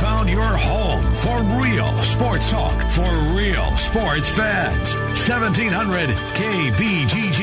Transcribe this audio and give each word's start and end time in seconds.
found 0.00 0.30
your 0.30 0.56
home 0.56 1.12
for 1.16 1.42
real 1.60 1.92
sports 2.04 2.48
talk 2.48 2.88
for 2.88 3.10
real 3.34 3.76
sports 3.76 4.32
fans. 4.32 4.94
1700 4.94 6.10
KBGG. 6.10 7.42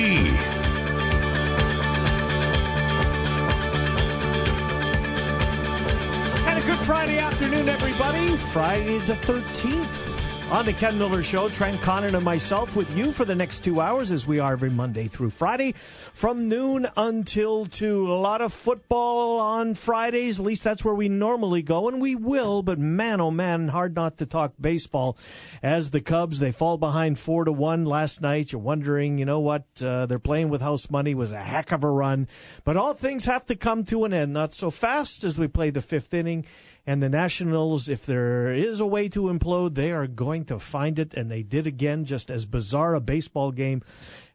And 6.47 6.57
a 6.57 6.65
good 6.65 6.79
Friday 6.79 7.19
afternoon, 7.19 7.67
everybody. 7.67 8.37
Friday 8.37 8.99
the 8.99 9.15
13th. 9.15 10.14
On 10.51 10.63
the 10.63 10.73
Ken 10.73 10.99
Miller 10.99 11.23
Show, 11.23 11.49
Trent 11.49 11.81
Condon 11.81 12.13
and 12.13 12.23
myself 12.23 12.75
with 12.75 12.95
you 12.95 13.11
for 13.11 13.25
the 13.25 13.33
next 13.33 13.63
two 13.63 13.81
hours 13.81 14.11
as 14.11 14.27
we 14.27 14.39
are 14.39 14.53
every 14.53 14.69
Monday 14.69 15.07
through 15.07 15.31
Friday 15.31 15.73
from 16.13 16.47
noon 16.47 16.87
until 16.95 17.65
two. 17.65 18.11
A 18.11 18.13
lot 18.13 18.41
of 18.41 18.53
football 18.53 19.39
on 19.39 19.73
Fridays. 19.73 20.39
At 20.39 20.45
least 20.45 20.63
that's 20.63 20.85
where 20.85 20.93
we 20.93 21.09
normally 21.09 21.63
go, 21.63 21.87
and 21.87 21.99
we 21.99 22.13
will. 22.13 22.61
But 22.61 22.77
man, 22.77 23.21
oh 23.21 23.31
man, 23.31 23.69
hard 23.69 23.95
not 23.95 24.17
to 24.17 24.27
talk 24.27 24.53
baseball 24.61 25.17
as 25.63 25.89
the 25.89 25.99
Cubs, 25.99 26.39
they 26.39 26.51
fall 26.51 26.77
behind 26.77 27.17
four 27.17 27.43
to 27.43 27.51
one 27.51 27.83
last 27.83 28.21
night. 28.21 28.51
You're 28.51 28.61
wondering, 28.61 29.17
you 29.17 29.25
know 29.25 29.39
what? 29.39 29.65
Uh, 29.83 30.05
they're 30.05 30.19
playing 30.19 30.49
with 30.49 30.61
house 30.61 30.91
money. 30.91 31.11
It 31.11 31.15
was 31.15 31.31
a 31.31 31.41
heck 31.41 31.71
of 31.71 31.83
a 31.83 31.89
run. 31.89 32.27
But 32.63 32.77
all 32.77 32.93
things 32.93 33.25
have 33.25 33.47
to 33.47 33.55
come 33.55 33.83
to 33.85 34.05
an 34.05 34.13
end. 34.13 34.33
Not 34.33 34.53
so 34.53 34.69
fast 34.69 35.23
as 35.23 35.39
we 35.39 35.47
play 35.47 35.71
the 35.71 35.81
fifth 35.81 36.13
inning. 36.13 36.45
And 36.87 37.01
the 37.01 37.09
Nationals, 37.09 37.89
if 37.89 38.05
there 38.05 38.53
is 38.53 38.79
a 38.79 38.85
way 38.85 39.09
to 39.09 39.23
implode, 39.23 39.73
they 39.73 39.91
are 39.91 40.05
going 40.05 40.45
to 40.45 40.59
find 40.59 40.99
it. 40.99 41.15
And 41.15 41.31
they 41.31 41.41
did 41.41 41.65
again, 41.65 42.05
just 42.05 42.29
as 42.29 42.45
bizarre 42.45 42.93
a 42.93 42.99
baseball 42.99 43.51
game 43.51 43.81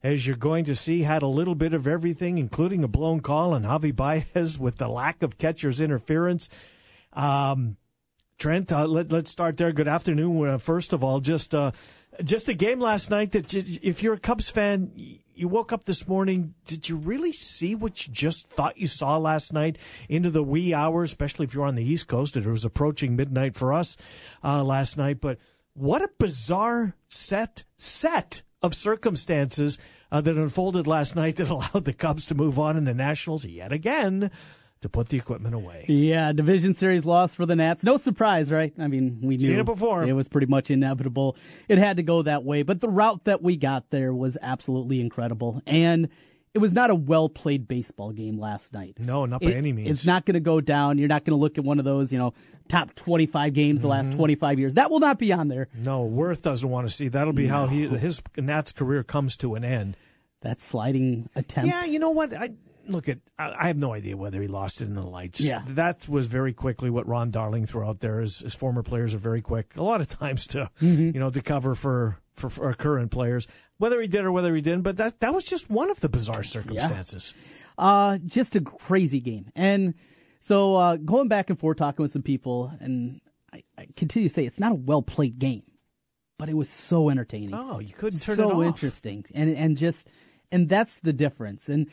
as 0.03 0.27
you're 0.27 0.37
going 0.37 0.65
to 0.65 0.75
see. 0.75 1.03
Had 1.03 1.23
a 1.23 1.29
little 1.29 1.55
bit 1.55 1.75
of 1.75 1.87
everything, 1.87 2.39
including 2.39 2.83
a 2.83 2.89
blown 2.89 3.21
call 3.21 3.55
on 3.55 3.63
Javi 3.63 3.95
Baez 3.95 4.59
with 4.59 4.79
the 4.79 4.89
lack 4.89 5.23
of 5.23 5.39
catcher's 5.39 5.81
interference. 5.81 6.49
Um, 7.13 7.77
Trent, 8.39 8.73
uh, 8.73 8.87
let, 8.87 9.12
us 9.12 9.31
start 9.31 9.57
there. 9.57 9.71
Good 9.71 9.87
afternoon. 9.87 10.48
Uh, 10.48 10.59
first 10.59 10.92
of 10.92 11.05
all, 11.05 11.20
just 11.20 11.55
uh, 11.55 11.73
just 12.25 12.48
a 12.48 12.55
game 12.55 12.81
last 12.81 13.11
night 13.11 13.33
that 13.33 13.53
if 13.55 14.03
you're 14.03 14.14
a 14.14 14.19
Cubs 14.19 14.48
fan, 14.48 14.91
you 15.41 15.48
woke 15.48 15.72
up 15.72 15.84
this 15.84 16.06
morning. 16.06 16.55
Did 16.66 16.88
you 16.88 16.96
really 16.96 17.33
see 17.33 17.74
what 17.74 18.06
you 18.06 18.12
just 18.12 18.46
thought 18.48 18.77
you 18.77 18.86
saw 18.86 19.16
last 19.16 19.52
night 19.52 19.78
into 20.08 20.28
the 20.28 20.42
wee 20.42 20.74
hours, 20.74 21.10
especially 21.10 21.46
if 21.46 21.55
you're 21.55 21.64
on 21.64 21.77
the 21.77 21.84
East 21.84 22.08
Coast? 22.08 22.36
It 22.36 22.44
was 22.44 22.64
approaching 22.64 23.16
midnight 23.16 23.56
for 23.56 23.72
us 23.72 23.96
uh, 24.44 24.62
last 24.62 24.98
night. 24.98 25.20
But 25.20 25.38
what 25.72 26.02
a 26.02 26.11
bizarre 26.18 26.94
set 27.08 27.64
set 27.77 28.42
of 28.62 28.74
circumstances 28.74 29.78
uh, 30.12 30.20
that 30.20 30.36
unfolded 30.36 30.86
last 30.86 31.16
night 31.16 31.36
that 31.36 31.48
allowed 31.50 31.86
the 31.86 31.94
Cubs 31.94 32.27
to 32.27 32.34
move 32.34 32.58
on 32.58 32.77
in 32.77 32.84
the 32.84 32.92
Nationals 32.92 33.46
yet 33.46 33.72
again 33.72 34.30
to 34.83 34.89
put 34.89 35.09
the 35.09 35.17
equipment 35.19 35.55
away. 35.55 35.84
Yeah, 35.89 36.33
division 36.33 36.75
series 36.75 37.05
loss 37.05 37.34
for 37.34 37.45
the 37.47 37.55
Nats. 37.56 37.84
No 37.84 37.98
surprise, 37.98 38.50
right? 38.50 38.73
I 38.78 38.86
mean, 38.89 39.19
we 39.23 39.36
knew 39.36 39.47
Seen 39.47 39.59
it 39.59 39.67
before. 39.67 40.05
It 40.05 40.12
was 40.14 40.28
pretty 40.28 40.47
much 40.47 40.70
inevitable. 40.70 41.36
It 41.69 41.78
had 41.78 41.98
to 41.98 42.03
go 42.03 42.23
that 42.23 42.45
way, 42.45 42.62
but 42.62 42.81
the 42.81 42.89
route 42.89 43.25
that 43.25 43.42
we 43.42 43.56
got 43.56 43.91
there 43.91 44.14
was 44.14 44.39
absolutely 44.41 45.01
incredible. 45.01 45.61
And 45.67 46.08
it 46.55 46.58
was 46.58 46.73
not 46.73 46.91
a 46.91 46.95
well 46.95 47.28
played 47.28 47.69
baseball 47.69 48.11
game 48.12 48.39
last 48.39 48.73
night. 48.73 48.97
No, 48.98 49.27
not 49.27 49.41
by 49.42 49.51
it, 49.51 49.56
any 49.56 49.73
means. 49.73 49.89
It's 49.91 50.06
not 50.06 50.25
going 50.25 50.34
to 50.34 50.41
go 50.41 50.61
down. 50.61 50.98
You're 50.98 51.08
not 51.08 51.25
going 51.25 51.36
to 51.36 51.41
look 51.41 51.58
at 51.58 51.64
one 51.64 51.78
of 51.78 51.84
those, 51.84 52.12
you 52.12 52.19
know, 52.19 52.34
top 52.69 52.95
25 52.95 53.53
games 53.53 53.83
the 53.83 53.89
last 53.89 54.11
Mm-hmm. 54.11 54.19
25 54.19 54.58
years. 54.58 54.75
That 54.75 54.91
will 54.91 54.98
not 54.98 55.19
be 55.19 55.33
on 55.33 55.48
there. 55.48 55.69
No, 55.75 56.08
Werth 56.08 56.42
doesn't 56.42 56.69
want 56.69 56.89
to 56.89 56.95
see. 56.95 57.08
That'll 57.08 57.33
be 57.34 57.47
how 57.47 57.67
he 57.67 57.86
his 57.86 58.23
Nats 58.36 58.73
career 58.73 59.03
comes 59.03 59.36
to 59.39 59.55
an 59.55 59.64
end. 59.64 59.97
That 60.42 60.58
sliding 60.58 61.28
attempt. 61.36 61.69
Yeah, 61.70 61.84
you 61.84 61.98
know 61.98 62.11
what? 62.11 62.33
I 62.33 62.51
look 62.86 63.09
at. 63.09 63.19
I, 63.39 63.53
I 63.59 63.67
have 63.69 63.78
no 63.78 63.92
idea 63.92 64.17
whether 64.17 64.41
he 64.41 64.48
lost 64.48 64.81
it 64.81 64.84
in 64.84 64.95
the 64.95 65.03
lights. 65.03 65.41
Yeah. 65.41 65.62
that 65.69 66.09
was 66.09 66.27
very 66.27 66.53
quickly 66.53 66.91
what 66.91 67.06
Ron 67.06 67.31
Darling 67.31 67.67
threw 67.67 67.84
out 67.84 68.00
there. 68.00 68.20
His, 68.20 68.39
his 68.41 68.55
former 68.55 68.83
players 68.83 69.14
are 69.14 69.19
very 69.19 69.42
quick. 69.42 69.77
A 69.77 69.83
lot 69.83 70.00
of 70.00 70.09
times 70.20 70.47
to 70.48 70.70
Mm-hmm. 70.81 71.14
you 71.14 71.20
know 71.20 71.31
to 71.31 71.42
cover 71.42 71.75
for, 71.75 72.19
for 72.34 72.51
for 72.51 72.73
current 72.75 73.11
players, 73.11 73.47
whether 73.78 74.01
he 74.01 74.08
did 74.08 74.25
or 74.25 74.33
whether 74.33 74.55
he 74.55 74.61
didn't. 74.63 74.83
But 74.83 74.96
that 74.98 75.20
that 75.20 75.35
was 75.35 75.45
just 75.45 75.68
one 75.70 75.91
of 75.91 76.01
the 76.01 76.08
bizarre 76.08 76.42
circumstances. 76.42 77.35
Uh, 77.79 78.18
just 78.18 78.57
a 78.57 78.61
crazy 78.61 79.20
game. 79.20 79.51
And 79.55 79.95
so 80.41 80.77
uh, 80.77 80.97
going 80.97 81.29
back 81.29 81.51
and 81.51 81.58
forth 81.58 81.77
talking 81.79 82.02
with 82.02 82.11
some 82.12 82.23
people, 82.23 82.73
and 82.80 83.20
I, 83.52 83.62
I 83.79 83.86
continue 83.97 84.29
to 84.29 84.35
say 84.35 84.45
it's 84.45 84.61
not 84.61 84.73
a 84.73 84.74
well 84.74 85.02
played 85.02 85.39
game, 85.39 85.62
but 86.39 86.48
it 86.48 86.55
was 86.55 86.68
so 86.70 87.11
entertaining. 87.11 87.55
Oh, 87.55 87.79
you 87.79 87.92
couldn't 87.92 88.20
turn 88.20 88.36
so 88.36 88.42
it 88.42 88.47
off. 88.47 88.52
So 88.52 88.62
interesting, 88.64 89.24
and 89.35 89.55
and 89.57 89.77
just 89.77 90.08
and 90.52 90.68
that's 90.68 90.98
the 91.01 91.12
difference. 91.12 91.68
And 91.68 91.89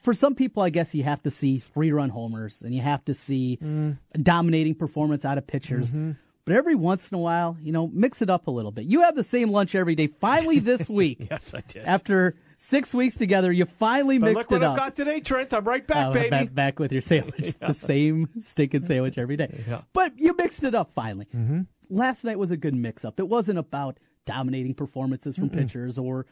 for 0.00 0.14
some 0.14 0.34
people, 0.34 0.62
I 0.62 0.70
guess 0.70 0.94
you 0.94 1.02
have 1.04 1.22
to 1.22 1.30
see 1.30 1.58
three 1.58 1.92
run 1.92 2.10
homers, 2.10 2.62
and 2.62 2.74
you 2.74 2.80
have 2.82 3.04
to 3.06 3.14
see 3.14 3.58
Mm. 3.62 3.98
a 4.14 4.18
dominating 4.18 4.74
performance 4.74 5.24
out 5.24 5.38
of 5.38 5.46
pitchers. 5.46 5.88
Mm-hmm. 5.90 6.12
But 6.44 6.56
every 6.56 6.74
once 6.76 7.10
in 7.10 7.16
a 7.16 7.18
while, 7.18 7.58
you 7.60 7.72
know, 7.72 7.88
mix 7.88 8.22
it 8.22 8.30
up 8.30 8.46
a 8.46 8.50
little 8.50 8.70
bit. 8.72 8.86
You 8.86 9.02
have 9.02 9.14
the 9.14 9.22
same 9.24 9.50
lunch 9.50 9.74
every 9.74 9.94
day. 9.94 10.06
Finally, 10.06 10.60
this 10.60 10.88
week, 11.00 11.26
Yes, 11.30 11.52
I 11.52 11.60
did. 11.60 11.84
after 11.84 12.36
six 12.56 12.94
weeks 12.94 13.16
together, 13.16 13.52
you 13.52 13.66
finally 13.66 14.16
but 14.18 14.32
mixed 14.32 14.50
it 14.52 14.54
up. 14.56 14.60
look 14.62 14.62
what 14.62 14.70
I've 14.70 14.76
got 14.78 14.96
today, 14.96 15.20
Trent. 15.20 15.52
I'm 15.52 15.64
right 15.64 15.86
back, 15.86 16.06
Uh, 16.06 16.12
baby. 16.12 16.30
Back, 16.30 16.54
back 16.54 16.78
with 16.78 16.90
your 16.90 17.02
sandwich, 17.02 17.54
the 17.60 17.74
same 17.74 18.28
stinking 18.38 18.84
sandwich 18.84 19.18
every 19.18 19.36
day. 19.36 19.62
Yeah. 19.68 19.82
But 19.92 20.18
you 20.18 20.34
mixed 20.38 20.64
it 20.64 20.74
up 20.74 20.92
finally. 20.94 21.26
Mm-hmm. 21.36 21.62
Last 21.90 22.24
night 22.24 22.38
was 22.38 22.50
a 22.50 22.56
good 22.56 22.74
mix 22.74 23.04
up. 23.04 23.20
It 23.20 23.28
wasn't 23.28 23.58
about 23.58 23.98
dominating 24.24 24.72
performances 24.74 25.36
from 25.36 25.50
pitchers 25.50 25.98
or 25.98 26.24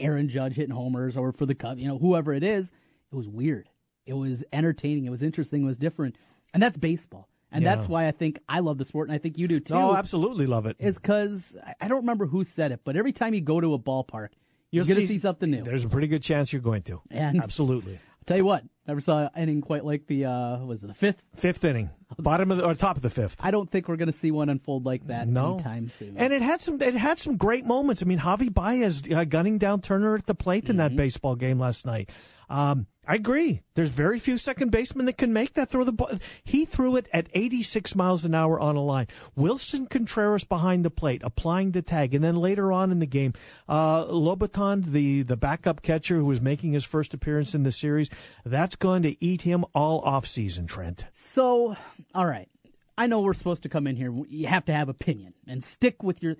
Aaron 0.00 0.28
Judge 0.28 0.56
hitting 0.56 0.74
homers 0.74 1.16
or 1.16 1.30
for 1.32 1.46
the 1.46 1.54
Cubs, 1.54 1.80
you 1.80 1.86
know, 1.88 1.98
whoever 1.98 2.32
it 2.34 2.42
is. 2.42 2.72
It 3.12 3.16
was 3.16 3.28
weird. 3.28 3.68
It 4.06 4.14
was 4.14 4.44
entertaining. 4.52 5.04
It 5.06 5.10
was 5.10 5.22
interesting. 5.22 5.62
It 5.62 5.66
was 5.66 5.78
different. 5.78 6.16
And 6.54 6.62
that's 6.62 6.76
baseball. 6.76 7.28
And 7.52 7.62
Yeah. 7.64 7.74
that's 7.74 7.88
why 7.88 8.06
I 8.06 8.12
think 8.12 8.38
I 8.48 8.60
love 8.60 8.78
the 8.78 8.84
sport, 8.84 9.08
and 9.08 9.14
I 9.14 9.18
think 9.18 9.36
you 9.36 9.48
do 9.48 9.58
too. 9.60 9.74
no, 9.74 9.96
absolutely 9.96 10.46
love 10.46 10.66
it. 10.66 10.76
it. 10.78 10.86
Is 10.86 10.96
because 10.96 11.56
I 11.80 11.88
don't 11.88 11.98
remember 12.02 12.26
who 12.26 12.44
said 12.44 12.70
it, 12.72 12.80
but 12.84 12.96
every 12.96 13.12
time 13.12 13.34
you 13.34 13.40
go 13.40 13.60
to 13.60 13.74
a 13.74 13.78
ballpark, 13.78 14.28
you're 14.70 14.84
going 14.84 15.00
to 15.00 15.06
see 15.08 15.18
something 15.18 15.50
new. 15.50 15.64
There's 15.64 15.84
a 15.84 15.88
pretty 15.88 16.06
good 16.06 16.22
chance 16.22 16.52
you're 16.52 16.62
going 16.62 16.82
to. 16.82 17.00
And- 17.10 17.42
absolutely. 17.42 17.94
I'll 17.94 18.24
tell 18.26 18.36
you 18.36 18.44
what, 18.44 18.62
never 18.86 19.00
saw 19.00 19.28
an 19.34 19.42
inning 19.44 19.62
quite 19.62 19.84
like 19.84 20.06
the 20.06 20.26
uh, 20.26 20.58
was 20.58 20.84
it 20.84 20.88
the 20.88 20.94
fifth 20.94 21.22
Fifth 21.34 21.64
inning, 21.64 21.88
bottom 22.18 22.50
of 22.52 22.58
the, 22.58 22.64
or 22.66 22.74
top 22.74 22.94
of 22.96 23.02
the 23.02 23.10
fifth. 23.10 23.38
I 23.40 23.50
don't 23.50 23.68
think 23.68 23.88
we're 23.88 23.96
going 23.96 24.12
to 24.12 24.16
see 24.16 24.30
one 24.30 24.48
unfold 24.50 24.84
like 24.86 25.06
that 25.08 25.26
No. 25.26 25.54
anytime 25.54 25.88
soon. 25.88 26.16
And 26.18 26.32
it 26.32 26.42
had 26.42 26.60
some 26.60 26.80
it 26.82 26.94
had 26.94 27.18
some 27.18 27.36
great 27.36 27.64
moments. 27.64 28.02
I 28.02 28.06
mean, 28.06 28.18
Javi 28.20 28.52
Baez 28.52 29.02
uh, 29.10 29.24
gunning 29.24 29.56
down 29.58 29.80
Turner 29.80 30.14
at 30.14 30.26
the 30.26 30.34
plate 30.34 30.64
in 30.68 30.76
Mm-hmm. 30.76 30.78
that 30.78 30.96
baseball 30.96 31.34
game 31.34 31.58
last 31.58 31.84
night. 31.86 32.10
Um, 32.50 32.86
I 33.10 33.16
agree. 33.16 33.62
There's 33.74 33.90
very 33.90 34.20
few 34.20 34.38
second 34.38 34.70
basemen 34.70 35.06
that 35.06 35.18
can 35.18 35.32
make 35.32 35.54
that 35.54 35.68
throw 35.68 35.82
the 35.82 35.90
ball. 35.90 36.10
He 36.44 36.64
threw 36.64 36.94
it 36.94 37.08
at 37.12 37.26
86 37.34 37.96
miles 37.96 38.24
an 38.24 38.36
hour 38.36 38.60
on 38.60 38.76
a 38.76 38.84
line. 38.84 39.08
Willson 39.36 39.90
Contreras 39.90 40.44
behind 40.44 40.84
the 40.84 40.92
plate, 40.92 41.20
applying 41.24 41.72
the 41.72 41.82
tag, 41.82 42.14
and 42.14 42.22
then 42.22 42.36
later 42.36 42.70
on 42.70 42.92
in 42.92 43.00
the 43.00 43.06
game, 43.06 43.32
uh, 43.68 44.04
Lobaton, 44.04 44.92
the 44.92 45.24
the 45.24 45.36
backup 45.36 45.82
catcher 45.82 46.14
who 46.14 46.24
was 46.24 46.40
making 46.40 46.72
his 46.72 46.84
first 46.84 47.12
appearance 47.12 47.52
in 47.52 47.64
the 47.64 47.72
series, 47.72 48.10
that's 48.44 48.76
going 48.76 49.02
to 49.02 49.16
eat 49.20 49.42
him 49.42 49.64
all 49.74 49.98
off 50.02 50.24
season. 50.24 50.68
Trent. 50.68 51.06
so, 51.12 51.74
all 52.14 52.26
right, 52.26 52.48
I 52.96 53.08
know 53.08 53.22
we're 53.22 53.34
supposed 53.34 53.64
to 53.64 53.68
come 53.68 53.88
in 53.88 53.96
here. 53.96 54.14
You 54.28 54.46
have 54.46 54.66
to 54.66 54.72
have 54.72 54.88
opinion 54.88 55.34
and 55.48 55.64
stick 55.64 56.04
with 56.04 56.22
your. 56.22 56.36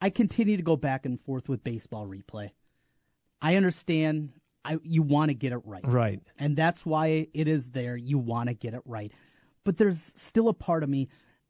I 0.00 0.10
continue 0.10 0.56
to 0.56 0.64
go 0.64 0.74
back 0.74 1.06
and 1.06 1.20
forth 1.20 1.48
with 1.48 1.62
baseball 1.62 2.08
replay. 2.08 2.50
I 3.40 3.54
understand. 3.54 4.32
I 4.66 4.78
you 4.82 5.02
want 5.02 5.30
to 5.30 5.34
get 5.34 5.52
it 5.52 5.60
right, 5.64 5.86
Right. 5.86 6.20
and 6.38 6.56
that's 6.56 6.84
why 6.84 7.28
it 7.32 7.48
is 7.48 7.70
there. 7.70 7.96
You 7.96 8.18
want 8.18 8.48
to 8.48 8.54
get 8.54 8.74
it 8.74 8.82
right, 8.84 9.12
but 9.64 9.76
there's 9.76 10.12
still 10.16 10.48
a 10.48 10.54
part 10.54 10.82
of 10.82 10.88
me. 10.88 11.08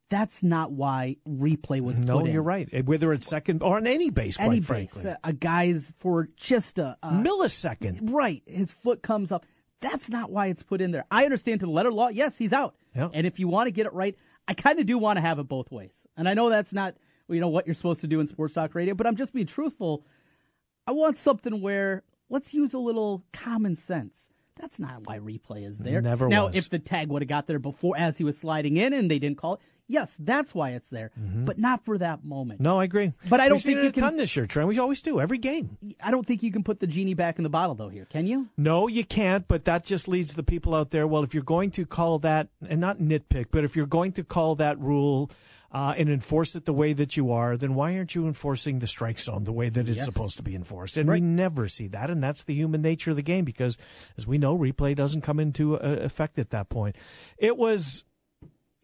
That's 0.08 0.42
not 0.44 0.70
why 0.70 1.16
replay 1.28 1.80
was 1.80 1.98
No, 1.98 2.18
put 2.20 2.26
in. 2.28 2.32
you're 2.34 2.42
right. 2.42 2.86
Whether 2.86 3.12
it's 3.12 3.26
second 3.26 3.62
or 3.62 3.76
on 3.76 3.86
any 3.88 4.10
base, 4.10 4.36
quite 4.36 4.46
Any 4.46 4.60
frankly. 4.60 5.12
a 5.24 5.32
guy's 5.32 5.92
for 5.96 6.28
just 6.36 6.78
a, 6.78 6.96
a 7.02 7.08
millisecond. 7.10 8.12
Right. 8.12 8.42
His 8.46 8.70
foot 8.70 9.02
comes 9.02 9.32
up. 9.32 9.44
That's 9.80 10.08
not 10.08 10.30
why 10.30 10.46
it's 10.46 10.62
put 10.62 10.80
in 10.80 10.92
there. 10.92 11.04
I 11.10 11.24
understand 11.24 11.60
to 11.60 11.66
the 11.66 11.72
letter 11.72 11.92
law, 11.92 12.08
yes, 12.08 12.38
he's 12.38 12.52
out. 12.52 12.76
Yeah. 12.94 13.08
And 13.12 13.26
if 13.26 13.40
you 13.40 13.48
want 13.48 13.66
to 13.66 13.72
get 13.72 13.86
it 13.86 13.92
right, 13.92 14.16
I 14.46 14.54
kind 14.54 14.78
of 14.78 14.86
do 14.86 14.96
want 14.96 15.16
to 15.16 15.20
have 15.22 15.38
it 15.40 15.48
both 15.48 15.72
ways. 15.72 16.06
And 16.16 16.28
I 16.28 16.34
know 16.34 16.50
that's 16.50 16.72
not 16.72 16.94
you 17.28 17.40
know 17.40 17.48
what 17.48 17.66
you're 17.66 17.74
supposed 17.74 18.02
to 18.02 18.06
do 18.06 18.20
in 18.20 18.28
sports 18.28 18.54
talk 18.54 18.76
radio, 18.76 18.94
but 18.94 19.08
I'm 19.08 19.16
just 19.16 19.32
being 19.32 19.46
truthful. 19.46 20.04
I 20.86 20.92
want 20.92 21.16
something 21.16 21.60
where 21.60 22.04
let's 22.28 22.54
use 22.54 22.74
a 22.74 22.78
little 22.78 23.24
common 23.32 23.76
sense. 23.76 24.30
That's 24.60 24.80
not 24.80 25.06
why 25.06 25.18
replay 25.18 25.66
is 25.66 25.78
there. 25.78 26.00
Never 26.00 26.28
now, 26.28 26.46
was. 26.46 26.56
if 26.56 26.70
the 26.70 26.78
tag 26.78 27.08
would 27.08 27.20
have 27.22 27.28
got 27.28 27.46
there 27.46 27.58
before 27.58 27.96
as 27.96 28.16
he 28.16 28.24
was 28.24 28.38
sliding 28.38 28.78
in 28.78 28.94
and 28.94 29.10
they 29.10 29.18
didn't 29.18 29.36
call 29.36 29.54
it, 29.54 29.60
yes, 29.86 30.16
that's 30.18 30.54
why 30.54 30.70
it's 30.70 30.88
there. 30.88 31.10
But 31.14 31.58
not 31.58 31.84
for 31.84 31.98
that 31.98 32.24
moment. 32.24 32.60
Mm-hmm. 32.60 32.64
No, 32.64 32.80
I 32.80 32.84
agree. 32.84 33.12
But 33.28 33.40
I 33.40 33.50
don't 33.50 33.58
think 33.58 33.82
you 33.82 33.92
can- 33.92 34.02
ton 34.02 34.16
this 34.16 34.34
year, 34.34 34.46
Trent. 34.46 34.66
We 34.66 34.78
always 34.78 35.02
do 35.02 35.20
every 35.20 35.36
game. 35.36 35.76
I 36.02 36.10
don't 36.10 36.24
think 36.26 36.42
you 36.42 36.50
can 36.50 36.64
put 36.64 36.80
the 36.80 36.86
genie 36.86 37.12
back 37.12 37.36
in 37.38 37.42
the 37.42 37.50
bottle 37.50 37.74
though 37.74 37.90
here, 37.90 38.06
can 38.06 38.26
you? 38.26 38.48
No, 38.56 38.88
you 38.88 39.04
can't. 39.04 39.46
But 39.46 39.66
that 39.66 39.84
just 39.84 40.08
leads 40.08 40.32
the 40.32 40.42
people 40.42 40.74
out 40.74 40.90
there. 40.90 41.06
Well, 41.06 41.22
if 41.22 41.34
you're 41.34 41.42
going 41.42 41.70
to 41.72 41.84
call 41.84 42.18
that, 42.20 42.48
and 42.66 42.80
not 42.80 42.98
nitpick, 42.98 43.48
but 43.50 43.62
if 43.62 43.76
you're 43.76 43.86
going 43.86 44.12
to 44.12 44.24
call 44.24 44.54
that 44.56 44.78
rule. 44.80 45.30
Uh, 45.76 45.92
and 45.98 46.08
enforce 46.08 46.54
it 46.56 46.64
the 46.64 46.72
way 46.72 46.94
that 46.94 47.18
you 47.18 47.30
are, 47.30 47.54
then 47.54 47.74
why 47.74 47.94
aren't 47.98 48.14
you 48.14 48.26
enforcing 48.26 48.78
the 48.78 48.86
strike 48.86 49.18
zone 49.18 49.44
the 49.44 49.52
way 49.52 49.68
that 49.68 49.86
it's 49.90 49.98
Yes. 49.98 50.06
supposed 50.06 50.38
to 50.38 50.42
be 50.42 50.54
enforced? 50.54 50.96
And 50.96 51.06
we 51.06 51.20
never 51.20 51.68
see 51.68 51.86
that, 51.88 52.08
and 52.08 52.22
that's 52.22 52.44
the 52.44 52.54
human 52.54 52.80
nature 52.80 53.10
of 53.10 53.16
the 53.16 53.22
game 53.22 53.44
because, 53.44 53.76
as 54.16 54.26
we 54.26 54.38
know, 54.38 54.56
replay 54.56 54.96
doesn't 54.96 55.20
come 55.20 55.38
into 55.38 55.76
uh, 55.76 55.98
effect 56.00 56.38
at 56.38 56.48
that 56.48 56.70
point. 56.70 56.96
It 57.36 57.58
was 57.58 58.04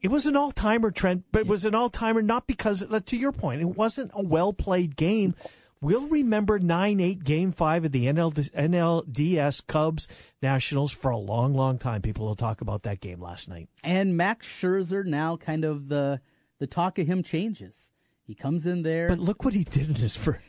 It 0.03 0.11
was 0.11 0.27
an 0.27 0.37
all 0.37 0.51
timer, 0.53 0.91
Trent, 0.91 1.25
but 1.33 1.43
it 1.43 1.47
was 1.49 1.65
an 1.65 1.75
all 1.75 1.89
timer 1.89 2.21
not 2.21 2.47
because, 2.47 2.83
uh, 2.83 3.01
to 3.07 3.17
your 3.17 3.33
point, 3.33 3.63
it 3.63 3.75
wasn't 3.75 4.11
a 4.13 4.23
well 4.23 4.53
played 4.53 4.95
game. 4.95 5.35
We'll 5.81 6.09
remember 6.09 6.59
9 6.59 7.01
8 7.01 7.25
game 7.25 7.53
five 7.53 7.87
of 7.87 7.93
the 7.93 8.05
NL, 8.07 8.33
NLDS 8.55 9.67
Cubs 9.67 10.09
Nationals 10.43 10.93
for 10.93 11.11
a 11.11 11.17
long, 11.17 11.55
long 11.55 11.79
time. 11.79 12.03
People 12.03 12.27
will 12.27 12.37
talk 12.37 12.61
about 12.61 12.83
that 12.83 13.01
game 13.01 13.21
last 13.21 13.49
night. 13.49 13.69
And 13.83 14.15
Max 14.17 14.47
Scherzer 14.47 15.07
now 15.07 15.37
kind 15.39 15.65
of 15.65 15.89
the 15.89 16.21
the 16.63 16.67
talk 16.69 16.97
of 17.01 17.09
him 17.09 17.25
changes. 17.25 17.91
He 18.23 18.37
comes 18.37 18.67
in 18.67 18.83
there. 18.83 19.09
But 19.09 19.19
look 19.19 19.45
what 19.45 19.53
he 19.53 19.65
did 19.65 19.89
in 19.89 19.95
his 19.97 20.15
first. 20.15 20.45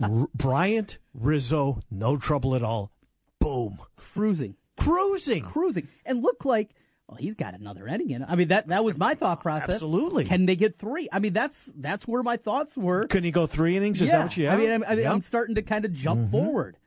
R- 0.00 0.28
Bryant, 0.32 0.98
Rizzo, 1.12 1.80
no 1.90 2.16
trouble 2.16 2.54
at 2.54 2.62
all. 2.62 2.92
Boom. 3.40 3.78
cruising. 3.96 4.54
Cruising. 4.78 5.42
Cruising. 5.42 5.88
And 6.06 6.22
look 6.22 6.44
like 6.44 6.70
well, 7.08 7.18
he's 7.18 7.34
got 7.34 7.54
another 7.54 7.88
inning 7.88 8.10
in. 8.10 8.22
it. 8.22 8.28
I 8.30 8.36
mean, 8.36 8.48
that 8.48 8.68
that 8.68 8.84
was 8.84 8.96
my 8.96 9.16
thought 9.16 9.40
process. 9.40 9.70
Absolutely. 9.70 10.24
Can 10.24 10.46
they 10.46 10.54
get 10.54 10.78
three? 10.78 11.08
I 11.12 11.18
mean, 11.18 11.32
that's 11.32 11.72
that's 11.76 12.06
where 12.06 12.22
my 12.22 12.36
thoughts 12.36 12.76
were. 12.76 13.08
Couldn't 13.08 13.24
he 13.24 13.32
go 13.32 13.48
three 13.48 13.76
innings? 13.76 14.00
Is 14.00 14.10
yeah. 14.10 14.18
that 14.18 14.22
what 14.22 14.36
you 14.36 14.48
I 14.48 14.56
mean, 14.56 14.70
have? 14.70 14.82
I'm, 14.82 14.88
I 14.88 14.94
mean, 14.94 15.04
Yep. 15.04 15.12
I'm 15.12 15.20
starting 15.20 15.56
to 15.56 15.62
kind 15.62 15.84
of 15.84 15.92
jump 15.92 16.20
mm-hmm. 16.20 16.30
forward. 16.30 16.78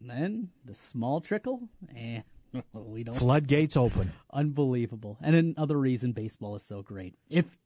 And 0.00 0.08
then 0.08 0.48
the 0.64 0.76
small 0.76 1.20
trickle, 1.20 1.68
and 1.94 2.22
we 2.72 3.02
don't. 3.02 3.16
Floodgates 3.16 3.76
open. 3.76 4.12
Unbelievable. 4.32 5.18
And 5.20 5.34
another 5.34 5.76
reason 5.76 6.12
baseball 6.12 6.54
is 6.54 6.62
so 6.62 6.80
great. 6.80 7.16
If 7.28 7.58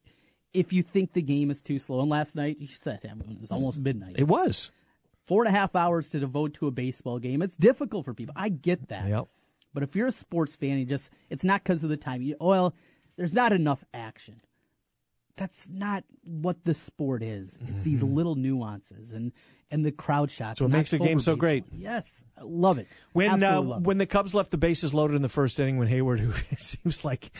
if 0.52 0.72
you 0.72 0.82
think 0.82 1.12
the 1.12 1.22
game 1.22 1.50
is 1.50 1.62
too 1.62 1.78
slow, 1.78 2.00
and 2.00 2.10
last 2.10 2.36
night 2.36 2.58
you 2.58 2.66
said 2.66 3.00
I 3.10 3.14
mean, 3.14 3.32
it 3.32 3.40
was 3.40 3.52
almost 3.52 3.78
midnight. 3.78 4.16
It 4.18 4.28
was. 4.28 4.70
Four 5.24 5.44
and 5.44 5.54
a 5.54 5.58
half 5.58 5.76
hours 5.76 6.08
to 6.10 6.20
devote 6.20 6.54
to 6.54 6.66
a 6.66 6.70
baseball 6.70 7.18
game. 7.18 7.42
It's 7.42 7.56
difficult 7.56 8.04
for 8.04 8.12
people. 8.12 8.34
I 8.36 8.48
get 8.48 8.88
that. 8.88 9.08
Yep. 9.08 9.28
But 9.72 9.82
if 9.82 9.96
you're 9.96 10.08
a 10.08 10.12
sports 10.12 10.56
fan, 10.56 10.78
you 10.78 10.84
just 10.84 11.10
it's 11.30 11.44
not 11.44 11.62
because 11.62 11.82
of 11.82 11.90
the 11.90 11.96
time. 11.96 12.22
You, 12.22 12.36
well, 12.40 12.74
there's 13.16 13.34
not 13.34 13.52
enough 13.52 13.84
action. 13.94 14.40
That's 15.36 15.68
not 15.68 16.04
what 16.24 16.64
the 16.64 16.74
sport 16.74 17.22
is. 17.22 17.58
It's 17.66 17.82
these 17.82 18.02
little 18.02 18.34
nuances 18.34 19.12
and 19.12 19.32
and 19.70 19.84
the 19.84 19.92
crowd 19.92 20.30
shots. 20.30 20.58
So 20.58 20.66
it 20.66 20.68
makes 20.68 20.90
the 20.90 20.98
game 20.98 21.18
so 21.18 21.36
great. 21.36 21.64
Yes, 21.72 22.22
I 22.38 22.42
love 22.44 22.78
it. 22.78 22.86
When 23.12 23.42
uh, 23.42 23.62
love 23.62 23.80
it. 23.80 23.86
when 23.86 23.98
the 23.98 24.06
Cubs 24.06 24.34
left 24.34 24.50
the 24.50 24.58
bases 24.58 24.92
loaded 24.92 25.16
in 25.16 25.22
the 25.22 25.30
first 25.30 25.58
inning, 25.58 25.78
when 25.78 25.88
Heyward, 25.88 26.20
who 26.20 26.32
seems 26.58 27.04
like 27.04 27.30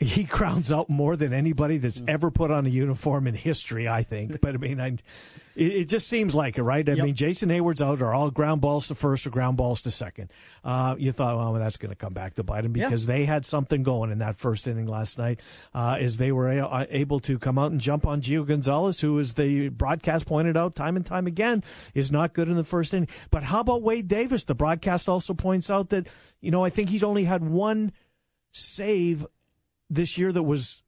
he 0.00 0.24
crowns 0.24 0.72
out 0.72 0.88
more 0.88 1.14
than 1.14 1.32
anybody 1.34 1.78
Mm. 1.78 1.82
that's 1.82 2.02
ever 2.08 2.30
put 2.30 2.50
on 2.50 2.64
a 2.64 2.70
uniform 2.70 3.26
in 3.26 3.34
history, 3.34 3.86
I 3.86 4.02
think. 4.02 4.40
But 4.40 4.54
I 4.54 4.56
mean, 4.56 4.80
I, 4.80 4.86
it, 5.54 5.72
it 5.72 5.84
just 5.88 6.08
seems 6.08 6.34
like 6.34 6.56
it, 6.56 6.62
right? 6.62 6.88
I 6.88 6.92
Yep. 6.94 7.04
mean, 7.04 7.14
Jason 7.14 7.50
Heyward's 7.50 7.82
out 7.82 8.00
are 8.00 8.14
all 8.14 8.30
ground 8.30 8.62
balls 8.62 8.88
to 8.88 8.94
first 8.94 9.26
or 9.26 9.30
ground 9.30 9.58
balls 9.58 9.82
to 9.82 9.90
second. 9.90 10.30
Uh, 10.64 10.94
you 10.98 11.12
thought, 11.12 11.36
well, 11.36 11.52
that's 11.52 11.76
going 11.76 11.90
to 11.90 11.96
come 11.96 12.14
back 12.14 12.32
to 12.34 12.42
bite 12.42 12.64
him 12.64 12.74
Yeah. 12.74 12.86
because 12.86 13.04
they 13.04 13.26
had 13.26 13.44
something 13.44 13.82
going 13.82 14.10
in 14.10 14.18
that 14.20 14.38
first 14.38 14.66
inning 14.66 14.86
last 14.86 15.18
night, 15.18 15.38
uh, 15.74 15.98
as 16.00 16.16
they 16.16 16.32
were 16.32 16.50
a- 16.50 16.64
uh, 16.66 16.86
able 16.88 17.20
to 17.20 17.38
come 17.38 17.58
out 17.58 17.70
and 17.70 17.78
jump 17.80 18.06
on 18.06 18.22
Gio 18.22 18.46
Gonzalez, 18.46 19.00
who, 19.00 19.20
as 19.20 19.34
the 19.34 19.68
broadcast 19.68 20.24
pointed 20.24 20.56
out 20.56 20.74
time 20.74 20.96
and 20.96 21.04
time 21.04 21.26
again, 21.26 21.62
is 21.92 22.10
not 22.10 22.32
good 22.32 22.48
in 22.48 22.56
the 22.56 22.64
first 22.64 22.94
inning. 22.94 23.08
But 23.30 23.42
how 23.42 23.60
about 23.60 23.82
Wade 23.82 24.08
Davis? 24.08 24.44
The 24.44 24.54
broadcast 24.54 25.10
also 25.10 25.34
points 25.34 25.68
out 25.68 25.90
that 25.90 26.06
you 26.40 26.50
know 26.50 26.64
I 26.64 26.70
think 26.70 26.88
he's 26.88 27.04
only 27.04 27.24
had 27.24 27.44
one 27.44 27.92
save 28.52 29.26
this 29.90 30.16
year 30.16 30.32
that 30.32 30.42
was 30.44 30.82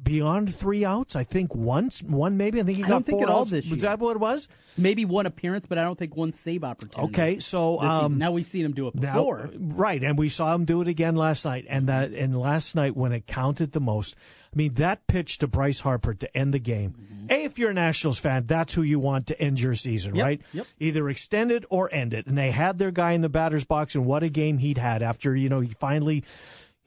beyond 0.00 0.54
three 0.54 0.84
outs. 0.84 1.16
I 1.16 1.24
think 1.24 1.54
once, 1.54 2.02
one 2.02 2.36
maybe. 2.36 2.60
I 2.60 2.62
think 2.62 2.76
he 2.76 2.82
got 2.82 2.88
I 2.88 2.92
don't 2.92 3.06
think 3.06 3.18
four 3.18 3.28
at 3.28 3.32
all 3.32 3.40
outs. 3.42 3.50
this 3.50 3.64
Was 3.68 3.82
year. 3.82 3.90
that 3.90 3.98
what 3.98 4.12
it 4.16 4.20
was? 4.20 4.48
maybe 4.76 5.04
one 5.04 5.26
appearance, 5.26 5.66
but 5.66 5.76
I 5.76 5.82
don't 5.82 5.98
think 5.98 6.14
one 6.16 6.32
save 6.32 6.62
opportunity. 6.62 7.10
Okay, 7.12 7.40
so 7.40 7.80
um, 7.80 8.16
now 8.16 8.30
we've 8.30 8.46
seen 8.46 8.64
him 8.64 8.72
do 8.72 8.86
it 8.86 8.94
now- 8.94 9.14
before. 9.14 9.50
right? 9.58 10.02
And 10.04 10.16
we 10.16 10.28
saw 10.28 10.54
him 10.54 10.64
do 10.64 10.80
it 10.82 10.88
again 10.88 11.16
last 11.16 11.44
night. 11.44 11.66
And 11.68 11.88
that, 11.88 12.12
and 12.12 12.38
last 12.38 12.76
night 12.76 12.96
when 12.96 13.10
it 13.10 13.26
counted 13.26 13.72
the 13.72 13.80
most, 13.80 14.14
I 14.52 14.56
mean, 14.56 14.74
that 14.74 15.06
pitch 15.08 15.38
to 15.38 15.48
Bryce 15.48 15.80
Harper 15.80 16.14
to 16.14 16.36
end 16.36 16.54
the 16.54 16.60
game. 16.60 17.26
A, 17.28 17.42
if 17.44 17.58
you're 17.58 17.70
a 17.70 17.74
Nationals 17.74 18.18
fan, 18.18 18.46
that's 18.46 18.72
who 18.72 18.82
you 18.82 19.00
want 19.00 19.26
to 19.26 19.40
end 19.40 19.60
your 19.60 19.74
season, 19.74 20.14
Yep, 20.14 20.24
right? 20.24 20.40
yep. 20.54 20.66
Either 20.78 21.08
extend 21.10 21.50
it 21.50 21.64
or 21.70 21.92
end 21.92 22.14
it. 22.14 22.26
And 22.26 22.38
they 22.38 22.52
had 22.52 22.78
their 22.78 22.90
guy 22.92 23.12
in 23.12 23.20
the 23.20 23.28
batter's 23.28 23.64
box, 23.64 23.94
and 23.96 24.06
what 24.06 24.22
a 24.22 24.28
game 24.30 24.58
he'd 24.58 24.78
had 24.78 25.02
after 25.02 25.34
you 25.34 25.48
know 25.48 25.58
he 25.60 25.74
finally. 25.80 26.22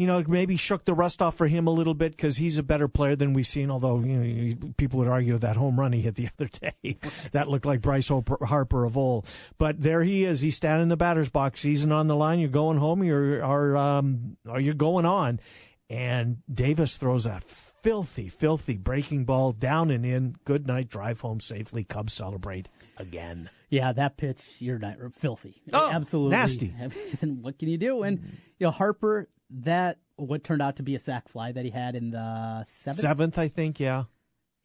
You 0.02 0.08
know, 0.08 0.24
maybe 0.28 0.56
shook 0.56 0.86
the 0.86 0.96
rust 0.96 1.22
off 1.22 1.36
for 1.36 1.46
him 1.46 1.68
a 1.68 1.72
little 1.72 1.94
bit 1.94 2.14
because 2.14 2.38
he's 2.38 2.58
a 2.58 2.64
better 2.64 2.88
player 2.88 3.16
than 3.16 3.34
we've 3.34 3.46
seen. 3.46 3.70
Although 3.70 4.00
you 4.00 4.56
know, 4.56 4.74
people 4.76 4.98
would 4.98 5.08
argue 5.08 5.38
that 5.38 5.56
home 5.56 5.80
run 5.80 5.94
he 5.94 6.02
hit 6.02 6.16
the 6.16 6.28
other 6.40 6.48
day 6.48 6.96
that 7.34 7.48
looked 7.48 7.68
like 7.68 7.82
Bryce 7.82 8.10
Harper 8.10 8.84
of 8.84 8.98
old. 8.98 9.30
But 9.60 9.80
there 9.80 10.02
he 10.02 10.24
is. 10.24 10.40
He's 10.40 10.56
standing 10.56 10.84
in 10.84 10.88
the 10.90 10.98
batter's 10.98 11.30
box. 11.30 11.62
Season 11.62 11.92
on 11.92 12.08
the 12.08 12.16
line. 12.16 12.40
You're 12.40 12.50
going 12.50 12.80
home. 12.80 13.04
You're 13.04 13.44
are 13.44 13.78
um, 13.78 14.38
or 14.50 14.60
you're 14.60 14.74
going 14.74 15.06
on. 15.06 15.40
And 15.88 16.38
Davis 16.52 16.96
throws 16.96 17.28
a 17.28 17.42
filthy, 17.84 18.30
filthy 18.30 18.78
breaking 18.78 19.26
ball 19.26 19.52
down 19.52 19.92
and 19.92 20.04
in. 20.04 20.36
Good 20.46 20.66
night. 20.66 20.90
Drive 20.90 21.22
home 21.22 21.40
safely. 21.40 21.84
Cubs 21.84 22.14
celebrate 22.14 22.70
again. 22.98 23.50
Yeah, 23.70 23.94
that 23.94 24.18
pitch, 24.18 24.58
you're 24.60 24.80
not 24.80 24.98
filthy. 25.14 25.62
Oh, 25.72 25.90
Absolutely 25.90 26.38
nasty. 26.38 26.74
What 27.42 27.58
can 27.58 27.70
you 27.70 27.78
do? 27.78 28.04
And 28.04 28.20
you 28.60 28.68
know, 28.68 28.72
Harper, 28.72 29.30
that 29.60 29.98
what 30.16 30.44
turned 30.44 30.62
out 30.62 30.78
to 30.78 30.84
be 30.84 30.96
a 30.96 31.00
sac 31.00 31.28
fly 31.28 31.52
that 31.52 31.66
he 31.66 31.72
had 31.72 31.96
in 31.96 32.12
the 32.12 32.64
seventh. 32.66 33.02
Seventh, 33.02 33.38
I 33.38 33.48
think. 33.48 33.80
Yeah. 33.80 34.04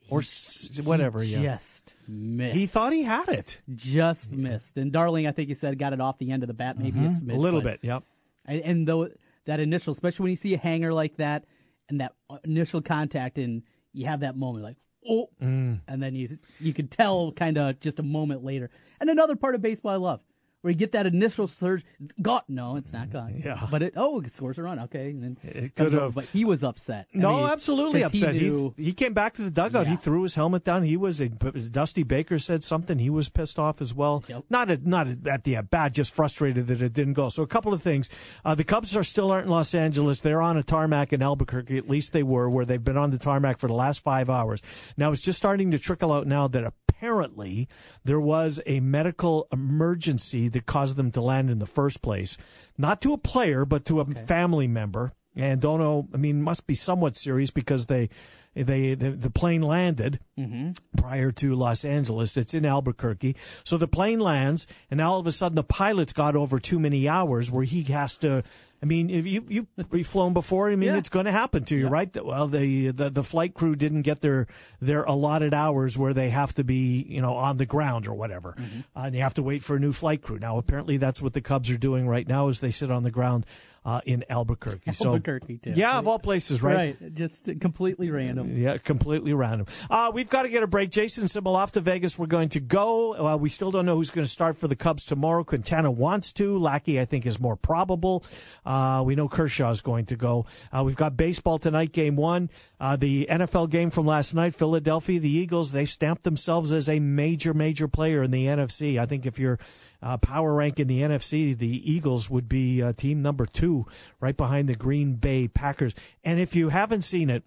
Or 0.09 0.21
s- 0.21 0.81
whatever. 0.85 1.21
He 1.23 1.33
Yeah. 1.35 1.55
just 1.57 1.95
missed. 2.07 2.55
He 2.55 2.67
thought 2.67 2.93
he 2.93 3.03
had 3.03 3.29
it. 3.29 3.61
just 3.75 4.31
missed. 4.33 4.77
And 4.79 4.93
Darling, 4.93 5.27
I 5.27 5.33
think 5.33 5.49
he 5.49 5.55
said 5.55 5.79
got 5.79 5.93
it 5.93 6.01
off 6.01 6.19
the 6.19 6.31
end 6.31 6.43
of 6.43 6.47
the 6.47 6.55
bat, 6.55 6.79
maybe 6.79 7.01
a 7.01 7.09
smidge, 7.09 7.23
Mm-hmm. 7.23 7.31
A 7.31 7.37
little 7.37 7.61
but- 7.61 7.81
bit. 7.81 7.89
Yep. 7.89 8.03
And, 8.45 8.61
and 8.61 8.89
though 8.89 9.09
that 9.47 9.59
initial, 9.61 9.93
especially 9.93 10.25
when 10.25 10.31
you 10.31 10.37
see 10.37 10.55
a 10.55 10.59
hanger 10.59 10.93
like 10.95 11.17
that, 11.17 11.45
and 11.89 12.01
that 12.01 12.15
initial 12.45 12.83
contact, 12.83 13.39
and 13.39 13.63
you 13.93 14.07
have 14.07 14.21
that 14.21 14.37
moment 14.37 14.65
like, 14.65 14.77
oh, 15.09 15.29
Mm. 15.41 15.81
and 15.89 16.03
then 16.03 16.15
you 16.17 16.27
you 16.61 16.73
could 16.73 16.91
tell 16.91 17.31
kind 17.33 17.57
of 17.59 17.79
just 17.81 17.99
a 18.01 18.03
moment 18.03 18.45
later. 18.45 18.71
And 19.01 19.09
another 19.11 19.37
part 19.37 19.55
of 19.55 19.63
baseball 19.63 19.93
I 19.93 19.97
love, 19.97 20.21
where 20.63 20.71
you 20.73 20.77
get 20.77 20.93
that 20.93 21.07
initial 21.07 21.47
surge. 21.47 21.85
Got 22.21 22.49
no, 22.49 22.77
it's 22.77 22.93
not 22.93 23.11
gone. 23.11 23.41
Yeah. 23.45 23.67
but 23.71 23.83
it 23.83 23.93
oh, 23.97 24.21
it 24.21 24.31
scores 24.33 24.59
a 24.59 24.63
run. 24.63 24.79
Okay, 24.81 25.11
and 25.11 25.23
then 25.23 25.39
It 25.43 25.75
could 25.77 25.93
have. 25.93 26.15
But 26.15 26.25
he 26.27 26.45
was 26.45 26.65
upset. 26.65 27.07
I 27.15 27.19
No, 27.19 27.37
mean, 27.39 27.47
absolutely 27.51 28.03
upset. 28.03 28.35
He, 28.35 28.41
He, 28.41 28.47
knew, 28.51 28.75
he 28.77 28.93
came 28.93 29.15
back 29.15 29.35
to 29.35 29.43
the 29.43 29.51
dugout. 29.51 29.87
He 29.87 29.97
threw 29.97 30.23
his 30.23 30.35
helmet 30.35 30.65
down. 30.65 30.83
He 30.83 30.97
was 30.97 31.21
a, 31.21 31.29
Dusty 31.29 32.03
Baker 32.03 32.39
said 32.39 32.65
something. 32.65 32.99
He 32.99 33.11
was 33.11 33.29
pissed 33.29 33.59
off 33.59 33.81
as 33.81 33.95
well. 33.95 34.25
Yep. 34.29 34.45
Not 34.51 34.71
at, 34.71 34.85
not 34.87 35.07
at 35.27 35.45
the 35.45 35.57
at 35.57 35.71
bat, 35.71 35.93
just 35.93 36.13
frustrated 36.13 36.67
that 36.69 36.83
it 36.83 36.93
didn't 36.93 37.13
go. 37.15 37.29
So 37.29 37.43
a 37.43 37.47
couple 37.47 37.73
of 37.73 37.83
things. 37.83 38.09
Uh, 38.45 38.55
the 38.55 38.65
Cubs 38.65 38.97
are 38.97 39.05
still 39.05 39.31
aren't 39.31 39.45
in 39.47 39.51
Los 39.51 39.75
Angeles. 39.75 40.21
They're 40.21 40.43
on 40.43 40.57
a 40.57 40.63
tarmac 40.63 41.13
in 41.13 41.23
Albuquerque. 41.23 41.79
At 41.79 41.89
least 41.89 42.13
they 42.13 42.23
were, 42.23 42.49
where 42.51 42.65
they've 42.65 42.83
been 42.83 42.97
on 42.97 43.11
the 43.11 43.19
tarmac 43.19 43.59
for 43.59 43.69
the 43.69 43.75
last 43.75 44.01
five 44.01 44.29
hours. 44.31 44.61
Now 44.97 45.13
it's 45.13 45.23
just 45.23 45.37
starting 45.39 45.71
to 45.71 45.79
trickle 45.79 46.13
out 46.13 46.27
now 46.27 46.49
that 46.49 46.65
apparently 46.65 47.69
there 48.05 48.21
was 48.21 48.61
a 48.67 48.81
medical 48.81 49.47
emergency 49.53 50.49
that 50.57 50.65
caused 50.65 50.97
them 50.97 51.11
to 51.13 51.21
land 51.21 51.51
in 51.51 51.59
the 51.59 51.67
first 51.67 52.01
place, 52.01 52.39
not 52.79 53.03
to 53.03 53.13
a 53.13 53.19
player, 53.19 53.67
but 53.67 53.85
to 53.85 54.01
a 54.01 54.07
family 54.07 54.67
member. 54.67 55.13
And 55.37 55.61
don't 55.61 55.79
know. 55.79 56.09
I 56.15 56.17
mean, 56.17 56.41
must 56.41 56.67
be 56.67 56.75
somewhat 56.75 57.15
serious 57.15 57.51
because 57.51 57.87
they, 57.87 58.09
they, 58.55 58.95
the, 58.95 59.11
the 59.11 59.29
plane 59.29 59.61
landed 59.61 60.19
mm-hmm. 60.39 60.71
prior 60.97 61.31
to 61.33 61.55
Los 61.55 61.85
Angeles. 61.85 62.39
It's 62.39 62.55
in 62.55 62.65
Albuquerque. 62.65 63.37
So 63.63 63.77
the 63.77 63.87
plane 63.87 64.19
lands, 64.19 64.67
and 64.91 64.97
now 64.97 65.13
all 65.13 65.21
of 65.21 65.27
a 65.27 65.33
sudden 65.33 65.57
the 65.57 65.63
pilot's 65.63 66.15
got 66.15 66.37
over 66.37 66.59
too 66.59 66.79
many 66.79 67.07
hours 67.07 67.51
where 67.51 67.65
he 67.65 67.83
has 67.83 68.17
to. 68.19 68.43
I 68.83 68.87
mean, 68.87 69.09
if 69.11 69.27
you 69.27 69.45
you 69.49 69.67
you've 69.93 70.07
flown 70.07 70.33
before, 70.33 70.71
I 70.71 70.77
mean, 70.77 70.91
Yeah. 70.91 70.97
it's 70.99 71.09
going 71.09 71.27
to 71.27 71.33
happen 71.33 71.65
to 71.65 71.77
you, 71.77 71.89
right? 71.89 72.11
Well, 72.25 72.47
the, 72.49 72.91
the 72.91 73.11
the 73.11 73.25
flight 73.25 73.55
crew 73.55 73.75
didn't 73.77 74.03
get 74.03 74.21
their 74.21 74.47
their 74.81 75.03
allotted 75.05 75.55
hours 75.55 75.97
where 75.97 76.13
they 76.15 76.31
have 76.31 76.55
to 76.55 76.65
be, 76.65 77.05
you 77.09 77.21
know, 77.23 77.35
on 77.37 77.57
the 77.57 77.67
ground 77.67 78.07
or 78.07 78.15
whatever, 78.15 78.55
uh, 78.95 79.01
and 79.01 79.15
you 79.15 79.23
have 79.23 79.35
to 79.35 79.43
wait 79.43 79.63
for 79.63 79.77
a 79.77 79.81
new 79.81 79.93
flight 79.93 80.23
crew. 80.23 80.39
Now, 80.39 80.59
apparently, 80.59 80.97
that's 80.99 81.23
what 81.23 81.33
the 81.33 81.41
Cubs 81.41 81.71
are 81.71 81.79
doing 81.79 82.07
right 82.07 82.27
now, 82.29 82.49
is 82.49 82.61
they 82.61 82.71
sit 82.71 82.91
on 82.91 83.03
the 83.03 83.11
ground 83.11 83.47
uh, 83.87 84.01
in 84.05 84.25
Albuquerque. 84.29 84.93
So, 84.95 85.11
Albuquerque, 85.11 85.59
too. 85.59 85.73
yeah, 85.77 85.97
of 85.97 86.09
all 86.09 86.19
places, 86.19 86.61
right? 86.61 86.99
right, 87.01 87.15
just 87.15 87.49
completely 87.61 88.11
random. 88.11 88.59
Yeah, 88.59 88.79
completely 88.79 89.33
random. 89.33 89.69
Uh, 89.89 90.11
we've 90.13 90.29
got 90.29 90.43
to 90.43 90.49
get 90.49 90.65
a 90.65 90.67
break. 90.67 90.91
Jason 90.91 91.27
Simbal 91.27 91.55
off 91.55 91.71
to 91.73 91.81
Vegas. 91.81 92.19
We're 92.19 92.27
going 92.27 92.49
to 92.51 92.61
go. 92.61 93.15
Uh, 93.15 93.37
we 93.37 93.49
still 93.49 93.71
don't 93.71 93.87
know 93.87 93.95
who's 93.95 94.11
going 94.11 94.25
to 94.25 94.31
start 94.31 94.57
for 94.57 94.67
the 94.67 94.75
Cubs 94.75 95.05
tomorrow. 95.05 95.45
Quintana 95.45 95.89
wants 95.93 96.33
to. 96.33 96.59
Lackey, 96.59 96.99
I 96.99 97.05
think, 97.05 97.27
is 97.27 97.39
more 97.39 97.55
probable. 97.55 98.25
Uh, 98.65 99.05
we 99.07 99.15
know 99.15 99.29
Kershaw 99.29 99.71
is 99.71 99.83
going 99.83 100.07
to 100.07 100.17
go. 100.17 100.47
Uh, 100.77 100.83
we've 100.83 100.97
got 100.97 101.17
baseball 101.17 101.61
tonight, 101.61 101.93
game 101.93 102.17
one. 102.17 102.51
Uh, 102.81 102.97
the 102.97 103.29
NFL 103.31 103.71
game 103.71 103.91
from 103.91 104.05
last 104.05 104.35
night, 104.35 104.57
Philadelphia, 104.57 105.21
the 105.21 105.31
Eagles, 105.31 105.71
they 105.71 105.85
stamped 105.85 106.25
themselves 106.25 106.73
as 106.73 106.89
a 106.89 106.99
major, 106.99 107.55
major 107.55 107.87
player 107.87 108.25
in 108.25 108.33
the 108.33 108.47
NFC. 108.47 108.99
I 108.99 109.07
think 109.07 109.27
if 109.27 109.39
you're 109.39 109.61
uh, 110.07 110.17
power 110.19 110.55
rank 110.55 110.79
in 110.79 110.87
the 110.87 111.01
NFC, 111.01 111.57
the 111.57 111.93
Eagles 111.93 112.31
would 112.31 112.49
be 112.49 112.81
uh, 112.81 112.93
team 112.93 113.23
number 113.23 113.45
two, 113.45 113.87
right 114.21 114.37
behind 114.37 114.69
the 114.69 114.77
Green 114.77 115.15
Bay 115.15 115.49
Packers. 115.49 115.95
And 116.23 116.39
if 116.39 116.55
you 116.55 116.69
haven't 116.69 117.03
seen 117.03 117.29
it, 117.29 117.43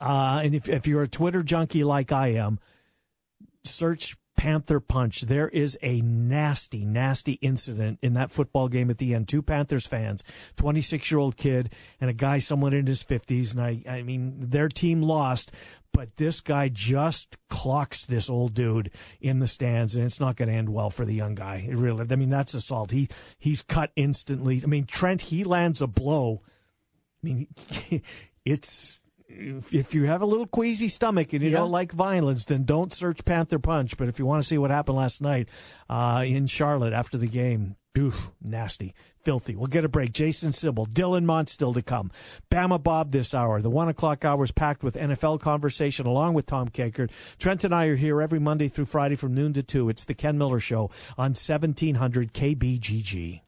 uh, 0.00 0.40
and 0.42 0.54
if, 0.54 0.66
if 0.66 0.86
you're 0.86 1.02
a 1.02 1.08
Twitter 1.08 1.42
junkie 1.42 1.84
like 1.84 2.10
I 2.10 2.28
am, 2.28 2.58
search 3.64 4.16
Panther 4.38 4.78
punch. 4.78 5.22
There 5.22 5.48
is 5.48 5.76
a 5.82 6.00
nasty, 6.00 6.84
nasty 6.84 7.32
incident 7.42 7.98
in 8.02 8.14
that 8.14 8.30
football 8.30 8.68
game 8.68 8.88
at 8.88 8.98
the 8.98 9.12
end. 9.12 9.26
Two 9.26 9.42
Panthers 9.42 9.88
fans, 9.88 10.22
26 10.56 11.10
year 11.10 11.18
old 11.18 11.36
kid 11.36 11.72
and 12.00 12.08
a 12.08 12.12
guy, 12.12 12.38
someone 12.38 12.72
in 12.72 12.86
his 12.86 13.02
50s. 13.02 13.52
And 13.52 13.60
I, 13.60 13.82
I 13.86 14.02
mean, 14.02 14.36
their 14.38 14.68
team 14.68 15.02
lost, 15.02 15.50
but 15.92 16.16
this 16.16 16.40
guy 16.40 16.68
just 16.68 17.36
clocks 17.48 18.06
this 18.06 18.30
old 18.30 18.54
dude 18.54 18.90
in 19.20 19.38
the 19.38 19.48
stands, 19.48 19.94
and 19.94 20.04
it's 20.04 20.20
not 20.20 20.36
going 20.36 20.48
to 20.48 20.54
end 20.54 20.68
well 20.68 20.90
for 20.90 21.04
the 21.04 21.14
young 21.14 21.34
guy. 21.34 21.66
It 21.68 21.76
really, 21.76 22.06
I 22.10 22.16
mean, 22.16 22.30
that's 22.30 22.54
assault. 22.54 22.90
He 22.90 23.08
he's 23.38 23.62
cut 23.62 23.90
instantly. 23.96 24.60
I 24.62 24.66
mean, 24.66 24.84
Trent 24.84 25.22
he 25.22 25.44
lands 25.44 25.80
a 25.80 25.86
blow. 25.86 26.40
I 27.22 27.26
mean, 27.26 27.46
it's 28.44 28.98
if 29.28 29.94
you 29.94 30.04
have 30.04 30.22
a 30.22 30.26
little 30.26 30.46
queasy 30.46 30.88
stomach 30.88 31.32
and 31.32 31.42
you 31.42 31.50
yeah. 31.50 31.58
don't 31.58 31.70
like 31.70 31.92
violence, 31.92 32.44
then 32.46 32.64
don't 32.64 32.92
search 32.92 33.24
Panther 33.24 33.58
Punch. 33.58 33.96
But 33.96 34.08
if 34.08 34.18
you 34.18 34.26
want 34.26 34.42
to 34.42 34.48
see 34.48 34.58
what 34.58 34.70
happened 34.70 34.96
last 34.96 35.20
night 35.20 35.48
uh, 35.88 36.24
in 36.26 36.46
Charlotte 36.46 36.92
after 36.92 37.18
the 37.18 37.26
game, 37.26 37.76
oof, 37.96 38.30
nasty, 38.42 38.94
filthy. 39.24 39.56
We'll 39.56 39.66
get 39.66 39.84
a 39.84 39.88
break. 39.88 40.12
Jason 40.12 40.52
Simbal, 40.52 40.88
Dylan 40.88 41.24
Montz 41.24 41.50
still 41.50 41.74
to 41.74 41.82
come. 41.82 42.10
Bama 42.50 42.82
Bob 42.82 43.12
this 43.12 43.34
hour. 43.34 43.60
The 43.60 43.70
one 43.70 43.88
o'clock 43.88 44.24
hour 44.24 44.44
is 44.44 44.52
packed 44.52 44.82
with 44.82 44.94
NFL 44.94 45.40
conversation 45.40 46.06
along 46.06 46.34
with 46.34 46.46
Tom 46.46 46.68
Kakert. 46.68 47.10
Trent 47.38 47.64
and 47.64 47.74
I 47.74 47.86
are 47.86 47.96
here 47.96 48.20
every 48.20 48.38
Monday 48.38 48.68
through 48.68 48.86
Friday 48.86 49.16
from 49.16 49.34
noon 49.34 49.52
to 49.54 49.62
2. 49.62 49.88
It's 49.88 50.04
the 50.04 50.14
Ken 50.14 50.38
Miller 50.38 50.60
Show 50.60 50.90
on 51.16 51.34
1700 51.34 52.32
KBGG. 52.32 53.47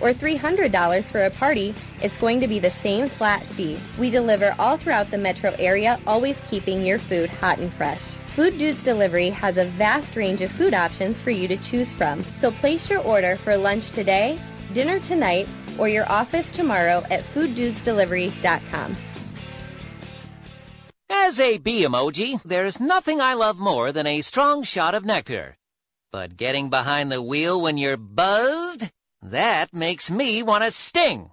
or 0.00 0.12
$300 0.12 1.04
for 1.04 1.24
a 1.24 1.30
party, 1.30 1.74
it's 2.02 2.18
going 2.18 2.40
to 2.40 2.48
be 2.48 2.58
the 2.58 2.70
same 2.70 3.08
flat 3.08 3.42
fee. 3.42 3.78
We 3.98 4.10
deliver 4.10 4.54
all 4.58 4.76
throughout 4.76 5.10
the 5.10 5.18
metro 5.18 5.54
area, 5.58 5.98
always 6.06 6.40
keeping 6.50 6.84
your 6.84 6.98
food 6.98 7.30
hot 7.30 7.58
and 7.58 7.72
fresh. 7.72 8.00
Food 8.34 8.58
Dudes 8.58 8.82
Delivery 8.82 9.30
has 9.30 9.58
a 9.58 9.64
vast 9.64 10.16
range 10.16 10.40
of 10.40 10.52
food 10.52 10.72
options 10.72 11.20
for 11.20 11.30
you 11.30 11.48
to 11.48 11.56
choose 11.56 11.92
from. 11.92 12.22
So 12.22 12.50
place 12.50 12.88
your 12.88 13.00
order 13.02 13.36
for 13.36 13.56
lunch 13.56 13.90
today, 13.90 14.38
dinner 14.72 15.00
tonight, 15.00 15.48
or 15.78 15.88
your 15.88 16.10
office 16.10 16.48
tomorrow 16.50 17.02
at 17.10 17.24
fooddudesdelivery.com. 17.24 18.96
As 21.10 21.40
a 21.40 21.58
bee 21.58 21.84
emoji, 21.84 22.40
there's 22.44 22.80
nothing 22.80 23.20
I 23.20 23.34
love 23.34 23.58
more 23.58 23.92
than 23.92 24.06
a 24.06 24.20
strong 24.20 24.62
shot 24.62 24.94
of 24.94 25.04
nectar. 25.04 25.56
But 26.12 26.36
getting 26.36 26.70
behind 26.70 27.12
the 27.12 27.22
wheel 27.22 27.60
when 27.60 27.78
you're 27.78 27.96
buzzed? 27.96 28.90
That 29.22 29.74
makes 29.74 30.10
me 30.10 30.42
want 30.42 30.64
to 30.64 30.70
sting. 30.70 31.32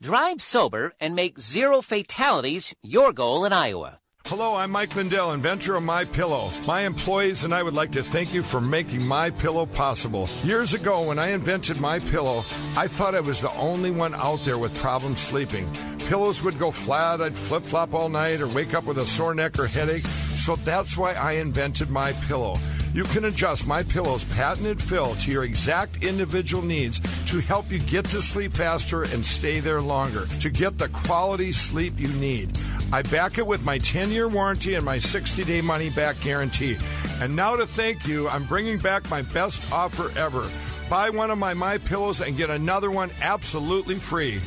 Drive 0.00 0.40
sober 0.40 0.92
and 1.00 1.16
make 1.16 1.40
zero 1.40 1.82
fatalities 1.82 2.74
your 2.80 3.12
goal 3.12 3.44
in 3.44 3.52
Iowa. 3.52 3.98
Hello, 4.26 4.54
I'm 4.54 4.70
Mike 4.70 4.94
Lindell, 4.94 5.32
inventor 5.32 5.74
of 5.74 5.82
My 5.82 6.04
Pillow. 6.04 6.50
My 6.64 6.82
employees 6.82 7.42
and 7.42 7.52
I 7.52 7.62
would 7.62 7.74
like 7.74 7.90
to 7.92 8.04
thank 8.04 8.32
you 8.32 8.44
for 8.44 8.60
making 8.60 9.04
My 9.04 9.30
Pillow 9.30 9.66
possible. 9.66 10.30
Years 10.44 10.74
ago, 10.74 11.02
when 11.02 11.18
I 11.18 11.30
invented 11.32 11.80
My 11.80 11.98
Pillow, 11.98 12.44
I 12.76 12.86
thought 12.86 13.16
I 13.16 13.20
was 13.20 13.40
the 13.40 13.52
only 13.54 13.90
one 13.90 14.14
out 14.14 14.44
there 14.44 14.56
with 14.56 14.74
problems 14.76 15.18
sleeping. 15.18 15.68
Pillows 16.06 16.40
would 16.42 16.58
go 16.58 16.70
flat, 16.70 17.20
I'd 17.20 17.36
flip 17.36 17.64
flop 17.64 17.94
all 17.94 18.08
night, 18.08 18.40
or 18.40 18.48
wake 18.48 18.74
up 18.74 18.84
with 18.84 18.98
a 18.98 19.06
sore 19.06 19.34
neck 19.34 19.58
or 19.58 19.66
headache. 19.66 20.06
So 20.36 20.54
that's 20.56 20.96
why 20.96 21.14
I 21.14 21.32
invented 21.32 21.90
My 21.90 22.12
Pillow. 22.28 22.54
You 22.94 23.02
can 23.02 23.24
adjust 23.24 23.66
My 23.66 23.82
Pillow's 23.82 24.22
patented 24.22 24.80
fill 24.80 25.16
to 25.16 25.32
your 25.32 25.42
exact 25.42 26.04
individual 26.04 26.62
needs 26.62 27.00
to 27.28 27.40
help 27.40 27.68
you 27.72 27.80
get 27.80 28.04
to 28.04 28.22
sleep 28.22 28.52
faster 28.52 29.02
and 29.02 29.26
stay 29.26 29.58
there 29.58 29.80
longer 29.80 30.26
to 30.38 30.48
get 30.48 30.78
the 30.78 30.88
quality 30.90 31.50
sleep 31.50 31.94
you 31.98 32.06
need. 32.20 32.56
I 32.92 33.02
back 33.02 33.36
it 33.38 33.46
with 33.48 33.64
my 33.64 33.78
10 33.78 34.10
year 34.10 34.28
warranty 34.28 34.74
and 34.74 34.84
my 34.84 34.98
60 34.98 35.42
day 35.42 35.60
money 35.60 35.90
back 35.90 36.20
guarantee. 36.20 36.76
And 37.20 37.34
now 37.34 37.56
to 37.56 37.66
thank 37.66 38.06
you, 38.06 38.28
I'm 38.28 38.44
bringing 38.44 38.78
back 38.78 39.10
my 39.10 39.22
best 39.22 39.60
offer 39.72 40.16
ever. 40.16 40.48
Buy 40.88 41.10
one 41.10 41.32
of 41.32 41.38
my 41.38 41.52
My 41.52 41.78
Pillows 41.78 42.20
and 42.20 42.36
get 42.36 42.48
another 42.48 42.92
one 42.92 43.10
absolutely 43.20 43.96
free. 43.96 44.40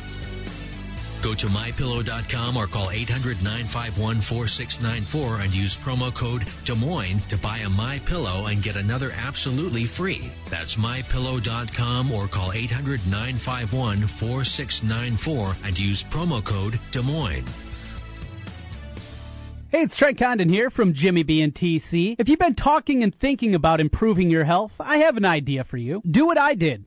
Go 1.22 1.34
to 1.34 1.46
mypillow.com 1.46 2.56
or 2.56 2.66
call 2.66 2.90
800 2.90 3.42
951 3.42 4.20
4694 4.20 5.40
and 5.40 5.54
use 5.54 5.76
promo 5.76 6.14
code 6.14 6.44
Des 6.64 6.74
Moines 6.74 7.20
to 7.28 7.36
buy 7.36 7.58
a 7.58 7.68
My 7.68 7.98
Pillow 8.00 8.46
and 8.46 8.62
get 8.62 8.76
another 8.76 9.12
absolutely 9.16 9.84
free. 9.84 10.30
That's 10.48 10.76
mypillow.com 10.76 12.12
or 12.12 12.28
call 12.28 12.52
800 12.52 13.06
951 13.06 14.06
4694 14.06 15.56
and 15.64 15.78
use 15.78 16.02
promo 16.04 16.44
code 16.44 16.78
Des 16.92 17.02
Moines. 17.02 17.44
Hey, 19.70 19.82
it's 19.82 19.96
Trent 19.96 20.16
Condon 20.16 20.48
here 20.48 20.70
from 20.70 20.94
Jimmy 20.94 21.24
B 21.24 21.42
and 21.42 21.54
TC. 21.54 22.16
If 22.18 22.26
you've 22.30 22.38
been 22.38 22.54
talking 22.54 23.02
and 23.02 23.14
thinking 23.14 23.54
about 23.54 23.80
improving 23.80 24.30
your 24.30 24.44
health, 24.44 24.72
I 24.80 24.96
have 24.98 25.18
an 25.18 25.26
idea 25.26 25.62
for 25.62 25.76
you. 25.76 26.00
Do 26.10 26.24
what 26.24 26.38
I 26.38 26.54
did. 26.54 26.86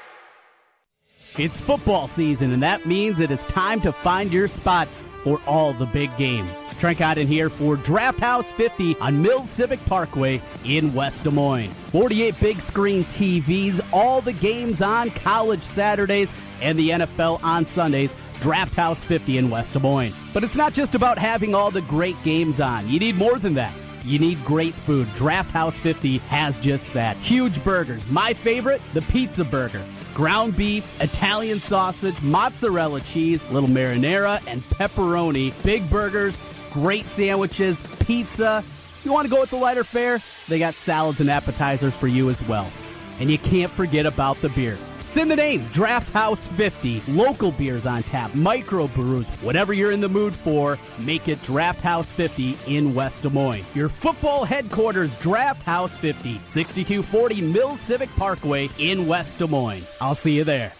It's 1.37 1.61
football 1.61 2.09
season, 2.09 2.51
and 2.51 2.61
that 2.61 2.85
means 2.85 3.21
it 3.21 3.31
is 3.31 3.39
time 3.45 3.79
to 3.81 3.93
find 3.93 4.33
your 4.33 4.49
spot 4.49 4.89
for 5.23 5.39
all 5.47 5.71
the 5.71 5.85
big 5.85 6.15
games. 6.17 6.51
Trent 6.77 6.97
Condon 6.97 7.25
here 7.25 7.49
for 7.49 7.77
Draft 7.77 8.19
House 8.19 8.45
50 8.51 8.97
on 8.97 9.21
Mills 9.21 9.49
Civic 9.49 9.83
Parkway 9.85 10.41
in 10.65 10.93
West 10.93 11.23
Des 11.23 11.31
Moines. 11.31 11.71
48 11.91 12.37
big 12.41 12.61
screen 12.61 13.05
TVs, 13.05 13.79
all 13.93 14.19
the 14.19 14.33
games 14.33 14.81
on 14.81 15.09
college 15.11 15.63
Saturdays 15.63 16.29
and 16.59 16.77
the 16.77 16.89
NFL 16.89 17.41
on 17.43 17.65
Sundays. 17.65 18.13
Draft 18.41 18.73
House 18.73 19.01
50 19.03 19.37
in 19.37 19.49
West 19.49 19.73
Des 19.73 19.79
Moines. 19.79 20.13
But 20.33 20.43
it's 20.43 20.55
not 20.55 20.73
just 20.73 20.95
about 20.95 21.17
having 21.17 21.55
all 21.55 21.71
the 21.71 21.83
great 21.83 22.21
games 22.23 22.59
on. 22.59 22.89
You 22.89 22.99
need 22.99 23.15
more 23.15 23.37
than 23.37 23.53
that. 23.53 23.73
You 24.03 24.19
need 24.19 24.43
great 24.43 24.73
food. 24.73 25.07
Draft 25.13 25.51
House 25.51 25.75
50 25.75 26.17
has 26.17 26.59
just 26.59 26.91
that. 26.93 27.15
Huge 27.17 27.63
burgers. 27.63 28.05
My 28.09 28.33
favorite, 28.33 28.81
the 28.93 29.03
pizza 29.03 29.45
burger 29.45 29.85
ground 30.13 30.55
beef, 30.55 31.01
Italian 31.01 31.59
sausage, 31.59 32.21
mozzarella 32.21 33.01
cheese, 33.01 33.41
little 33.49 33.69
marinara, 33.69 34.41
and 34.47 34.61
pepperoni. 34.61 35.51
Big 35.63 35.89
burgers, 35.89 36.35
great 36.71 37.05
sandwiches, 37.07 37.79
pizza. 37.99 38.63
You 39.03 39.11
want 39.11 39.25
to 39.27 39.33
go 39.33 39.41
with 39.41 39.49
the 39.49 39.57
lighter 39.57 39.83
fare? 39.83 40.19
They 40.47 40.59
got 40.59 40.73
salads 40.73 41.19
and 41.19 41.29
appetizers 41.29 41.95
for 41.95 42.07
you 42.07 42.29
as 42.29 42.41
well. 42.43 42.71
And 43.19 43.31
you 43.31 43.37
can't 43.37 43.71
forget 43.71 44.05
about 44.05 44.37
the 44.37 44.49
beer. 44.49 44.77
It's 45.11 45.17
in 45.17 45.27
the 45.27 45.35
name, 45.35 45.65
Draft 45.73 46.13
House 46.13 46.47
50. 46.47 47.01
Local 47.09 47.51
beers 47.51 47.85
on 47.85 48.01
tap, 48.03 48.33
micro 48.33 48.87
brews, 48.87 49.27
whatever 49.41 49.73
you're 49.73 49.91
in 49.91 49.99
the 49.99 50.07
mood 50.07 50.33
for, 50.33 50.79
make 50.99 51.27
it 51.27 51.43
Draft 51.43 51.81
House 51.81 52.09
50 52.09 52.57
in 52.67 52.95
West 52.95 53.21
Des 53.21 53.29
Moines. 53.29 53.65
Your 53.75 53.89
football 53.89 54.45
headquarters, 54.45 55.13
Draft 55.19 55.63
House 55.63 55.91
50, 55.97 56.39
6240 56.45 57.41
Mills 57.41 57.81
Civic 57.81 58.09
Parkway 58.15 58.69
in 58.79 59.05
West 59.05 59.37
Des 59.37 59.47
Moines. 59.47 59.85
I'll 59.99 60.15
see 60.15 60.37
you 60.37 60.45
there. 60.45 60.71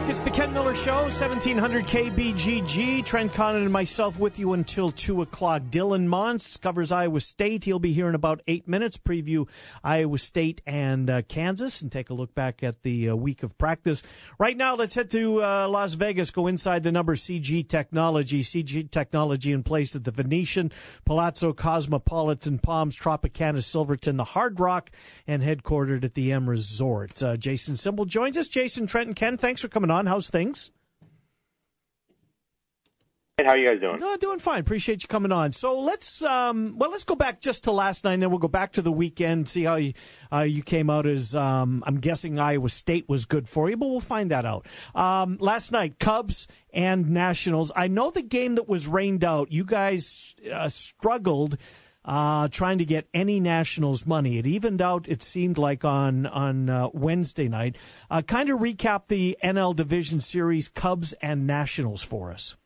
Back. 0.00 0.10
It's 0.10 0.20
the 0.20 0.30
Ken 0.30 0.52
Miller 0.52 0.74
Show, 0.74 1.02
1700 1.02 1.86
KBGG. 1.86 3.04
Trent 3.04 3.32
Condon 3.32 3.62
and 3.62 3.72
myself 3.72 4.18
with 4.18 4.40
you 4.40 4.54
until 4.54 4.90
2 4.90 5.22
o'clock. 5.22 5.62
Dylan 5.70 6.08
Montz 6.08 6.60
covers 6.60 6.90
Iowa 6.90 7.20
State. 7.20 7.62
He'll 7.62 7.78
be 7.78 7.92
here 7.92 8.08
in 8.08 8.16
about 8.16 8.42
eight 8.48 8.66
minutes, 8.66 8.96
preview 8.96 9.46
Iowa 9.84 10.18
State 10.18 10.62
and 10.66 11.08
uh, 11.08 11.22
Kansas, 11.22 11.80
and 11.80 11.92
take 11.92 12.10
a 12.10 12.14
look 12.14 12.34
back 12.34 12.64
at 12.64 12.82
the 12.82 13.10
uh, 13.10 13.14
week 13.14 13.44
of 13.44 13.56
practice. 13.56 14.02
Right 14.36 14.56
now, 14.56 14.74
let's 14.74 14.94
head 14.94 15.10
to 15.10 15.44
uh, 15.44 15.68
Las 15.68 15.94
Vegas, 15.94 16.32
go 16.32 16.48
inside 16.48 16.82
the 16.82 16.92
number 16.92 17.14
CG 17.14 17.68
Technology. 17.68 18.40
CG 18.40 18.90
Technology 18.90 19.52
in 19.52 19.62
place 19.62 19.94
at 19.94 20.02
the 20.02 20.10
Venetian, 20.10 20.72
Palazzo 21.04 21.52
Cosmopolitan, 21.52 22.58
Palms, 22.58 22.96
Tropicana, 22.96 23.62
Silverton, 23.62 24.16
the 24.16 24.24
Hard 24.24 24.58
Rock, 24.58 24.90
and 25.28 25.42
headquartered 25.42 26.02
at 26.02 26.14
the 26.14 26.32
M 26.32 26.48
Resort. 26.50 27.22
Uh, 27.22 27.36
Jason 27.36 27.74
Simbal 27.74 28.08
joins 28.08 28.36
us. 28.36 28.48
Jason, 28.48 28.88
Trent, 28.88 29.06
and 29.06 29.16
Ken, 29.16 29.36
thanks 29.36 29.60
for 29.60 29.68
coming 29.68 29.90
on. 29.90 29.99
How's 30.06 30.28
things? 30.28 30.70
How 33.44 33.52
are 33.52 33.58
you 33.58 33.66
guys 33.66 33.80
doing? 33.80 34.00
No, 34.00 34.16
doing 34.16 34.38
fine. 34.38 34.60
Appreciate 34.60 35.02
you 35.02 35.08
coming 35.08 35.32
on. 35.32 35.52
So 35.52 35.80
let's 35.80 36.22
um, 36.22 36.74
well, 36.76 36.90
let's 36.90 37.04
go 37.04 37.14
back 37.14 37.40
just 37.40 37.64
to 37.64 37.72
last 37.72 38.04
night, 38.04 38.14
and 38.14 38.22
then 38.22 38.30
we'll 38.30 38.38
go 38.38 38.48
back 38.48 38.72
to 38.72 38.82
the 38.82 38.92
weekend. 38.92 39.48
See 39.48 39.64
how 39.64 39.76
you 39.76 39.94
uh, 40.32 40.40
you 40.40 40.62
came 40.62 40.90
out 40.90 41.06
as 41.06 41.34
um, 41.34 41.82
I'm 41.86 42.00
guessing 42.00 42.38
Iowa 42.38 42.68
State 42.68 43.08
was 43.08 43.24
good 43.24 43.48
for 43.48 43.70
you, 43.70 43.76
but 43.76 43.86
we'll 43.88 44.00
find 44.00 44.30
that 44.30 44.44
out. 44.44 44.66
Um, 44.94 45.38
last 45.40 45.72
night, 45.72 45.98
Cubs 45.98 46.48
and 46.72 47.10
Nationals. 47.10 47.72
I 47.74 47.88
know 47.88 48.10
the 48.10 48.22
game 48.22 48.56
that 48.56 48.68
was 48.68 48.86
rained 48.86 49.24
out. 49.24 49.50
You 49.50 49.64
guys 49.64 50.34
uh, 50.52 50.68
struggled 50.68 51.56
uh, 52.04 52.48
trying 52.48 52.78
to 52.78 52.84
get 52.84 53.06
any 53.12 53.40
Nationals 53.40 54.06
money. 54.06 54.38
It 54.38 54.46
evened 54.46 54.80
out. 54.80 55.08
It 55.08 55.22
seemed 55.22 55.58
like 55.58 55.84
on 55.84 56.26
on 56.26 56.70
uh, 56.70 56.88
Wednesday 56.92 57.48
night. 57.48 57.76
Uh, 58.10 58.22
kind 58.22 58.50
of 58.50 58.60
recap 58.60 59.08
the 59.08 59.36
NL 59.42 59.74
Division 59.74 60.20
Series, 60.20 60.68
Cubs 60.68 61.12
and 61.20 61.46
Nationals 61.46 62.02
for 62.02 62.30
us. 62.30 62.56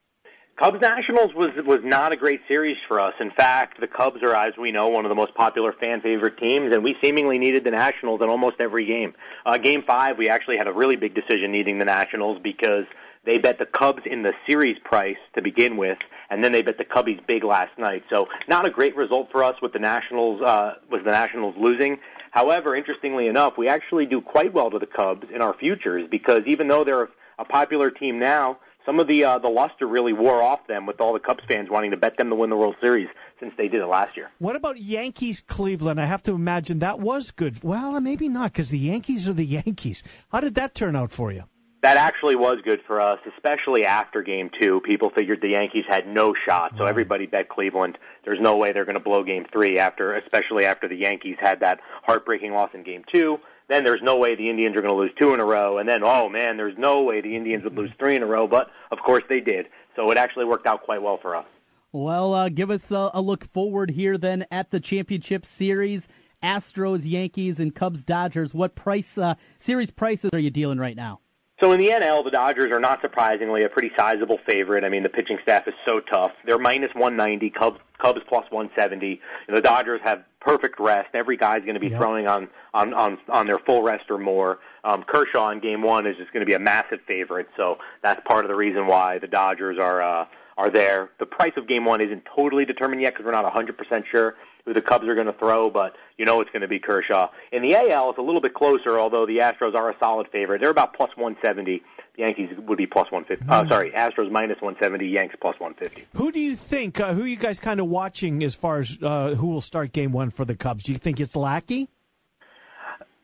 Cubs 0.57 0.79
Nationals 0.79 1.33
was 1.35 1.49
was 1.65 1.81
not 1.83 2.13
a 2.13 2.15
great 2.15 2.39
series 2.47 2.77
for 2.87 3.01
us. 3.01 3.13
In 3.19 3.29
fact, 3.31 3.81
the 3.81 3.87
Cubs 3.87 4.23
are, 4.23 4.33
as 4.33 4.53
we 4.57 4.71
know, 4.71 4.87
one 4.87 5.03
of 5.03 5.09
the 5.09 5.15
most 5.15 5.35
popular 5.35 5.73
fan 5.73 5.99
favorite 5.99 6.37
teams, 6.37 6.73
and 6.73 6.81
we 6.81 6.95
seemingly 7.03 7.37
needed 7.37 7.65
the 7.65 7.71
Nationals 7.71 8.21
in 8.21 8.29
almost 8.29 8.55
every 8.61 8.85
game. 8.85 9.13
Uh, 9.45 9.57
game 9.57 9.83
five, 9.85 10.17
we 10.17 10.29
actually 10.29 10.55
had 10.55 10.67
a 10.67 10.73
really 10.73 10.95
big 10.95 11.13
decision 11.13 11.51
needing 11.51 11.77
the 11.77 11.83
Nationals 11.83 12.39
because 12.41 12.85
they 13.25 13.37
bet 13.37 13.59
the 13.59 13.65
Cubs 13.65 14.03
in 14.05 14.23
the 14.23 14.31
series 14.47 14.77
price 14.85 15.17
to 15.33 15.41
begin 15.41 15.75
with, 15.75 15.97
and 16.29 16.43
then 16.43 16.51
they 16.51 16.61
bet 16.61 16.77
the 16.77 16.85
Cubbies 16.85 17.25
big 17.27 17.43
last 17.43 17.77
night. 17.77 18.03
So 18.09 18.27
not 18.47 18.65
a 18.65 18.69
great 18.69 18.95
result 18.95 19.29
for 19.31 19.43
us 19.43 19.55
with 19.61 19.73
the 19.73 19.79
Nationals 19.79 20.41
uh, 20.41 20.75
with 20.89 21.03
the 21.03 21.11
Nationals 21.11 21.55
losing. 21.57 21.97
However, 22.31 22.75
interestingly 22.75 23.27
enough, 23.27 23.53
we 23.57 23.67
actually 23.67 24.05
do 24.05 24.21
quite 24.21 24.53
well 24.53 24.69
to 24.69 24.79
the 24.79 24.87
Cubs 24.87 25.27
in 25.33 25.41
our 25.41 25.53
futures 25.53 26.07
because 26.09 26.43
even 26.45 26.67
though 26.67 26.83
they're 26.83 27.09
a 27.39 27.45
popular 27.45 27.89
team 27.89 28.19
now, 28.19 28.57
some 28.85 28.99
of 28.99 29.07
the 29.07 29.23
uh, 29.23 29.39
the 29.39 29.47
luster 29.47 29.87
really 29.87 30.13
wore 30.13 30.41
off 30.41 30.67
them 30.67 30.85
with 30.85 31.01
all 31.01 31.13
the 31.13 31.19
Cubs 31.19 31.43
fans 31.47 31.69
wanting 31.69 31.91
to 31.91 31.97
bet 31.97 32.17
them 32.17 32.29
to 32.29 32.35
win 32.35 32.49
the 32.49 32.57
World 32.57 32.75
Series 32.81 33.07
since 33.39 33.53
they 33.57 33.67
did 33.67 33.81
it 33.81 33.87
last 33.87 34.15
year. 34.15 34.29
What 34.39 34.55
about 34.55 34.79
Yankees 34.79 35.41
Cleveland? 35.41 35.99
I 35.99 36.05
have 36.05 36.23
to 36.23 36.33
imagine 36.33 36.79
that 36.79 36.99
was 36.99 37.31
good. 37.31 37.63
Well, 37.63 37.99
maybe 37.99 38.29
not 38.29 38.53
because 38.53 38.69
the 38.69 38.79
Yankees 38.79 39.27
are 39.27 39.33
the 39.33 39.45
Yankees. 39.63 40.03
How 40.31 40.39
did 40.39 40.55
that 40.55 40.75
turn 40.75 40.95
out 40.95 41.11
for 41.11 41.31
you? 41.31 41.43
That 41.85 41.97
actually 41.97 42.35
was 42.35 42.57
good 42.65 42.81
for 42.87 42.99
us, 42.99 43.19
especially 43.35 43.85
after 43.85 44.23
game 44.23 44.49
two. 44.59 44.81
People 44.81 45.11
figured 45.11 45.39
the 45.41 45.49
Yankees 45.49 45.83
had 45.87 46.07
no 46.07 46.33
shot, 46.33 46.73
so 46.79 46.85
everybody 46.85 47.27
bet 47.27 47.47
Cleveland. 47.47 47.99
There's 48.23 48.39
no 48.41 48.57
way 48.57 48.71
they're 48.71 48.85
going 48.85 48.97
to 48.97 48.99
blow 48.99 49.23
game 49.23 49.45
three 49.53 49.77
after, 49.77 50.15
especially 50.15 50.65
after 50.65 50.87
the 50.87 50.95
Yankees 50.95 51.37
had 51.39 51.59
that 51.59 51.81
heartbreaking 52.01 52.53
loss 52.53 52.71
in 52.73 52.81
game 52.81 53.03
two. 53.13 53.37
Then 53.67 53.83
there's 53.83 54.01
no 54.01 54.17
way 54.17 54.33
the 54.33 54.49
Indians 54.49 54.75
are 54.75 54.81
going 54.81 54.95
to 54.95 54.99
lose 54.99 55.11
two 55.19 55.35
in 55.35 55.39
a 55.39 55.45
row, 55.45 55.77
and 55.77 55.87
then 55.87 56.01
oh 56.03 56.27
man, 56.27 56.57
there's 56.57 56.75
no 56.75 57.03
way 57.03 57.21
the 57.21 57.35
Indians 57.35 57.63
would 57.63 57.75
lose 57.75 57.91
three 57.99 58.15
in 58.15 58.23
a 58.23 58.25
row. 58.25 58.47
But 58.47 58.71
of 58.91 58.97
course 59.05 59.23
they 59.29 59.39
did, 59.39 59.67
so 59.95 60.09
it 60.09 60.17
actually 60.17 60.45
worked 60.45 60.65
out 60.65 60.81
quite 60.81 61.03
well 61.03 61.17
for 61.17 61.35
us. 61.35 61.45
Well, 61.91 62.33
uh, 62.33 62.49
give 62.49 62.71
us 62.71 62.89
a, 62.89 63.11
a 63.13 63.21
look 63.21 63.45
forward 63.45 63.91
here 63.91 64.17
then 64.17 64.47
at 64.49 64.71
the 64.71 64.79
championship 64.79 65.45
series. 65.45 66.07
Astros, 66.41 67.01
Yankees, 67.05 67.59
and 67.59 67.75
Cubs, 67.75 68.03
Dodgers. 68.03 68.55
What 68.55 68.73
price 68.73 69.19
uh, 69.19 69.35
series 69.59 69.91
prices 69.91 70.31
are 70.33 70.39
you 70.39 70.49
dealing 70.49 70.79
right 70.79 70.95
now? 70.95 71.19
So 71.61 71.71
in 71.71 71.79
the 71.79 71.87
NL, 71.87 72.23
the 72.25 72.31
Dodgers 72.31 72.69
are 72.71 72.81
not 72.81 72.99
surprisingly 73.01 73.63
a 73.63 73.69
pretty 73.69 73.89
sizable 73.97 74.39
favorite. 74.45 74.83
I 74.83 74.89
mean, 74.89 75.03
the 75.03 75.09
pitching 75.09 75.37
staff 75.41 75.67
is 75.69 75.73
so 75.87 76.01
tough. 76.01 76.31
They're 76.45 76.59
minus 76.59 76.91
190, 76.93 77.49
Cubs 77.51 77.79
Cubs 77.97 78.19
plus 78.27 78.43
170. 78.51 79.21
And 79.47 79.55
the 79.55 79.61
Dodgers 79.61 80.01
have 80.03 80.23
perfect 80.41 80.79
rest. 80.81 81.09
Every 81.13 81.37
guy's 81.37 81.61
going 81.61 81.75
to 81.75 81.79
be 81.79 81.87
Yep. 81.87 81.99
throwing 82.01 82.27
on 82.27 82.49
on 82.73 82.93
on 82.93 83.17
on 83.29 83.47
their 83.47 83.59
full 83.59 83.83
rest 83.83 84.11
or 84.11 84.17
more. 84.17 84.59
Um, 84.83 85.03
Kershaw 85.03 85.49
in 85.51 85.61
Game 85.61 85.81
One 85.81 86.05
is 86.05 86.17
just 86.17 86.33
going 86.33 86.41
to 86.41 86.45
be 86.45 86.55
a 86.55 86.59
massive 86.59 86.99
favorite. 87.07 87.47
So 87.55 87.77
that's 88.03 88.19
part 88.27 88.43
of 88.43 88.49
the 88.49 88.55
reason 88.55 88.85
why 88.87 89.19
the 89.19 89.27
Dodgers 89.27 89.77
are 89.79 90.01
uh, 90.01 90.25
are 90.57 90.69
there. 90.69 91.09
The 91.19 91.25
price 91.25 91.53
of 91.55 91.69
Game 91.69 91.85
One 91.85 92.01
isn't 92.01 92.23
totally 92.35 92.65
determined 92.65 93.01
yet 93.01 93.13
because 93.13 93.25
we're 93.25 93.31
not 93.31 93.45
100% 93.51 94.03
sure 94.11 94.35
who 94.65 94.73
the 94.73 94.81
Cubs 94.81 95.07
are 95.07 95.15
going 95.15 95.27
to 95.27 95.33
throw, 95.33 95.69
but 95.69 95.95
you 96.17 96.25
know 96.25 96.41
it's 96.41 96.49
going 96.49 96.61
to 96.61 96.67
be 96.67 96.79
Kershaw. 96.79 97.29
In 97.51 97.61
the 97.61 97.75
AL, 97.75 98.09
it's 98.09 98.19
a 98.19 98.21
little 98.21 98.41
bit 98.41 98.53
closer, 98.53 98.99
although 98.99 99.25
the 99.25 99.37
Astros 99.37 99.75
are 99.75 99.89
a 99.89 99.95
solid 99.99 100.27
favorite. 100.31 100.61
They're 100.61 100.71
about 100.71 100.95
plus 100.95 101.11
170. 101.15 101.83
The 102.15 102.21
Yankees 102.21 102.49
would 102.57 102.77
be 102.77 102.87
plus 102.87 103.11
150. 103.11 103.45
Uh, 103.47 103.67
sorry, 103.69 103.91
Astros 103.91 104.31
minus 104.31 104.61
170, 104.61 105.07
Yanks 105.07 105.35
plus 105.39 105.59
150. 105.59 106.07
Who 106.17 106.31
do 106.31 106.39
you 106.39 106.55
think? 106.55 106.99
Uh, 106.99 107.13
who 107.13 107.23
are 107.23 107.27
you 107.27 107.35
guys 107.35 107.59
kind 107.59 107.79
of 107.79 107.87
watching 107.87 108.43
as 108.43 108.55
far 108.55 108.79
as 108.79 108.97
uh, 109.01 109.35
who 109.35 109.47
will 109.47 109.61
start 109.61 109.91
Game 109.91 110.11
One 110.11 110.31
for 110.31 110.45
the 110.45 110.55
Cubs? 110.55 110.83
Do 110.83 110.91
you 110.91 110.97
think 110.97 111.19
it's 111.19 111.35
Lackey? 111.35 111.89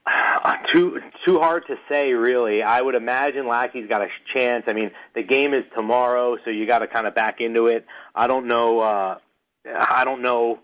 Uh, 0.06 0.58
too 0.72 1.00
too 1.26 1.40
hard 1.40 1.66
to 1.68 1.76
say, 1.90 2.14
really. 2.14 2.64
I 2.64 2.82
would 2.82 2.96
imagine 2.96 3.48
Lackey's 3.48 3.88
got 3.88 4.02
a 4.02 4.08
chance. 4.34 4.66
I 4.68 4.74
mean, 4.74 4.92
the 5.14 5.24
game 5.24 5.54
is 5.54 5.64
tomorrow, 5.76 6.38
so 6.44 6.50
you 6.50 6.66
got 6.66 6.80
to 6.80 6.88
kind 6.88 7.06
of 7.08 7.14
back 7.14 7.40
into 7.40 7.68
it. 7.68 7.86
I 8.16 8.28
don't 8.28 8.48
know. 8.48 8.80
Uh, 8.80 9.18
I 9.66 10.04
don't 10.04 10.22
know 10.22 10.60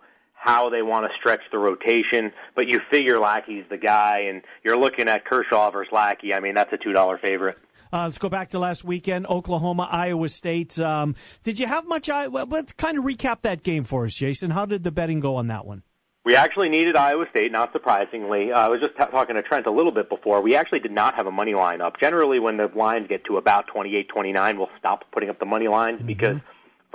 how 0.47 0.69
they 0.69 0.81
want 0.81 1.05
to 1.05 1.15
stretch 1.19 1.41
the 1.51 1.57
rotation, 1.57 2.31
but 2.55 2.67
you 2.67 2.79
figure 2.89 3.19
Lackey's 3.19 3.65
the 3.69 3.77
guy, 3.77 4.19
and 4.29 4.41
you're 4.63 4.77
looking 4.77 5.09
at 5.09 5.25
Kershaw 5.25 5.69
versus 5.71 5.91
Lackey. 5.91 6.33
I 6.33 6.39
mean, 6.39 6.55
that's 6.55 6.71
a 6.71 6.77
two 6.77 6.93
dollar 6.93 7.17
favorite. 7.17 7.57
Uh, 7.91 8.03
let's 8.03 8.17
go 8.17 8.29
back 8.29 8.49
to 8.49 8.59
last 8.59 8.83
weekend, 8.83 9.27
Oklahoma, 9.27 9.87
Iowa 9.91 10.27
State. 10.29 10.79
Um, 10.79 11.15
did 11.43 11.59
you 11.59 11.67
have 11.67 11.85
much? 11.85 12.09
I- 12.09 12.27
well, 12.27 12.45
let's 12.47 12.71
kind 12.73 12.97
of 12.97 13.03
recap 13.03 13.41
that 13.41 13.61
game 13.63 13.83
for 13.83 14.05
us, 14.05 14.13
Jason. 14.13 14.51
How 14.51 14.65
did 14.65 14.83
the 14.83 14.91
betting 14.91 15.19
go 15.19 15.35
on 15.35 15.47
that 15.47 15.65
one? 15.65 15.83
We 16.25 16.35
actually 16.35 16.67
needed 16.67 16.97
Iowa 16.97 17.25
State, 17.29 17.53
not 17.53 17.71
surprisingly. 17.71 18.51
Uh, 18.51 18.59
I 18.59 18.67
was 18.67 18.81
just 18.81 18.97
t- 18.97 19.05
talking 19.11 19.35
to 19.35 19.41
Trent 19.41 19.65
a 19.65 19.71
little 19.71 19.93
bit 19.93 20.09
before. 20.09 20.41
We 20.41 20.55
actually 20.57 20.79
did 20.79 20.91
not 20.91 21.15
have 21.15 21.25
a 21.27 21.31
money 21.31 21.53
line 21.53 21.79
up. 21.79 21.97
Generally, 22.01 22.39
when 22.39 22.57
the 22.57 22.69
lines 22.75 23.07
get 23.07 23.23
to 23.25 23.37
about 23.37 23.67
28, 23.67 24.09
29, 24.09 24.57
we'll 24.57 24.69
stop 24.77 25.05
putting 25.13 25.29
up 25.29 25.39
the 25.39 25.45
money 25.45 25.69
lines 25.69 26.01
because 26.05 26.37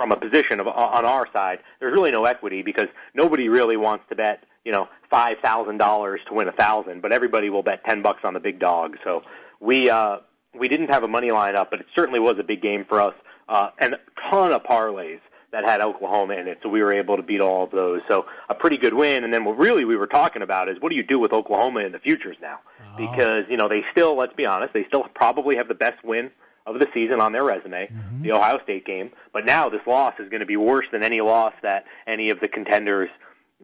from 0.03 0.11
a 0.11 0.17
position 0.17 0.59
of 0.59 0.67
on 0.67 1.05
our 1.05 1.25
side, 1.31 1.59
there's 1.79 1.93
really 1.93 2.11
no 2.11 2.25
equity 2.25 2.61
because 2.61 2.87
nobody 3.13 3.47
really 3.47 3.77
wants 3.77 4.03
to 4.09 4.15
bet, 4.15 4.43
you 4.65 4.71
know, 4.73 4.89
five 5.09 5.37
thousand 5.41 5.77
dollars 5.77 6.19
to 6.27 6.33
win 6.33 6.49
a 6.49 6.51
thousand, 6.51 7.01
but 7.01 7.13
everybody 7.13 7.49
will 7.49 7.63
bet 7.63 7.85
ten 7.85 8.01
bucks 8.01 8.19
on 8.25 8.33
the 8.33 8.39
big 8.41 8.59
dog. 8.59 8.97
So 9.05 9.21
we 9.61 9.89
uh, 9.89 10.17
we 10.59 10.67
didn't 10.67 10.89
have 10.89 11.03
a 11.03 11.07
money 11.07 11.31
line 11.31 11.55
up, 11.55 11.71
but 11.71 11.79
it 11.79 11.85
certainly 11.95 12.19
was 12.19 12.37
a 12.37 12.43
big 12.43 12.61
game 12.61 12.83
for 12.83 12.99
us, 12.99 13.13
uh, 13.47 13.69
and 13.79 13.93
a 13.93 13.99
ton 14.29 14.51
of 14.51 14.63
parlays 14.63 15.21
that 15.53 15.63
had 15.63 15.79
Oklahoma 15.79 16.33
in 16.33 16.49
it, 16.49 16.57
so 16.61 16.67
we 16.67 16.81
were 16.81 16.91
able 16.91 17.15
to 17.15 17.23
beat 17.23 17.39
all 17.39 17.63
of 17.63 17.71
those. 17.71 18.01
So 18.09 18.25
a 18.49 18.55
pretty 18.55 18.75
good 18.75 18.93
win. 18.93 19.23
And 19.23 19.33
then 19.33 19.45
what 19.45 19.57
really 19.57 19.85
we 19.85 19.95
were 19.95 20.07
talking 20.07 20.41
about 20.41 20.67
is 20.67 20.81
what 20.81 20.89
do 20.89 20.95
you 20.95 21.03
do 21.03 21.17
with 21.17 21.31
Oklahoma 21.31 21.81
in 21.81 21.93
the 21.93 21.99
futures 21.99 22.35
now? 22.41 22.59
Because 22.97 23.45
you 23.49 23.55
know 23.55 23.69
they 23.69 23.83
still, 23.93 24.17
let's 24.17 24.33
be 24.33 24.45
honest, 24.45 24.73
they 24.73 24.83
still 24.85 25.05
probably 25.15 25.55
have 25.55 25.69
the 25.69 25.75
best 25.75 26.03
win 26.03 26.29
of 26.65 26.79
the 26.79 26.87
season 26.93 27.19
on 27.19 27.31
their 27.33 27.43
resume, 27.43 27.87
mm-hmm. 27.87 28.21
the 28.21 28.31
Ohio 28.31 28.59
State 28.63 28.85
game. 28.85 29.11
But 29.33 29.45
now 29.45 29.69
this 29.69 29.81
loss 29.85 30.13
is 30.19 30.29
going 30.29 30.39
to 30.39 30.45
be 30.45 30.57
worse 30.57 30.85
than 30.91 31.03
any 31.03 31.21
loss 31.21 31.53
that 31.61 31.85
any 32.07 32.29
of 32.29 32.39
the 32.39 32.47
contenders 32.47 33.09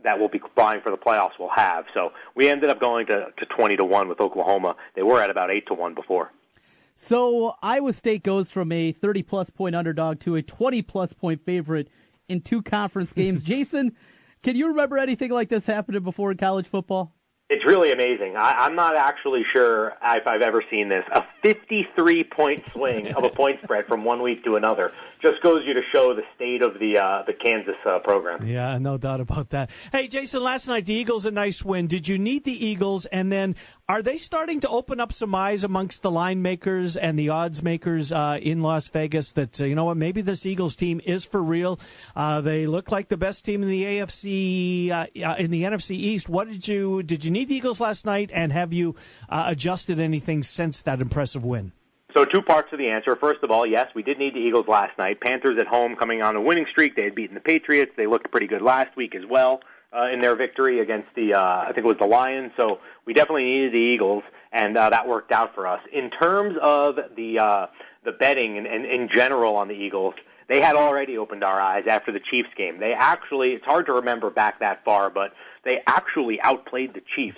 that 0.04 0.20
will 0.20 0.30
be 0.30 0.42
vying 0.56 0.82
for 0.82 0.92
the 0.92 0.98
playoffs 0.98 1.38
will 1.40 1.50
have. 1.50 1.86
So 1.94 2.12
we 2.36 2.50
ended 2.50 2.70
up 2.70 2.80
going 2.80 3.08
to, 3.08 3.28
to 3.38 3.46
20 3.46 3.78
to 3.78 3.86
1 3.86 4.08
with 4.08 4.20
Oklahoma. 4.20 4.76
They 4.96 5.04
were 5.04 5.22
at 5.22 5.30
about 5.30 5.54
8 5.54 5.68
to 5.68 5.74
1 5.74 5.94
before. 5.94 6.32
So 6.96 7.56
Iowa 7.62 7.94
State 7.94 8.24
goes 8.24 8.52
from 8.52 8.72
a 8.72 8.92
30 8.92 9.24
plus 9.24 9.50
point 9.50 9.76
underdog 9.76 10.20
to 10.22 10.36
a 10.36 10.42
20 10.42 10.82
plus 10.82 11.14
point 11.14 11.42
favorite 11.42 11.90
in 12.28 12.42
two 12.42 12.62
conference 12.62 13.14
games. 13.14 13.44
Jason, 13.44 13.96
can 14.44 14.56
you 14.56 14.68
remember 14.68 14.98
anything 14.98 15.32
like 15.32 15.50
this 15.50 15.66
happening 15.66 16.04
before 16.04 16.32
in 16.32 16.38
college 16.38 16.68
football? 16.68 17.14
It's 17.50 17.66
really 17.66 17.92
amazing. 17.92 18.38
I, 18.38 18.52
I'm 18.60 18.76
not 18.76 18.96
actually 18.96 19.44
sure 19.52 19.94
if 20.04 20.28
I've 20.28 20.44
ever 20.44 20.64
seen 20.70 20.88
this. 20.88 21.04
A 21.12 21.24
53 21.42 22.24
point 22.26 22.64
swing 22.72 23.12
of 23.14 23.24
a 23.24 23.30
point 23.30 23.64
spread 23.64 23.88
from 23.88 24.04
one 24.04 24.22
week 24.22 24.44
to 24.44 24.56
another 24.56 24.92
just 25.20 25.42
goes 25.42 25.64
you 25.66 25.74
to 25.74 25.82
show 25.92 26.14
the 26.14 26.22
state 26.36 26.62
of 26.62 26.78
the 26.80 27.00
uh, 27.00 27.24
the 27.26 27.34
Kansas 27.34 27.76
uh, 27.88 27.98
program. 28.00 28.46
Yeah, 28.46 28.78
no 28.78 28.98
doubt 28.98 29.20
about 29.20 29.50
that. 29.50 29.72
Hey, 29.92 30.08
Jason, 30.08 30.44
last 30.44 30.68
night 30.68 30.86
the 30.86 30.94
Eagles 30.94 31.26
a 31.26 31.32
nice 31.32 31.66
win. 31.66 31.88
Did 31.88 32.08
you 32.08 32.20
need 32.20 32.44
the 32.44 32.66
Eagles? 32.66 33.08
And 33.08 33.32
then 33.32 33.56
are 33.88 34.04
they 34.04 34.18
starting 34.18 34.60
to 34.60 34.70
open 34.70 35.00
up 35.00 35.12
some 35.12 35.34
eyes 35.34 35.64
amongst 35.64 36.04
the 36.04 36.12
line 36.12 36.44
makers 36.44 36.96
and 36.96 37.18
the 37.18 37.30
odds 37.30 37.64
makers 37.64 38.12
uh, 38.12 38.38
in 38.40 38.62
Las 38.62 38.88
Vegas 38.90 39.32
that 39.32 39.60
uh, 39.60 39.66
you 39.66 39.74
know 39.74 39.86
what 39.86 39.98
maybe 39.98 40.22
this 40.22 40.46
Eagles 40.46 40.76
team 40.76 41.02
is 41.04 41.26
for 41.26 41.42
real? 41.42 41.80
Uh, 42.16 42.42
they 42.42 42.68
look 42.68 42.92
like 42.92 43.08
the 43.08 43.18
best 43.18 43.44
team 43.44 43.64
in 43.64 43.70
the 43.70 43.84
AFC 43.84 44.92
uh, 44.92 45.36
in 45.40 45.50
the 45.50 45.64
NFC 45.64 45.92
East. 45.96 46.30
What 46.30 46.48
did 46.48 46.68
you 46.68 47.02
did 47.02 47.26
you 47.26 47.32
need 47.32 47.39
the 47.48 47.56
Eagles 47.56 47.80
last 47.80 48.06
night? 48.06 48.30
And 48.34 48.52
have 48.52 48.74
you 48.74 48.96
uh, 49.30 49.46
adjusted 49.48 50.00
anything 50.00 50.44
since 50.44 50.82
that 50.82 51.02
impressive 51.02 51.46
win? 51.46 51.72
So 52.14 52.26
two 52.26 52.42
parts 52.42 52.72
to 52.72 52.78
the 52.78 52.90
answer. 52.90 53.16
First 53.16 53.44
of 53.44 53.52
all, 53.52 53.66
yes, 53.66 53.88
we 53.94 54.02
did 54.02 54.18
need 54.18 54.34
the 54.34 54.40
Eagles 54.40 54.68
last 54.68 54.98
night. 54.98 55.22
Panthers 55.22 55.60
at 55.60 55.68
home 55.68 55.96
coming 55.96 56.24
on 56.24 56.36
a 56.36 56.42
winning 56.42 56.66
streak. 56.72 56.96
They 56.96 57.04
had 57.04 57.14
beaten 57.14 57.36
the 57.36 57.42
Patriots. 57.42 57.92
They 57.96 58.08
looked 58.08 58.32
pretty 58.32 58.48
good 58.48 58.64
last 58.64 58.98
week 58.98 59.14
as 59.14 59.24
well 59.30 59.62
uh, 59.94 60.10
in 60.12 60.22
their 60.22 60.36
victory 60.36 60.80
against 60.80 61.08
the 61.16 61.34
uh, 61.34 61.42
I 61.42 61.68
think 61.68 61.80
it 61.80 61.86
was 61.86 61.98
the 62.00 62.08
Lions. 62.08 62.52
So 62.58 62.80
we 63.06 63.14
definitely 63.14 63.44
needed 63.44 63.74
the 63.74 63.82
Eagles, 63.82 64.24
and 64.52 64.78
uh, 64.78 64.90
that 64.90 65.08
worked 65.08 65.32
out 65.32 65.56
for 65.56 65.68
us. 65.68 65.82
In 65.92 66.10
terms 66.10 66.56
of 66.62 66.96
the 67.16 67.40
uh, 67.40 67.68
the 68.04 68.12
betting 68.12 68.58
and 68.58 68.68
in 68.68 69.10
general 69.12 69.56
on 69.56 69.68
the 69.68 69.76
Eagles, 69.76 70.14
they 70.48 70.62
had 70.62 70.76
already 70.76 71.18
opened 71.18 71.44
our 71.44 71.60
eyes 71.60 71.86
after 71.88 72.12
the 72.12 72.20
Chiefs 72.20 72.50
game. 72.56 72.80
They 72.80 72.94
actually 72.94 73.50
it's 73.50 73.66
hard 73.66 73.86
to 73.88 73.94
remember 73.94 74.30
back 74.30 74.60
that 74.60 74.84
far, 74.84 75.10
but 75.10 75.34
they 75.66 75.80
actually 75.88 76.40
outplayed 76.42 76.94
the 76.94 77.02
Chiefs 77.16 77.38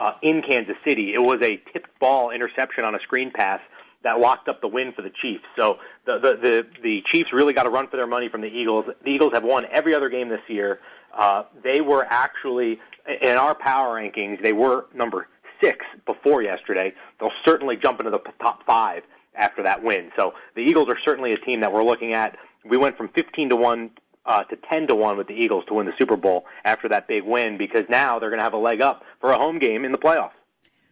uh, 0.00 0.12
in 0.22 0.42
Kansas 0.42 0.76
City. 0.86 1.12
It 1.14 1.22
was 1.22 1.40
a 1.42 1.60
tipped 1.72 1.98
ball 1.98 2.30
interception 2.30 2.84
on 2.84 2.94
a 2.94 3.00
screen 3.00 3.30
pass 3.34 3.60
that 4.04 4.18
locked 4.18 4.48
up 4.48 4.60
the 4.60 4.68
win 4.68 4.92
for 4.92 5.02
the 5.02 5.12
Chiefs. 5.22 5.44
So 5.56 5.78
the 6.06 6.18
the 6.18 6.36
the, 6.36 6.66
the 6.82 7.02
Chiefs 7.12 7.32
really 7.32 7.52
got 7.52 7.66
a 7.66 7.70
run 7.70 7.88
for 7.88 7.96
their 7.96 8.06
money 8.06 8.28
from 8.28 8.40
the 8.40 8.48
Eagles. 8.48 8.86
The 9.04 9.10
Eagles 9.10 9.32
have 9.32 9.44
won 9.44 9.66
every 9.70 9.94
other 9.94 10.08
game 10.08 10.28
this 10.28 10.40
year. 10.48 10.80
Uh, 11.16 11.44
they 11.62 11.80
were 11.80 12.04
actually 12.08 12.78
in 13.20 13.36
our 13.36 13.54
power 13.54 13.96
rankings. 13.96 14.42
They 14.42 14.52
were 14.52 14.86
number 14.94 15.28
six 15.62 15.84
before 16.06 16.42
yesterday. 16.42 16.92
They'll 17.20 17.30
certainly 17.44 17.76
jump 17.76 18.00
into 18.00 18.10
the 18.10 18.20
top 18.40 18.64
five 18.66 19.02
after 19.34 19.62
that 19.62 19.82
win. 19.82 20.10
So 20.16 20.34
the 20.54 20.60
Eagles 20.60 20.88
are 20.88 20.98
certainly 21.04 21.32
a 21.32 21.38
team 21.38 21.60
that 21.60 21.72
we're 21.72 21.84
looking 21.84 22.12
at. 22.12 22.36
We 22.64 22.76
went 22.76 22.96
from 22.96 23.08
15 23.08 23.50
to 23.50 23.56
one 23.56 23.90
uh, 24.26 24.44
to 24.44 24.56
10 24.70 24.86
to 24.88 24.94
1 24.94 25.16
with 25.16 25.26
the 25.26 25.34
Eagles 25.34 25.64
to 25.68 25.74
win 25.74 25.86
the 25.86 25.92
Super 25.98 26.16
Bowl 26.16 26.44
after 26.64 26.88
that 26.88 27.08
big 27.08 27.24
win 27.24 27.58
because 27.58 27.84
now 27.88 28.18
they're 28.18 28.30
going 28.30 28.38
to 28.38 28.44
have 28.44 28.52
a 28.52 28.58
leg 28.58 28.80
up 28.80 29.02
for 29.20 29.30
a 29.32 29.36
home 29.38 29.58
game 29.58 29.84
in 29.84 29.92
the 29.92 29.98
playoffs. 29.98 30.30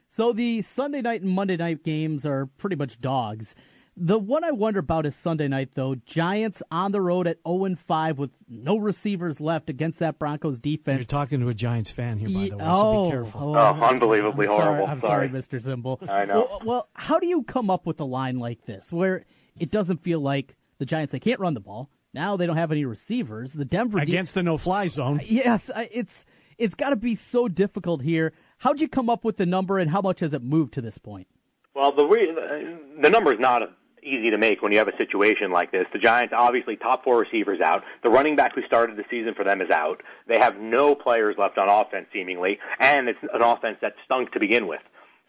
So 0.09 0.33
the 0.33 0.63
Sunday 0.63 1.01
night 1.03 1.23
and 1.23 1.31
Monday 1.31 1.57
night 1.57 1.85
games 1.85 2.27
are 2.27 2.47
pretty 2.47 2.75
much 2.77 3.01
dogs. 3.01 3.55
The 3.97 4.19
one 4.19 4.45
I 4.45 4.51
wonder 4.51 4.81
about 4.81 5.05
is 5.05 5.15
Sunday 5.15 5.47
night, 5.47 5.71
though. 5.75 5.95
Giants 5.95 6.63
on 6.71 6.91
the 6.93 7.01
road 7.01 7.27
at 7.27 7.39
0 7.47 7.75
5 7.77 8.19
with 8.19 8.37
no 8.49 8.77
receivers 8.79 9.41
left 9.41 9.69
against 9.69 9.99
that 9.99 10.19
Broncos 10.19 10.59
defense. 10.59 10.99
You're 11.01 11.05
talking 11.05 11.41
to 11.41 11.49
a 11.49 11.55
Giants 11.55 11.91
fan 11.91 12.19
here, 12.19 12.29
by 12.29 12.49
the 12.49 12.57
way, 12.57 12.65
so 12.65 12.71
oh, 12.73 13.05
be 13.05 13.11
careful. 13.11 13.57
oh, 13.57 13.59
Oh, 13.59 13.83
unbelievably 13.85 14.47
I'm 14.47 14.57
sorry- 14.57 14.65
horrible. 14.67 14.87
I'm 14.87 15.01
Sorry. 15.01 15.29
sorry, 15.29 15.61
Mr. 15.61 15.63
Simbal. 15.63 16.09
I 16.09 16.25
know. 16.25 16.49
Well, 16.51 16.63
well, 16.65 16.89
how 16.95 17.19
do 17.19 17.27
you 17.27 17.43
come 17.43 17.69
up 17.69 17.85
with 17.87 18.01
a 18.01 18.05
line 18.05 18.39
like 18.39 18.65
this 18.65 18.91
where 18.93 19.27
it 19.59 19.71
doesn't 19.71 19.99
feel 20.03 20.21
like 20.21 20.57
the 20.79 20.87
Giants, 20.87 21.13
they 21.13 21.21
can't 21.21 21.39
run 21.41 21.55
the 21.55 21.61
ball. 21.61 21.91
Now 22.13 22.37
they 22.37 22.47
don't 22.47 22.57
have 22.57 22.73
any 22.73 22.85
receivers. 22.85 23.53
The 23.53 23.65
Denver 23.65 23.99
de- 23.99 24.05
Against 24.05 24.35
the 24.35 24.43
no-fly 24.43 24.87
zone. 24.89 25.21
Yes, 25.27 25.71
it's 25.93 26.25
it's 26.59 26.75
got 26.75 26.91
to 26.91 26.97
be 26.97 27.15
so 27.15 27.49
difficult 27.49 28.03
here. 28.03 28.33
How'd 28.59 28.81
you 28.81 28.89
come 28.89 29.09
up 29.09 29.25
with 29.25 29.37
the 29.39 29.47
number, 29.47 29.79
and 29.79 29.91
how 29.91 30.01
much 30.03 30.21
has 30.21 30.35
it 30.35 30.43
moved 30.43 30.75
to 30.75 30.81
this 30.81 30.99
point? 30.99 31.27
Well, 31.75 31.93
the 31.93 32.05
re- 32.05 32.77
the 33.01 33.09
number 33.09 33.33
is 33.33 33.39
not 33.41 33.63
easy 34.03 34.31
to 34.31 34.39
make 34.39 34.63
when 34.63 34.73
you 34.73 34.79
have 34.79 34.89
a 34.89 34.97
situation 34.97 35.51
like 35.51 35.73
this. 35.73 35.87
The 35.93 35.99
Giants 35.99 36.35
obviously 36.37 36.77
top 36.77 37.05
four 37.05 37.19
receivers 37.19 37.61
out. 37.61 37.83
The 38.03 38.11
running 38.11 38.35
back 38.35 38.55
who 38.55 38.63
started 38.63 38.97
the 38.97 39.05
season 39.11 39.35
for 39.35 39.45
them 39.45 39.61
is 39.61 39.71
out. 39.71 40.03
They 40.27 40.39
have 40.39 40.59
no 40.59 40.95
players 40.95 41.37
left 41.39 41.59
on 41.59 41.69
offense 41.69 42.07
seemingly, 42.13 42.59
and 42.79 43.09
it's 43.09 43.19
an 43.33 43.43
offense 43.43 43.77
that 43.83 43.95
stunk 44.05 44.33
to 44.33 44.41
begin 44.41 44.67
with. 44.67 44.81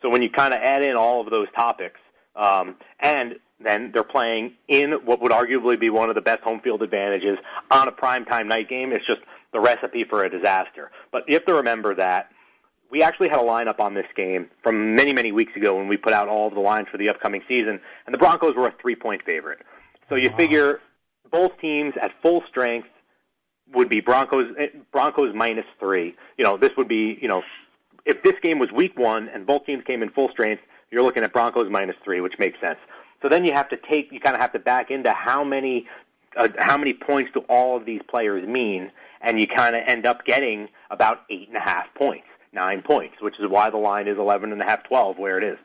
So 0.02 0.10
when 0.10 0.22
you 0.24 0.30
kind 0.30 0.54
of 0.54 0.60
add 0.62 0.84
in 0.84 0.96
all 0.96 1.22
of 1.22 1.30
those 1.30 1.48
topics, 1.56 2.00
um, 2.36 2.76
and 3.00 3.36
then 3.66 3.92
they're 3.94 4.04
playing 4.04 4.54
in 4.68 4.92
what 5.06 5.22
would 5.22 5.32
arguably 5.32 5.80
be 5.80 5.90
one 5.90 6.10
of 6.10 6.16
the 6.16 6.22
best 6.22 6.42
home 6.42 6.60
field 6.62 6.82
advantages 6.82 7.38
on 7.70 7.88
a 7.88 7.92
primetime 7.92 8.48
night 8.48 8.70
game, 8.70 8.92
it's 8.92 9.06
just 9.06 9.22
the 9.54 9.60
recipe 9.60 10.04
for 10.04 10.24
a 10.24 10.30
disaster. 10.30 10.92
But 11.12 11.24
you 11.28 11.34
have 11.36 11.46
to 11.46 11.54
remember 11.54 11.96
that 11.96 12.30
we 12.92 13.02
actually 13.02 13.30
had 13.30 13.40
a 13.40 13.44
lineup 13.44 13.80
on 13.80 13.94
this 13.94 14.06
game 14.16 14.50
from 14.62 14.96
many, 14.96 15.14
many 15.14 15.32
weeks 15.32 15.56
ago 15.56 15.78
when 15.78 15.88
we 15.88 15.98
put 15.98 16.14
out 16.14 16.28
all 16.28 16.48
of 16.48 16.54
the 16.54 16.60
lines 16.60 16.88
for 16.92 16.98
the 16.98 17.10
upcoming 17.10 17.42
season, 17.48 17.80
and 18.06 18.14
the 18.14 18.18
Broncos 18.18 18.56
were 18.56 18.68
a 18.68 18.74
three 18.82 18.96
point 18.96 19.24
favorite. 19.26 19.60
So 20.10 20.16
you 20.16 20.30
figure 20.32 20.82
both 21.32 21.58
teams 21.60 21.94
at 22.02 22.12
full 22.22 22.44
strength 22.50 22.90
would 23.74 23.88
be 23.88 24.02
Broncos 24.02 24.54
eh, 24.60 24.68
Broncos 24.92 25.34
minus 25.34 25.66
three. 25.80 26.16
You 26.38 26.44
know, 26.44 26.58
this 26.58 26.72
would 26.78 26.90
be 26.90 27.18
you 27.22 27.30
know, 27.30 27.44
if 28.06 28.22
this 28.24 28.36
game 28.42 28.60
was 28.60 28.72
week 28.72 28.98
one 28.98 29.30
and 29.30 29.48
both 29.48 29.66
teams 29.66 29.84
came 29.86 30.04
in 30.04 30.10
full 30.10 30.30
strength, 30.30 30.62
you're 30.92 31.04
looking 31.04 31.24
at 31.24 31.32
Broncos 31.32 31.70
minus 31.72 31.96
three, 32.04 32.20
which 32.20 32.38
makes 32.38 32.60
sense. 32.60 32.80
So 33.22 33.30
then 33.30 33.46
you 33.46 33.54
have 33.54 33.70
to 33.70 33.78
take 33.78 34.12
you 34.12 34.20
kind 34.20 34.36
of 34.36 34.42
have 34.42 34.54
to 34.54 34.60
back 34.60 34.92
into 34.92 35.12
how 35.12 35.44
many 35.44 35.88
uh, 36.38 36.50
how 36.58 36.78
many 36.78 36.94
points 36.94 37.32
do 37.34 37.42
all 37.50 37.78
of 37.78 37.86
these 37.86 38.02
players 38.10 38.48
mean, 38.48 38.92
and 39.22 39.40
you 39.40 39.48
kind 39.48 39.76
of 39.76 39.82
end 39.86 40.06
up 40.06 40.26
getting 40.26 40.70
about 40.90 41.22
eight 41.30 41.48
and 41.48 41.58
a 41.58 41.62
half 41.62 41.94
points, 41.96 42.28
nine 42.54 42.82
points, 42.82 43.16
which 43.22 43.36
is 43.40 43.46
why 43.50 43.70
the 43.70 43.78
line 43.78 44.08
is 44.08 44.18
eleven 44.18 44.52
and 44.52 44.62
a 44.62 44.66
half, 44.66 44.84
twelve, 44.84 45.18
where 45.18 45.38
it 45.38 45.44
is. 45.44 45.58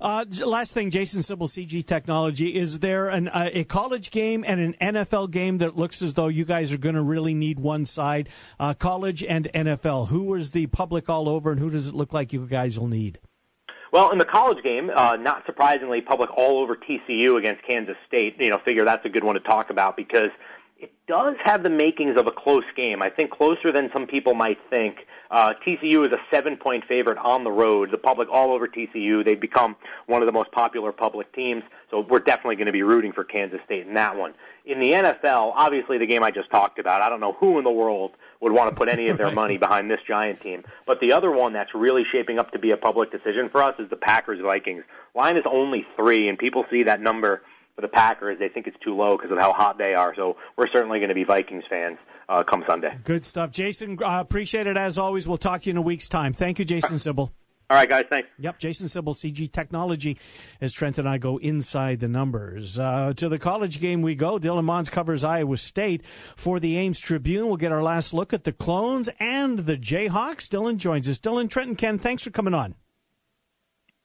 Uh, 0.00 0.24
last 0.44 0.72
thing, 0.72 0.90
Jason 0.90 1.20
Simbal, 1.20 1.48
CG 1.48 1.84
Technology. 1.84 2.56
Is 2.56 2.78
there 2.78 3.08
an, 3.08 3.26
uh, 3.28 3.50
a 3.52 3.64
college 3.64 4.12
game 4.12 4.44
and 4.46 4.60
an 4.60 4.94
NFL 4.94 5.32
game 5.32 5.58
that 5.58 5.76
looks 5.76 6.00
as 6.00 6.14
though 6.14 6.28
you 6.28 6.44
guys 6.44 6.72
are 6.72 6.78
going 6.78 6.94
to 6.94 7.02
really 7.02 7.34
need 7.34 7.58
one 7.58 7.84
side? 7.84 8.28
Uh, 8.60 8.72
college 8.74 9.24
and 9.24 9.48
NFL. 9.52 10.08
Who 10.08 10.34
is 10.34 10.52
the 10.52 10.68
public 10.68 11.08
all 11.08 11.28
over, 11.28 11.50
and 11.50 11.58
who 11.58 11.70
does 11.70 11.88
it 11.88 11.94
look 11.94 12.12
like 12.12 12.32
you 12.32 12.46
guys 12.46 12.78
will 12.78 12.86
need? 12.86 13.18
Well, 13.92 14.10
in 14.10 14.16
the 14.16 14.24
college 14.24 14.62
game, 14.64 14.90
uh, 14.94 15.16
not 15.16 15.44
surprisingly, 15.44 16.00
public 16.00 16.30
all 16.34 16.58
over 16.58 16.74
TCU 16.74 17.36
against 17.36 17.62
Kansas 17.62 17.96
State. 18.08 18.36
You 18.40 18.48
know, 18.48 18.58
figure 18.64 18.86
that's 18.86 19.04
a 19.04 19.10
good 19.10 19.22
one 19.22 19.34
to 19.34 19.40
talk 19.40 19.68
about 19.68 19.98
because 19.98 20.30
it 20.78 20.90
does 21.06 21.36
have 21.44 21.62
the 21.62 21.68
makings 21.68 22.18
of 22.18 22.26
a 22.26 22.30
close 22.30 22.64
game. 22.74 23.02
I 23.02 23.10
think 23.10 23.30
closer 23.30 23.70
than 23.70 23.90
some 23.92 24.06
people 24.06 24.32
might 24.32 24.58
think. 24.70 25.06
Uh, 25.30 25.52
TCU 25.66 26.06
is 26.06 26.12
a 26.12 26.18
seven-point 26.30 26.84
favorite 26.86 27.18
on 27.18 27.44
the 27.44 27.52
road. 27.52 27.90
The 27.90 27.98
public 27.98 28.28
all 28.32 28.52
over 28.52 28.66
TCU. 28.66 29.22
They've 29.22 29.38
become 29.38 29.76
one 30.06 30.22
of 30.22 30.26
the 30.26 30.32
most 30.32 30.50
popular 30.52 30.90
public 30.90 31.30
teams, 31.34 31.62
so 31.90 32.00
we're 32.00 32.18
definitely 32.20 32.56
going 32.56 32.66
to 32.66 32.72
be 32.72 32.82
rooting 32.82 33.12
for 33.12 33.24
Kansas 33.24 33.60
State 33.66 33.86
in 33.86 33.92
that 33.94 34.16
one. 34.16 34.32
In 34.64 34.80
the 34.80 34.92
NFL, 34.92 35.52
obviously 35.54 35.98
the 35.98 36.06
game 36.06 36.24
I 36.24 36.30
just 36.30 36.50
talked 36.50 36.78
about. 36.78 37.02
I 37.02 37.10
don't 37.10 37.20
know 37.20 37.34
who 37.34 37.58
in 37.58 37.64
the 37.64 37.70
world 37.70 38.12
would 38.42 38.52
want 38.52 38.68
to 38.68 38.76
put 38.76 38.88
any 38.88 39.08
of 39.08 39.16
their 39.16 39.30
money 39.30 39.56
behind 39.56 39.90
this 39.90 40.00
Giant 40.06 40.40
team. 40.40 40.64
But 40.84 41.00
the 41.00 41.12
other 41.12 41.30
one 41.30 41.52
that's 41.52 41.74
really 41.74 42.02
shaping 42.10 42.38
up 42.38 42.50
to 42.50 42.58
be 42.58 42.72
a 42.72 42.76
public 42.76 43.10
decision 43.10 43.48
for 43.48 43.62
us 43.62 43.76
is 43.78 43.88
the 43.88 43.96
Packers 43.96 44.40
Vikings. 44.42 44.82
Line 45.14 45.36
is 45.36 45.44
only 45.50 45.86
three, 45.96 46.28
and 46.28 46.36
people 46.36 46.66
see 46.70 46.82
that 46.82 47.00
number 47.00 47.42
for 47.76 47.82
the 47.82 47.88
Packers. 47.88 48.38
They 48.38 48.48
think 48.48 48.66
it's 48.66 48.76
too 48.84 48.96
low 48.96 49.16
because 49.16 49.30
of 49.30 49.38
how 49.38 49.52
hot 49.52 49.78
they 49.78 49.94
are. 49.94 50.14
So 50.16 50.36
we're 50.56 50.68
certainly 50.68 50.98
going 50.98 51.08
to 51.08 51.14
be 51.14 51.24
Vikings 51.24 51.64
fans 51.70 51.98
uh, 52.28 52.42
come 52.42 52.64
Sunday. 52.66 52.98
Good 53.04 53.24
stuff, 53.24 53.52
Jason. 53.52 53.96
Uh, 54.02 54.20
appreciate 54.20 54.66
it 54.66 54.76
as 54.76 54.98
always. 54.98 55.28
We'll 55.28 55.38
talk 55.38 55.62
to 55.62 55.66
you 55.66 55.72
in 55.72 55.76
a 55.76 55.82
week's 55.82 56.08
time. 56.08 56.32
Thank 56.32 56.58
you, 56.58 56.64
Jason 56.64 56.96
Simbal. 56.96 57.30
All 57.72 57.78
right, 57.78 57.88
guys. 57.88 58.04
Thanks. 58.10 58.28
Yep, 58.38 58.58
Jason 58.58 58.86
Simbal, 58.86 59.14
CG 59.14 59.50
Technology, 59.50 60.18
as 60.60 60.74
Trent 60.74 60.98
and 60.98 61.08
I 61.08 61.16
go 61.16 61.38
inside 61.38 62.00
the 62.00 62.06
numbers. 62.06 62.78
Uh, 62.78 63.14
to 63.16 63.30
the 63.30 63.38
college 63.38 63.80
game 63.80 64.02
we 64.02 64.14
go. 64.14 64.38
Dylan 64.38 64.64
Montz 64.64 64.90
covers 64.90 65.24
Iowa 65.24 65.56
State 65.56 66.04
for 66.04 66.60
the 66.60 66.76
Ames 66.76 67.00
Tribune. 67.00 67.46
We'll 67.46 67.56
get 67.56 67.72
our 67.72 67.82
last 67.82 68.12
look 68.12 68.34
at 68.34 68.44
the 68.44 68.52
Clones 68.52 69.08
and 69.18 69.60
the 69.60 69.78
Jayhawks. 69.78 70.50
Dylan 70.50 70.76
joins 70.76 71.08
us. 71.08 71.16
Dylan, 71.16 71.48
Trent, 71.48 71.68
and 71.70 71.78
Ken, 71.78 71.98
thanks 71.98 72.24
for 72.24 72.30
coming 72.30 72.52
on. 72.52 72.74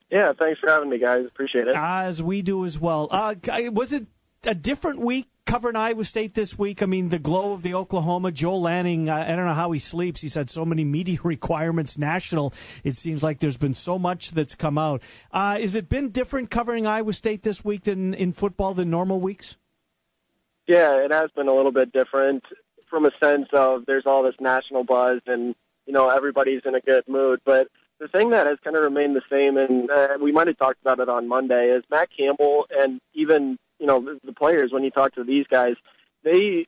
Yeah, 0.09 0.31
thanks 0.39 0.61
for 0.61 0.71
having 0.71 0.89
me, 0.89 0.97
guys. 0.97 1.25
Appreciate 1.27 1.67
it. 1.67 1.75
As 1.75 2.23
we 2.23 2.41
do 2.41 2.63
as 2.63 2.79
well. 2.79 3.09
Uh, 3.11 3.35
was 3.73 3.91
it 3.91 4.05
a 4.45 4.55
different 4.55 5.01
week 5.01 5.27
covering 5.47 5.75
Iowa 5.75 6.03
State 6.03 6.35
this 6.35 6.59
week? 6.59 6.83
I 6.83 6.85
mean, 6.85 7.09
the 7.09 7.17
glow 7.17 7.53
of 7.53 7.63
the 7.63 7.73
Oklahoma. 7.73 8.31
Joel 8.31 8.61
Lanning, 8.61 9.09
I 9.09 9.35
don't 9.35 9.45
know 9.45 9.53
how 9.53 9.71
he 9.71 9.79
sleeps. 9.79 10.21
He's 10.21 10.35
had 10.35 10.49
so 10.49 10.63
many 10.63 10.83
media 10.83 11.17
requirements 11.23 11.97
national. 11.97 12.53
It 12.83 12.95
seems 12.95 13.23
like 13.23 13.39
there's 13.39 13.57
been 13.57 13.73
so 13.73 13.97
much 13.97 14.31
that's 14.31 14.53
come 14.53 14.77
out. 14.77 15.01
Uh, 15.31 15.57
has 15.59 15.73
it 15.73 15.89
been 15.89 16.09
different 16.09 16.51
covering 16.51 16.85
Iowa 16.85 17.13
State 17.13 17.41
this 17.41 17.65
week 17.65 17.85
than 17.85 18.13
in 18.13 18.33
football 18.33 18.75
than 18.75 18.91
normal 18.91 19.19
weeks? 19.19 19.55
Yeah, 20.67 21.03
it 21.03 21.11
has 21.11 21.31
been 21.31 21.47
a 21.47 21.53
little 21.53 21.71
bit 21.71 21.91
different 21.91 22.43
from 22.89 23.05
a 23.05 23.11
sense 23.21 23.47
of 23.53 23.85
there's 23.85 24.05
all 24.05 24.23
this 24.23 24.35
national 24.39 24.83
buzz 24.83 25.21
and, 25.25 25.55
you 25.85 25.93
know, 25.93 26.09
everybody's 26.09 26.61
in 26.65 26.75
a 26.75 26.81
good 26.81 27.05
mood. 27.07 27.39
But 27.45 27.69
the 27.99 28.07
thing 28.09 28.29
that 28.31 28.47
has 28.47 28.57
kind 28.63 28.75
of 28.75 28.83
remained 28.83 29.15
the 29.15 29.21
same, 29.31 29.57
and 29.57 29.89
uh, 29.89 30.17
we 30.21 30.31
might 30.31 30.47
have 30.47 30.57
talked 30.57 30.81
about 30.81 30.99
it 30.99 31.09
on 31.09 31.27
Monday, 31.27 31.69
is 31.69 31.83
Matt 31.89 32.09
Campbell 32.15 32.67
and 32.69 32.99
even, 33.13 33.57
you 33.79 33.87
know, 33.87 34.17
the, 34.23 34.33
players, 34.33 34.71
when 34.71 34.83
you 34.83 34.91
talk 34.91 35.15
to 35.15 35.23
these 35.23 35.45
guys, 35.47 35.75
they 36.23 36.65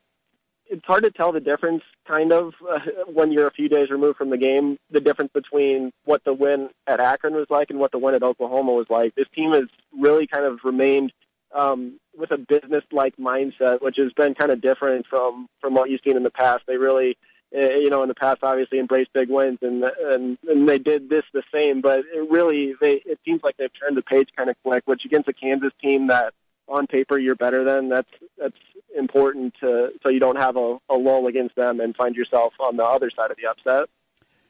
it's 0.70 0.86
hard 0.86 1.04
to 1.04 1.12
tell 1.12 1.32
the 1.32 1.40
difference, 1.40 1.82
kind 2.08 2.32
of, 2.32 2.54
uh, 2.70 2.80
when 3.12 3.32
you're 3.32 3.48
a 3.48 3.52
few 3.52 3.68
days 3.68 3.90
removed 3.90 4.18
from 4.18 4.30
the 4.30 4.38
game, 4.38 4.78
the 4.92 5.02
difference 5.02 5.32
between 5.34 5.92
what 6.06 6.24
the 6.24 6.34
win 6.34 6.70
at 6.88 7.00
Akron 7.00 7.34
was 7.34 7.48
like 7.50 7.70
and 7.70 7.80
what 7.80 7.92
the 7.92 7.98
win 7.98 8.16
at 8.16 8.24
Oklahoma 8.24 8.72
was 8.72 8.86
like. 8.90 9.16
This 9.16 9.28
team 9.36 9.52
has 9.54 9.66
really 9.98 10.28
kind 10.28 10.46
of 10.46 10.60
remained 10.64 11.12
um, 11.54 12.00
with 12.16 12.32
a 12.32 12.38
business-like 12.38 13.18
mindset, 13.18 13.82
which 13.82 13.98
has 13.98 14.14
been 14.14 14.36
kind 14.36 14.52
of 14.52 14.62
different 14.62 15.08
from 15.08 15.48
from 15.60 15.74
what 15.74 15.90
you've 15.90 16.02
seen 16.06 16.18
in 16.18 16.24
the 16.24 16.30
past. 16.30 16.62
They 16.68 16.78
really, 16.78 17.18
uh, 17.56 17.76
you 17.76 17.90
know, 17.90 18.04
in 18.04 18.08
the 18.08 18.16
past, 18.16 18.40
obviously 18.44 18.80
embraced 18.80 19.12
big 19.14 19.30
wins, 19.30 19.58
and 19.64 19.84
and 19.84 20.38
and 20.48 20.70
they 20.70 20.78
did 20.78 21.10
this 21.10 21.24
the 21.34 21.42
same. 21.52 21.82
But 21.82 22.02
it 22.14 22.30
really, 22.30 22.76
they 22.80 23.02
it 23.06 23.20
seems 23.26 23.42
like 23.44 23.58
they've 23.58 23.72
turned 23.80 23.98
the 23.98 24.04
page 24.04 24.30
kind 24.38 24.50
of 24.50 24.56
quick. 24.64 24.84
Which 24.86 25.06
against 25.06 25.28
a 25.28 25.34
Kansas 25.34 25.74
team 25.82 26.08
that 26.08 26.34
on 26.70 26.88
paper 26.88 27.18
you're 27.18 27.36
better 27.36 27.64
than, 27.64 27.90
that's 27.90 28.10
that's 28.38 28.58
important 28.98 29.54
to 29.60 29.90
so 30.02 30.10
you 30.10 30.20
don't 30.20 30.38
have 30.38 30.56
a, 30.56 30.78
a 30.90 30.96
lull 30.96 31.28
against 31.28 31.56
them 31.56 31.80
and 31.80 31.96
find 31.96 32.16
yourself 32.16 32.54
on 32.60 32.78
the 32.78 32.84
other 32.84 33.10
side 33.16 33.32
of 33.32 33.38
the 33.38 33.48
upset. 33.50 33.90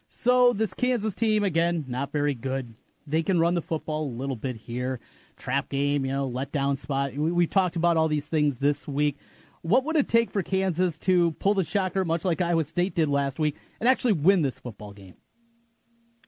So 0.07 0.53
this 0.53 0.73
Kansas 0.73 1.13
team 1.13 1.43
again, 1.43 1.85
not 1.87 2.11
very 2.11 2.33
good. 2.33 2.73
They 3.05 3.23
can 3.23 3.39
run 3.39 3.53
the 3.53 3.61
football 3.61 4.05
a 4.05 4.11
little 4.11 4.35
bit 4.35 4.55
here. 4.55 4.99
Trap 5.37 5.69
game, 5.69 6.05
you 6.05 6.11
know, 6.11 6.27
let 6.27 6.51
down 6.51 6.77
spot. 6.77 7.13
We, 7.13 7.31
we 7.31 7.47
talked 7.47 7.75
about 7.75 7.97
all 7.97 8.07
these 8.07 8.25
things 8.25 8.57
this 8.57 8.87
week. 8.87 9.17
What 9.61 9.83
would 9.85 9.95
it 9.95 10.07
take 10.07 10.31
for 10.31 10.41
Kansas 10.41 10.97
to 10.99 11.31
pull 11.33 11.53
the 11.53 11.63
shocker, 11.63 12.05
much 12.05 12.23
like 12.23 12.41
Iowa 12.41 12.63
State 12.63 12.95
did 12.95 13.09
last 13.09 13.39
week, 13.39 13.57
and 13.79 13.89
actually 13.89 14.13
win 14.13 14.41
this 14.41 14.59
football 14.59 14.93
game? 14.93 15.15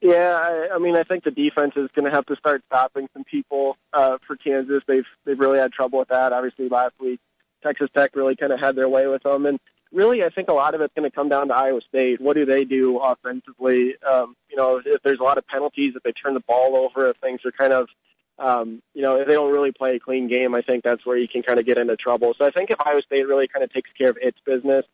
Yeah, 0.02 0.36
I, 0.42 0.74
I 0.74 0.78
mean, 0.78 0.96
I 0.96 1.04
think 1.04 1.22
the 1.22 1.30
defense 1.30 1.74
is 1.76 1.88
going 1.94 2.06
to 2.06 2.10
have 2.10 2.26
to 2.26 2.34
start 2.34 2.62
stopping 2.66 3.08
some 3.12 3.22
people 3.22 3.76
uh, 3.92 4.18
for 4.26 4.36
Kansas. 4.36 4.82
They've 4.86 5.06
they've 5.24 5.38
really 5.38 5.60
had 5.60 5.72
trouble 5.72 6.00
with 6.00 6.08
that. 6.08 6.32
Obviously, 6.32 6.68
last 6.68 6.94
week 6.98 7.20
Texas 7.62 7.88
Tech 7.94 8.16
really 8.16 8.34
kind 8.34 8.52
of 8.52 8.58
had 8.58 8.74
their 8.74 8.88
way 8.88 9.06
with 9.06 9.22
them, 9.22 9.46
and 9.46 9.60
really, 9.92 10.24
I 10.24 10.30
think 10.30 10.48
a 10.48 10.54
lot 10.54 10.74
of 10.74 10.80
it's 10.80 10.92
going 10.94 11.08
to 11.08 11.14
come 11.14 11.28
down 11.28 11.48
to 11.48 11.54
Iowa 11.54 11.80
State. 11.88 12.20
What 12.20 12.34
do 12.34 12.44
they 12.44 12.64
do 12.64 12.98
offensively? 12.98 13.94
Um, 14.02 14.34
you 14.50 14.56
know, 14.56 14.82
if 14.84 15.00
there's 15.04 15.20
a 15.20 15.22
lot 15.22 15.38
of 15.38 15.46
penalties, 15.46 15.94
if 15.94 16.02
they 16.02 16.12
turn 16.12 16.34
the 16.34 16.40
ball 16.40 16.74
over, 16.76 17.08
if 17.08 17.16
things 17.18 17.40
are 17.44 17.52
kind 17.52 17.72
of 17.72 17.88
um, 18.40 18.82
you 18.94 19.02
know, 19.02 19.16
if 19.16 19.28
they 19.28 19.34
don't 19.34 19.52
really 19.52 19.70
play 19.70 19.94
a 19.94 20.00
clean 20.00 20.26
game, 20.26 20.52
I 20.56 20.62
think 20.62 20.82
that's 20.82 21.06
where 21.06 21.16
you 21.16 21.28
can 21.28 21.42
kind 21.42 21.60
of 21.60 21.66
get 21.66 21.78
into 21.78 21.94
trouble. 21.96 22.34
So 22.36 22.44
I 22.44 22.50
think 22.50 22.70
if 22.70 22.80
Iowa 22.80 23.02
State 23.02 23.28
really 23.28 23.46
kind 23.46 23.62
of 23.62 23.72
takes 23.72 23.90
care 23.96 24.10
of 24.10 24.18
its 24.20 24.38
business, 24.44 24.84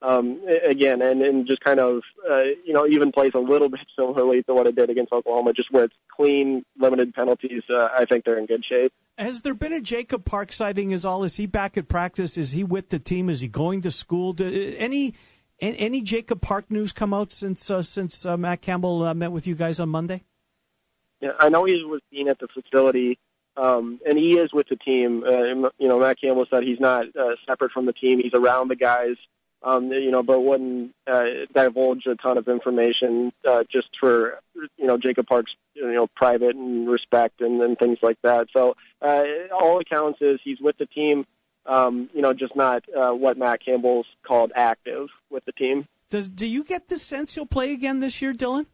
um, 0.00 0.40
again, 0.64 1.02
and, 1.02 1.22
and 1.22 1.46
just 1.46 1.60
kind 1.60 1.80
of, 1.80 2.02
uh, 2.30 2.42
you 2.64 2.72
know, 2.72 2.86
even 2.86 3.10
plays 3.10 3.32
a 3.34 3.38
little 3.38 3.68
bit 3.68 3.80
similarly 3.96 4.42
to 4.44 4.54
what 4.54 4.66
it 4.66 4.76
did 4.76 4.90
against 4.90 5.12
Oklahoma, 5.12 5.52
just 5.52 5.72
where 5.72 5.84
it's 5.84 5.94
clean, 6.14 6.64
limited 6.78 7.14
penalties, 7.14 7.62
uh, 7.70 7.88
I 7.96 8.04
think 8.04 8.24
they're 8.24 8.38
in 8.38 8.46
good 8.46 8.64
shape. 8.64 8.92
Has 9.16 9.42
there 9.42 9.54
been 9.54 9.72
a 9.72 9.80
Jacob 9.80 10.24
Park 10.24 10.52
sighting? 10.52 10.92
Is 10.92 11.04
all? 11.04 11.24
Is 11.24 11.36
he 11.36 11.46
back 11.46 11.76
at 11.76 11.88
practice? 11.88 12.38
Is 12.38 12.52
he 12.52 12.62
with 12.62 12.90
the 12.90 13.00
team? 13.00 13.28
Is 13.28 13.40
he 13.40 13.48
going 13.48 13.82
to 13.82 13.90
school? 13.90 14.32
Do, 14.32 14.76
any 14.78 15.14
any 15.60 16.02
Jacob 16.02 16.40
Park 16.40 16.70
news 16.70 16.92
come 16.92 17.12
out 17.12 17.32
since 17.32 17.68
uh, 17.68 17.82
since 17.82 18.24
uh, 18.24 18.36
Matt 18.36 18.62
Campbell 18.62 19.02
uh, 19.02 19.14
met 19.14 19.32
with 19.32 19.48
you 19.48 19.56
guys 19.56 19.80
on 19.80 19.88
Monday? 19.88 20.22
Yeah, 21.20 21.30
I 21.40 21.48
know 21.48 21.64
he 21.64 21.82
was 21.82 22.00
seen 22.12 22.28
at 22.28 22.38
the 22.38 22.46
facility, 22.46 23.18
um, 23.56 23.98
and 24.08 24.16
he 24.16 24.38
is 24.38 24.52
with 24.52 24.68
the 24.68 24.76
team. 24.76 25.24
Uh, 25.26 25.68
you 25.78 25.88
know, 25.88 25.98
Matt 25.98 26.20
Campbell 26.20 26.46
said 26.48 26.62
he's 26.62 26.78
not 26.78 27.06
uh, 27.18 27.34
separate 27.44 27.72
from 27.72 27.86
the 27.86 27.92
team. 27.92 28.20
He's 28.22 28.34
around 28.34 28.68
the 28.68 28.76
guys 28.76 29.16
um, 29.62 29.90
you 29.90 30.10
know, 30.10 30.22
but 30.22 30.40
wouldn't 30.40 30.94
uh, 31.06 31.24
divulge 31.54 32.06
a 32.06 32.14
ton 32.14 32.38
of 32.38 32.48
information 32.48 33.32
uh, 33.46 33.64
just 33.70 33.88
for 33.98 34.40
you 34.76 34.86
know 34.86 34.96
Jacob 34.96 35.26
Park's 35.26 35.52
you 35.74 35.92
know 35.92 36.06
private 36.06 36.54
and 36.56 36.88
respect 36.88 37.40
and, 37.40 37.60
and 37.60 37.78
things 37.78 37.98
like 38.02 38.18
that. 38.22 38.48
So 38.52 38.76
uh, 39.02 39.24
all 39.52 39.80
accounts 39.80 40.20
is 40.20 40.40
he's 40.42 40.60
with 40.60 40.78
the 40.78 40.86
team. 40.86 41.26
Um, 41.66 42.08
you 42.14 42.22
know, 42.22 42.32
just 42.32 42.56
not 42.56 42.84
uh, 42.96 43.10
what 43.10 43.36
Matt 43.36 43.62
Campbell's 43.62 44.06
called 44.26 44.52
active 44.54 45.08
with 45.28 45.44
the 45.44 45.52
team. 45.52 45.86
Does 46.08 46.28
do 46.28 46.46
you 46.46 46.64
get 46.64 46.88
the 46.88 46.96
sense 46.96 47.34
he'll 47.34 47.46
play 47.46 47.72
again 47.72 48.00
this 48.00 48.22
year, 48.22 48.32
Dylan? 48.32 48.66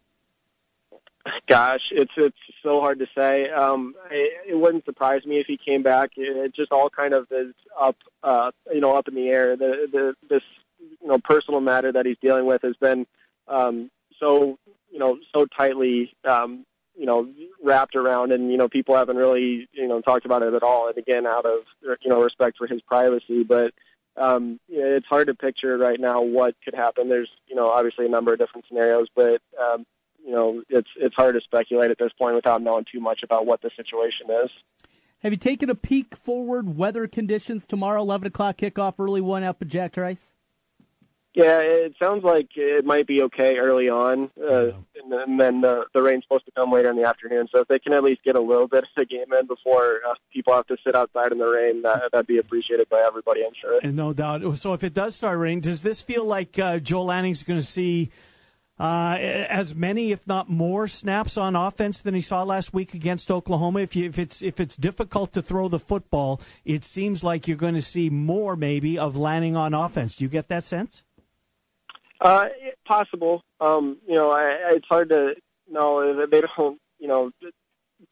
Gosh, 1.49 1.81
it's 1.91 2.13
it's 2.17 2.37
so 2.63 2.81
hard 2.81 2.99
to 2.99 3.07
say. 3.17 3.49
Um, 3.49 3.95
it, 4.11 4.51
it 4.51 4.55
wouldn't 4.55 4.85
surprise 4.85 5.25
me 5.25 5.41
if 5.41 5.47
he 5.47 5.57
came 5.57 5.83
back. 5.83 6.11
It 6.17 6.55
just 6.55 6.71
all 6.71 6.91
kind 6.91 7.15
of 7.15 7.27
is 7.31 7.55
up, 7.81 7.97
uh, 8.23 8.51
you 8.73 8.81
know, 8.81 8.95
up 8.95 9.09
in 9.09 9.15
the 9.15 9.29
air. 9.29 9.57
The 9.57 9.89
the 9.91 10.15
this 10.29 10.43
you 11.01 11.09
know 11.09 11.19
personal 11.19 11.61
matter 11.61 11.93
that 11.93 12.07
he's 12.07 12.17
dealing 12.21 12.47
with 12.47 12.63
has 12.63 12.77
been 12.77 13.07
um, 13.49 13.91
so 14.21 14.59
you 14.91 14.99
know 14.99 15.19
so 15.35 15.47
tightly 15.47 16.13
um, 16.25 16.65
you 16.97 17.07
know 17.07 17.29
wrapped 17.63 17.97
around, 17.97 18.33
and 18.33 18.51
you 18.51 18.57
know 18.57 18.69
people 18.69 18.95
haven't 18.95 19.17
really 19.17 19.69
you 19.73 19.89
know 19.89 20.01
talked 20.01 20.25
about 20.25 20.43
it 20.43 20.55
at 20.55 20.63
all. 20.63 20.89
And 20.89 20.99
again, 20.99 21.27
out 21.27 21.47
of 21.47 21.61
you 21.83 22.11
know 22.11 22.23
respect 22.23 22.59
for 22.59 22.67
his 22.67 22.81
privacy, 22.83 23.43
but 23.43 23.73
um, 24.17 24.61
you 24.69 24.81
know, 24.81 24.97
it's 24.97 25.07
hard 25.07 25.27
to 25.27 25.35
picture 25.35 25.77
right 25.77 25.99
now 25.99 26.23
what 26.23 26.55
could 26.65 26.75
happen. 26.75 27.09
There's 27.09 27.31
you 27.49 27.57
know 27.57 27.69
obviously 27.69 28.07
a 28.07 28.11
number 28.11 28.33
of 28.33 28.39
different 28.39 28.67
scenarios, 28.69 29.09
but 29.15 29.43
um, 29.61 29.85
you 30.25 30.33
know 30.33 30.63
it's 30.69 30.91
it's 30.97 31.15
hard 31.15 31.35
to 31.35 31.41
speculate 31.41 31.91
at 31.91 31.99
this 31.99 32.13
point 32.21 32.35
without 32.35 32.63
knowing 32.63 32.85
too 32.91 33.01
much 33.01 33.23
about 33.23 33.47
what 33.47 33.61
the 33.63 33.71
situation 33.77 34.27
is. 34.45 34.51
Have 35.21 35.33
you 35.33 35.39
taken 35.39 35.71
a 35.71 35.75
peek 35.75 36.15
forward 36.15 36.77
weather 36.77 37.09
conditions 37.09 37.65
tomorrow, 37.65 38.03
11 38.03 38.27
o'clock 38.27 38.59
kickoff, 38.59 38.97
early 38.99 39.23
one 39.23 39.43
up 39.43 39.63
at 39.63 39.69
Jack 39.69 39.93
Trice? 39.93 40.35
Yeah, 41.35 41.59
it 41.59 41.97
sounds 42.01 42.23
like 42.23 42.51
it 42.55 42.85
might 42.85 43.09
be 43.09 43.21
okay 43.25 43.57
early 43.57 43.89
on, 43.89 44.31
uh, 44.41 44.67
and, 45.03 45.13
and 45.13 45.41
then 45.41 45.63
the, 45.63 45.85
the 45.93 46.01
rain's 46.01 46.23
supposed 46.23 46.45
to 46.45 46.53
come 46.53 46.71
later 46.71 46.91
in 46.91 46.97
the 46.97 47.09
afternoon. 47.09 47.49
So 47.53 47.61
if 47.61 47.67
they 47.67 47.81
can 47.81 47.93
at 47.93 48.05
least 48.05 48.23
get 48.23 48.37
a 48.37 48.41
little 48.41 48.69
bit 48.69 48.85
of 48.85 48.89
the 48.97 49.05
game 49.05 49.33
in 49.33 49.49
before 49.49 50.01
uh, 50.09 50.15
people 50.33 50.55
have 50.55 50.69
to 50.69 50.77
sit 50.87 50.95
outside 50.95 51.33
in 51.33 51.39
the 51.39 51.49
rain, 51.49 51.83
that, 51.83 52.03
that'd 52.13 52.29
be 52.29 52.39
appreciated 52.39 52.89
by 52.89 53.03
everybody, 53.05 53.45
I'm 53.45 53.53
sure. 53.61 53.81
And 53.83 53.97
no 53.97 54.13
doubt. 54.13 54.43
So 54.59 54.75
if 54.75 54.85
it 54.85 54.95
does 54.95 55.17
start 55.17 55.39
raining, 55.39 55.63
does 55.63 55.83
this 55.83 56.01
feel 56.01 56.25
like 56.25 56.57
uh, 56.59 56.79
Joel 56.79 57.07
Lanning's 57.07 57.43
going 57.43 57.59
to 57.59 57.67
see 57.67 58.11
uh, 58.79 59.17
as 59.19 59.75
many, 59.75 60.11
if 60.11 60.27
not 60.27 60.51
more, 60.51 60.89
snaps 60.89 61.37
on 61.37 61.55
offense 61.57 62.01
than 62.01 62.15
he 62.15 62.21
saw 62.21 62.43
last 62.43 62.75
week 62.75 62.95
against 62.95 63.31
Oklahoma? 63.31 63.81
If, 63.81 63.95
you, 63.95 64.07
if 64.07 64.19
it's 64.19 64.43
if 64.43 64.59
it's 64.59 64.77
difficult 64.77 65.33
to 65.35 65.43
throw 65.43 65.69
the 65.69 65.79
football, 65.79 66.41
it 66.65 66.83
seems 66.83 67.23
like 67.23 67.47
you're 67.47 67.57
going 67.57 67.75
to 67.75 67.83
see 67.83 68.11
more, 68.11 68.57
maybe, 68.57 68.99
of 68.99 69.17
Lanning 69.17 69.57
on 69.57 69.75
offense. 69.75 70.17
Do 70.17 70.25
you 70.25 70.29
get 70.29 70.49
that 70.49 70.65
sense? 70.65 71.04
Uh, 72.21 72.47
possible. 72.87 73.43
Um, 73.61 73.99
you 74.07 74.15
know, 74.15 74.31
I, 74.31 74.73
it's 74.73 74.87
hard 74.89 75.11
to 75.11 75.35
know. 75.71 76.27
They 76.27 76.43
don't, 76.57 76.79
you 76.99 77.09
know, 77.09 77.31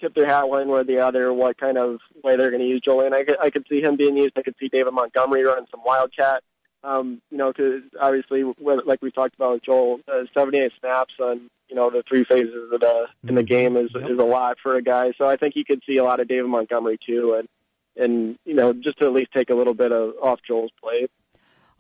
tip 0.00 0.14
their 0.14 0.26
hat 0.26 0.48
one 0.48 0.68
way 0.68 0.80
or 0.80 0.84
the 0.84 0.98
other. 0.98 1.32
What 1.32 1.58
kind 1.58 1.78
of 1.78 1.98
way 2.22 2.36
they're 2.36 2.50
going 2.50 2.62
to 2.62 2.68
use 2.68 2.82
Joel? 2.84 3.06
And 3.06 3.14
I 3.14 3.24
could, 3.24 3.36
I 3.40 3.50
could 3.50 3.66
see 3.68 3.80
him 3.80 3.96
being 3.96 4.16
used. 4.16 4.32
I 4.36 4.42
could 4.42 4.56
see 4.58 4.68
David 4.68 4.92
Montgomery 4.92 5.44
running 5.44 5.66
some 5.70 5.82
wildcat. 5.84 6.42
Um, 6.84 7.22
you 7.30 7.38
know, 7.38 7.52
because 7.52 7.82
obviously, 8.00 8.42
like 8.60 9.00
we 9.02 9.12
talked 9.12 9.36
about 9.36 9.52
with 9.52 9.64
Joel, 9.64 10.00
uh, 10.08 10.24
78 10.34 10.72
snaps 10.80 11.14
on 11.20 11.48
you 11.68 11.76
know 11.76 11.90
the 11.90 12.02
three 12.06 12.24
phases 12.24 12.70
of 12.72 12.80
the 12.80 13.06
in 13.26 13.34
the 13.34 13.40
mm-hmm. 13.40 13.46
game 13.46 13.76
is 13.76 13.90
yep. 13.94 14.10
is 14.10 14.18
a 14.18 14.24
lot 14.24 14.58
for 14.62 14.76
a 14.76 14.82
guy. 14.82 15.12
So 15.16 15.26
I 15.26 15.36
think 15.36 15.56
you 15.56 15.64
could 15.64 15.82
see 15.86 15.96
a 15.96 16.04
lot 16.04 16.20
of 16.20 16.28
David 16.28 16.48
Montgomery 16.48 16.98
too, 17.04 17.34
and 17.38 17.48
and 17.96 18.38
you 18.44 18.54
know 18.54 18.72
just 18.72 18.98
to 18.98 19.06
at 19.06 19.12
least 19.12 19.32
take 19.32 19.48
a 19.48 19.54
little 19.54 19.74
bit 19.74 19.92
of 19.92 20.14
off 20.22 20.40
Joel's 20.46 20.70
plate. 20.82 21.10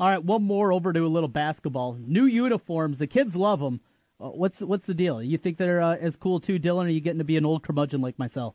All 0.00 0.08
right, 0.08 0.22
one 0.22 0.42
more 0.42 0.72
over 0.72 0.92
to 0.92 1.06
a 1.06 1.08
little 1.08 1.28
basketball. 1.28 1.96
New 2.00 2.24
uniforms, 2.24 2.98
the 2.98 3.06
kids 3.06 3.36
love 3.36 3.60
them. 3.60 3.80
Uh, 4.20 4.28
what's 4.28 4.60
what's 4.60 4.86
the 4.86 4.94
deal? 4.94 5.22
You 5.22 5.38
think 5.38 5.58
they're 5.58 5.80
uh, 5.80 5.96
as 5.96 6.16
cool 6.16 6.40
too, 6.40 6.58
Dylan? 6.58 6.84
Or 6.84 6.86
are 6.86 6.90
you 6.90 7.00
getting 7.00 7.18
to 7.18 7.24
be 7.24 7.36
an 7.36 7.44
old 7.44 7.62
curmudgeon 7.62 8.00
like 8.00 8.18
myself? 8.18 8.54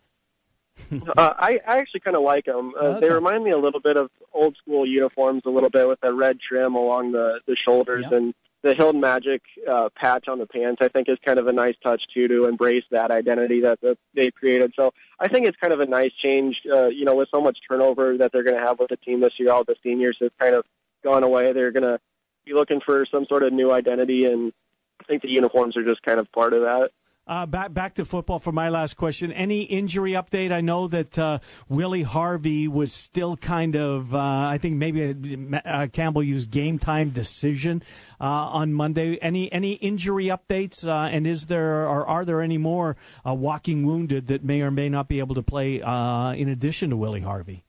uh, 0.91 1.33
I, 1.37 1.59
I 1.67 1.79
actually 1.79 2.01
kind 2.01 2.15
of 2.15 2.23
like 2.23 2.45
them. 2.45 2.73
Uh, 2.79 2.85
okay. 2.85 3.07
They 3.07 3.13
remind 3.13 3.43
me 3.43 3.51
a 3.51 3.57
little 3.57 3.79
bit 3.79 3.97
of 3.97 4.09
old 4.33 4.55
school 4.57 4.85
uniforms, 4.85 5.43
a 5.45 5.49
little 5.49 5.69
bit 5.69 5.87
with 5.87 5.99
the 6.01 6.13
red 6.13 6.39
trim 6.39 6.75
along 6.75 7.11
the 7.11 7.39
the 7.47 7.55
shoulders 7.55 8.03
yep. 8.03 8.13
and 8.13 8.33
the 8.63 8.73
Hilton 8.73 9.01
Magic 9.01 9.41
uh, 9.69 9.89
patch 9.95 10.27
on 10.27 10.39
the 10.39 10.45
pants. 10.45 10.81
I 10.81 10.87
think 10.87 11.09
is 11.09 11.17
kind 11.25 11.39
of 11.39 11.47
a 11.47 11.53
nice 11.53 11.75
touch 11.83 12.03
too 12.13 12.27
to 12.27 12.45
embrace 12.45 12.83
that 12.91 13.11
identity 13.11 13.61
that, 13.61 13.81
that 13.81 13.97
they 14.15 14.31
created. 14.31 14.73
So 14.75 14.93
I 15.19 15.27
think 15.27 15.45
it's 15.45 15.57
kind 15.57 15.73
of 15.73 15.79
a 15.79 15.85
nice 15.85 16.11
change. 16.21 16.61
Uh, 16.71 16.87
you 16.87 17.05
know, 17.05 17.15
with 17.15 17.29
so 17.29 17.41
much 17.41 17.57
turnover 17.67 18.17
that 18.17 18.31
they're 18.31 18.43
going 18.43 18.57
to 18.57 18.63
have 18.63 18.79
with 18.79 18.89
the 18.89 18.97
team 18.97 19.19
this 19.19 19.33
year, 19.37 19.51
all 19.51 19.63
the 19.63 19.75
seniors 19.83 20.17
have 20.21 20.37
kind 20.37 20.55
of 20.55 20.65
gone 21.03 21.23
away. 21.23 21.53
They're 21.53 21.71
going 21.71 21.83
to 21.83 21.99
be 22.45 22.53
looking 22.53 22.81
for 22.85 23.05
some 23.11 23.25
sort 23.25 23.43
of 23.43 23.53
new 23.53 23.71
identity, 23.71 24.25
and 24.25 24.53
I 25.01 25.03
think 25.05 25.21
the 25.21 25.29
uniforms 25.29 25.77
are 25.77 25.83
just 25.83 26.01
kind 26.03 26.19
of 26.19 26.31
part 26.31 26.53
of 26.53 26.61
that. 26.61 26.89
Uh, 27.27 27.45
back 27.45 27.73
back 27.73 27.93
to 27.95 28.05
football 28.05 28.39
for 28.39 28.53
my 28.53 28.69
last 28.69 28.95
question. 28.95 29.33
Any 29.33 29.63
injury 29.63 30.13
update? 30.13 30.53
I 30.53 30.61
know 30.61 30.87
that 30.87 31.19
uh, 31.19 31.39
Willie 31.67 32.03
Harvey 32.03 32.69
was 32.69 32.93
still 32.93 33.35
kind 33.35 33.75
of. 33.75 34.15
Uh, 34.15 34.17
I 34.17 34.57
think 34.57 34.77
maybe 34.77 35.59
uh, 35.65 35.87
Campbell 35.91 36.23
used 36.23 36.51
game 36.51 36.79
time 36.79 37.09
decision 37.09 37.83
uh, 38.21 38.23
on 38.23 38.73
Monday. 38.73 39.17
Any 39.17 39.51
any 39.51 39.73
injury 39.73 40.27
updates? 40.27 40.87
Uh, 40.87 41.09
and 41.09 41.27
is 41.27 41.47
there 41.47 41.85
or 41.85 42.07
are 42.07 42.23
there 42.23 42.41
any 42.41 42.57
more 42.57 42.95
walking 43.25 43.85
wounded 43.85 44.27
that 44.27 44.45
may 44.45 44.61
or 44.61 44.71
may 44.71 44.87
not 44.87 45.09
be 45.09 45.19
able 45.19 45.35
to 45.35 45.43
play 45.43 45.81
in 45.81 46.47
addition 46.47 46.91
to 46.91 46.95
Willie 46.95 47.21
Harvey? 47.21 47.65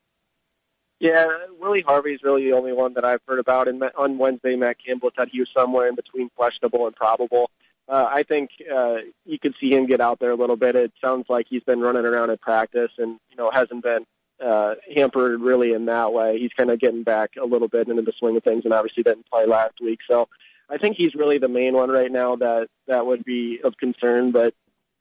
Yeah, 1.00 1.26
Willie 1.60 1.84
Harvey's 1.86 2.20
really 2.24 2.50
the 2.50 2.56
only 2.56 2.72
one 2.72 2.94
that 2.94 3.04
I've 3.04 3.20
heard 3.26 3.38
about. 3.38 3.68
And 3.68 3.82
on 3.96 4.18
Wednesday, 4.18 4.56
Matt 4.56 4.78
Campbell 4.84 5.10
said 5.16 5.28
he 5.30 5.40
was 5.40 5.48
somewhere 5.56 5.88
in 5.88 5.94
between 5.94 6.28
questionable 6.30 6.86
and 6.86 6.96
probable. 6.96 7.50
Uh, 7.88 8.06
I 8.06 8.22
think 8.22 8.50
uh, 8.72 8.96
you 9.24 9.38
could 9.38 9.54
see 9.60 9.70
him 9.70 9.86
get 9.86 10.00
out 10.00 10.18
there 10.18 10.30
a 10.30 10.36
little 10.36 10.56
bit. 10.56 10.76
It 10.76 10.92
sounds 11.02 11.26
like 11.28 11.46
he's 11.48 11.62
been 11.62 11.80
running 11.80 12.04
around 12.04 12.30
at 12.30 12.40
practice 12.40 12.90
and 12.98 13.18
you 13.30 13.36
know 13.36 13.50
hasn't 13.52 13.82
been 13.82 14.04
uh, 14.44 14.74
hampered 14.94 15.40
really 15.40 15.72
in 15.72 15.86
that 15.86 16.12
way. 16.12 16.38
He's 16.38 16.52
kind 16.56 16.70
of 16.70 16.80
getting 16.80 17.02
back 17.02 17.30
a 17.40 17.46
little 17.46 17.68
bit 17.68 17.88
into 17.88 18.02
the 18.02 18.12
swing 18.18 18.36
of 18.36 18.42
things, 18.42 18.64
and 18.64 18.74
obviously 18.74 19.04
didn't 19.04 19.30
play 19.30 19.46
last 19.46 19.74
week. 19.80 20.00
So 20.10 20.28
I 20.68 20.76
think 20.76 20.96
he's 20.96 21.14
really 21.14 21.38
the 21.38 21.48
main 21.48 21.74
one 21.74 21.90
right 21.90 22.12
now 22.12 22.36
that 22.36 22.68
that 22.88 23.06
would 23.06 23.24
be 23.24 23.60
of 23.64 23.76
concern. 23.78 24.32
But 24.32 24.52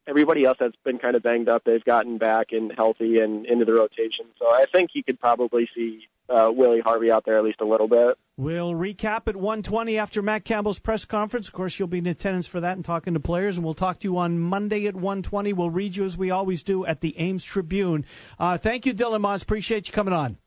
everybody 0.08 0.46
else 0.46 0.58
that's 0.60 0.76
been 0.84 0.98
kind 0.98 1.16
of 1.16 1.24
banged 1.24 1.50
up, 1.50 1.64
they've 1.66 1.84
gotten 1.84 2.18
back 2.18 2.48
and 2.52 2.72
healthy 2.76 3.20
and 3.20 3.46
into 3.46 3.66
the 3.66 3.74
rotation. 3.74 4.26
So 4.40 4.46
I 4.48 4.66
think 4.72 4.92
you 4.94 5.04
could 5.04 5.20
probably 5.20 5.70
see 5.76 6.08
uh, 6.30 6.52
Willie 6.54 6.82
Harvey 6.82 7.12
out 7.12 7.26
there 7.26 7.38
at 7.38 7.44
least 7.44 7.62
a 7.62 7.66
little 7.66 7.88
bit. 7.88 8.18
We'll 8.38 8.74
recap 8.74 9.28
at 9.28 9.36
120 9.36 9.98
after 9.98 10.22
Matt 10.22 10.46
Campbell's 10.46 10.80
press 10.80 11.06
conference. 11.06 11.48
Of 11.48 11.54
course, 11.54 11.80
you'll 11.80 11.88
be 11.88 11.98
in 12.00 12.08
attendance 12.08 12.48
for 12.48 12.60
that 12.60 12.76
and 12.76 12.86
talking 12.86 13.14
to 13.14 13.20
players. 13.20 13.58
And 13.58 13.66
we'll 13.66 13.74
talk 13.74 14.00
to 14.00 14.08
you 14.08 14.18
on 14.18 14.40
Monday 14.40 14.88
at 14.88 14.96
120. 14.96 15.54
We'll 15.54 15.70
read 15.70 15.96
you 15.96 16.04
as 16.04 16.18
we 16.18 16.32
always 16.32 16.64
do 16.64 16.86
at 16.86 17.02
the 17.02 17.18
Ames 17.20 17.44
Tribune. 17.44 18.06
Uh, 18.40 18.58
thank 18.58 18.86
you, 18.86 18.94
Dylan 18.94 19.22
Montz. 19.22 19.44
Appreciate 19.44 19.88
you 19.88 19.94
coming 19.94 20.14
on. 20.14 20.38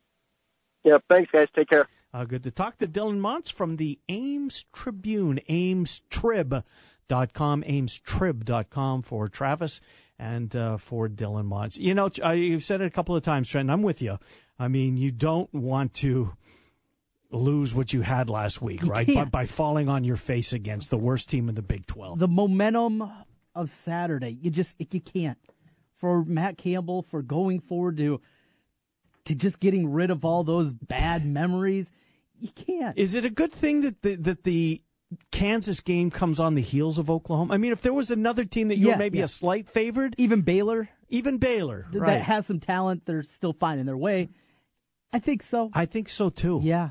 Yeah, 0.84 0.98
Thanks, 1.08 1.30
guys. 1.30 1.48
Take 1.54 1.68
care. 1.68 1.86
Uh, 2.12 2.24
good 2.24 2.42
to 2.42 2.50
talk 2.50 2.78
to 2.78 2.88
Dylan 2.88 3.20
Montz 3.20 3.52
from 3.52 3.76
the 3.76 3.98
Ames 4.08 4.64
Tribune, 4.72 5.38
amestrib.com, 7.10 7.62
amestrib.com 7.62 9.02
for 9.02 9.28
Travis 9.28 9.80
and 10.18 10.54
uh, 10.54 10.76
for 10.76 11.08
Dylan 11.08 11.48
Montz. 11.48 11.78
You 11.78 11.94
know, 11.94 12.10
uh, 12.24 12.30
you've 12.30 12.62
said 12.64 12.80
it 12.80 12.86
a 12.86 12.90
couple 12.90 13.16
of 13.16 13.22
times, 13.22 13.48
Trent, 13.48 13.70
I'm 13.70 13.82
with 13.82 14.02
you. 14.02 14.18
I 14.58 14.68
mean, 14.68 14.96
you 14.96 15.10
don't 15.10 15.52
want 15.54 15.94
to 15.94 16.34
lose 17.30 17.74
what 17.74 17.92
you 17.92 18.02
had 18.02 18.28
last 18.28 18.60
week, 18.60 18.82
You 18.82 18.90
right? 18.90 19.06
By, 19.06 19.24
by 19.24 19.46
falling 19.46 19.88
on 19.88 20.04
your 20.04 20.16
face 20.16 20.52
against 20.52 20.90
the 20.90 20.98
worst 20.98 21.30
team 21.30 21.48
in 21.48 21.54
the 21.54 21.62
Big 21.62 21.86
12. 21.86 22.18
the 22.18 22.28
momentum 22.28 23.08
of 23.54 23.70
Saturday. 23.70 24.36
You 24.40 24.50
just 24.50 24.74
you 24.78 25.00
can't. 25.00 25.38
For 25.94 26.24
Matt 26.24 26.56
Campbell, 26.56 27.02
for 27.02 27.20
going 27.22 27.60
forward 27.60 27.98
to 27.98 28.20
to 29.26 29.34
just 29.34 29.60
getting 29.60 29.92
rid 29.92 30.10
of 30.10 30.24
all 30.24 30.44
those 30.44 30.72
bad 30.72 31.26
memories, 31.26 31.90
you 32.38 32.48
can't. 32.48 32.96
Is 32.96 33.14
it 33.14 33.24
a 33.24 33.30
good 33.30 33.52
thing 33.52 33.82
that 33.82 34.00
the, 34.02 34.16
that 34.16 34.44
the 34.44 34.80
Kansas 35.32 35.80
game 35.80 36.10
comes 36.10 36.38
on 36.38 36.54
the 36.54 36.62
heels 36.62 36.98
of 36.98 37.10
Oklahoma? 37.10 37.54
I 37.54 37.56
mean, 37.56 37.72
if 37.72 37.80
there 37.80 37.92
was 37.94 38.10
another 38.10 38.44
team 38.44 38.68
that 38.68 38.76
you 38.76 38.88
Yeah, 38.88 38.92
were 38.94 38.98
maybe 38.98 39.18
yeah. 39.18 39.24
a 39.24 39.28
slight 39.28 39.68
favored, 39.68 40.14
Even 40.18 40.42
Baylor, 40.42 40.88
even 41.08 41.38
Baylor, 41.38 41.86
th- 41.90 42.00
right? 42.00 42.06
that 42.18 42.22
has 42.22 42.46
some 42.46 42.60
talent, 42.60 43.06
they're 43.06 43.22
still 43.22 43.52
finding 43.52 43.86
their 43.86 43.96
way. 43.96 44.28
I 45.12 45.18
think 45.18 45.42
so. 45.42 45.70
I 45.74 45.86
think 45.86 46.08
so 46.08 46.28
too. 46.28 46.60
Yeah, 46.62 46.90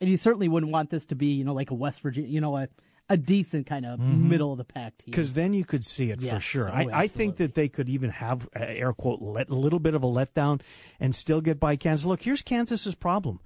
and 0.00 0.08
you 0.08 0.16
certainly 0.16 0.48
wouldn't 0.48 0.72
want 0.72 0.88
this 0.90 1.04
to 1.06 1.14
be, 1.14 1.26
you 1.26 1.44
know, 1.44 1.52
like 1.52 1.70
a 1.70 1.74
West 1.74 2.00
Virginia, 2.00 2.30
you 2.30 2.40
know, 2.40 2.56
a 2.56 2.68
a 3.10 3.16
decent 3.16 3.66
kind 3.66 3.84
of 3.84 3.98
Mhm. 3.98 4.28
middle 4.28 4.52
of 4.52 4.58
the 4.58 4.64
pack 4.64 4.96
team. 4.96 5.10
Because 5.10 5.34
then 5.34 5.52
you 5.52 5.64
could 5.64 5.84
see 5.84 6.10
it 6.12 6.22
for 6.22 6.38
sure. 6.38 6.70
Oh, 6.70 6.72
I, 6.72 6.86
I 7.02 7.06
think 7.08 7.38
that 7.38 7.54
they 7.54 7.68
could 7.68 7.88
even 7.88 8.08
have 8.10 8.48
uh, 8.54 8.60
air 8.60 8.92
quote 8.92 9.20
let, 9.20 9.50
a 9.50 9.54
little 9.56 9.80
bit 9.80 9.94
of 9.94 10.04
a 10.04 10.06
letdown 10.06 10.60
and 11.00 11.12
still 11.12 11.40
get 11.40 11.58
by 11.58 11.74
Kansas. 11.74 12.06
Look, 12.06 12.22
here's 12.22 12.40
Kansas's 12.42 12.94
problem. 12.94 13.40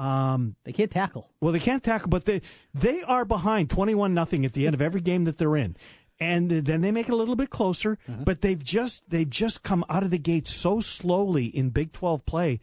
Um, 0.00 0.56
they 0.64 0.72
can't 0.72 0.90
tackle. 0.90 1.30
Well, 1.40 1.52
they 1.52 1.60
can't 1.60 1.84
tackle, 1.84 2.08
but 2.08 2.24
they 2.24 2.40
they 2.72 3.02
are 3.02 3.26
behind 3.26 3.68
twenty 3.68 3.94
one 3.94 4.14
nothing 4.14 4.46
at 4.46 4.52
the 4.54 4.66
end 4.66 4.74
of 4.74 4.80
every 4.80 5.02
game 5.02 5.24
that 5.24 5.36
they're 5.36 5.56
in. 5.56 5.76
And 6.18 6.50
then 6.50 6.80
they 6.80 6.92
make 6.92 7.08
it 7.08 7.12
a 7.12 7.16
little 7.16 7.36
bit 7.36 7.50
closer, 7.50 7.98
but 8.06 8.40
they've 8.40 8.62
just 8.62 9.08
they've 9.08 9.28
just 9.28 9.62
come 9.62 9.84
out 9.88 10.02
of 10.02 10.10
the 10.10 10.18
gate 10.18 10.48
so 10.48 10.80
slowly 10.80 11.46
in 11.46 11.70
Big 11.70 11.92
Twelve 11.92 12.24
play. 12.24 12.60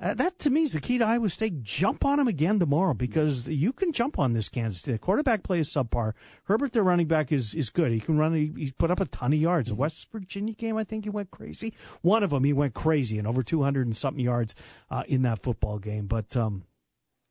Uh, 0.00 0.14
that 0.14 0.38
to 0.38 0.48
me 0.48 0.62
is 0.62 0.72
the 0.72 0.80
key 0.80 0.98
to 0.98 1.04
Iowa 1.04 1.28
State. 1.28 1.62
Jump 1.62 2.04
on 2.04 2.18
them 2.18 2.28
again 2.28 2.60
tomorrow 2.60 2.94
because 2.94 3.48
you 3.48 3.72
can 3.72 3.92
jump 3.92 4.16
on 4.18 4.32
this 4.32 4.48
Kansas. 4.48 4.82
The 4.82 4.96
quarterback 4.96 5.42
play 5.42 5.58
is 5.58 5.72
subpar. 5.72 6.12
Herbert, 6.44 6.72
their 6.72 6.84
running 6.84 7.08
back, 7.08 7.32
is 7.32 7.54
is 7.54 7.68
good. 7.70 7.90
He 7.92 7.98
can 7.98 8.16
run. 8.16 8.32
He, 8.34 8.52
he's 8.56 8.72
put 8.72 8.90
up 8.90 9.00
a 9.00 9.06
ton 9.06 9.32
of 9.32 9.40
yards. 9.40 9.70
The 9.70 9.74
West 9.74 10.06
Virginia 10.12 10.54
game, 10.54 10.76
I 10.76 10.84
think 10.84 11.04
he 11.04 11.10
went 11.10 11.30
crazy. 11.32 11.74
One 12.02 12.22
of 12.22 12.30
them, 12.30 12.44
he 12.44 12.52
went 12.52 12.74
crazy 12.74 13.18
and 13.18 13.26
over 13.26 13.42
two 13.42 13.62
hundred 13.62 13.86
and 13.86 13.96
something 13.96 14.24
yards 14.24 14.54
uh, 14.90 15.02
in 15.08 15.22
that 15.22 15.42
football 15.42 15.78
game. 15.78 16.06
But 16.06 16.36
um, 16.36 16.64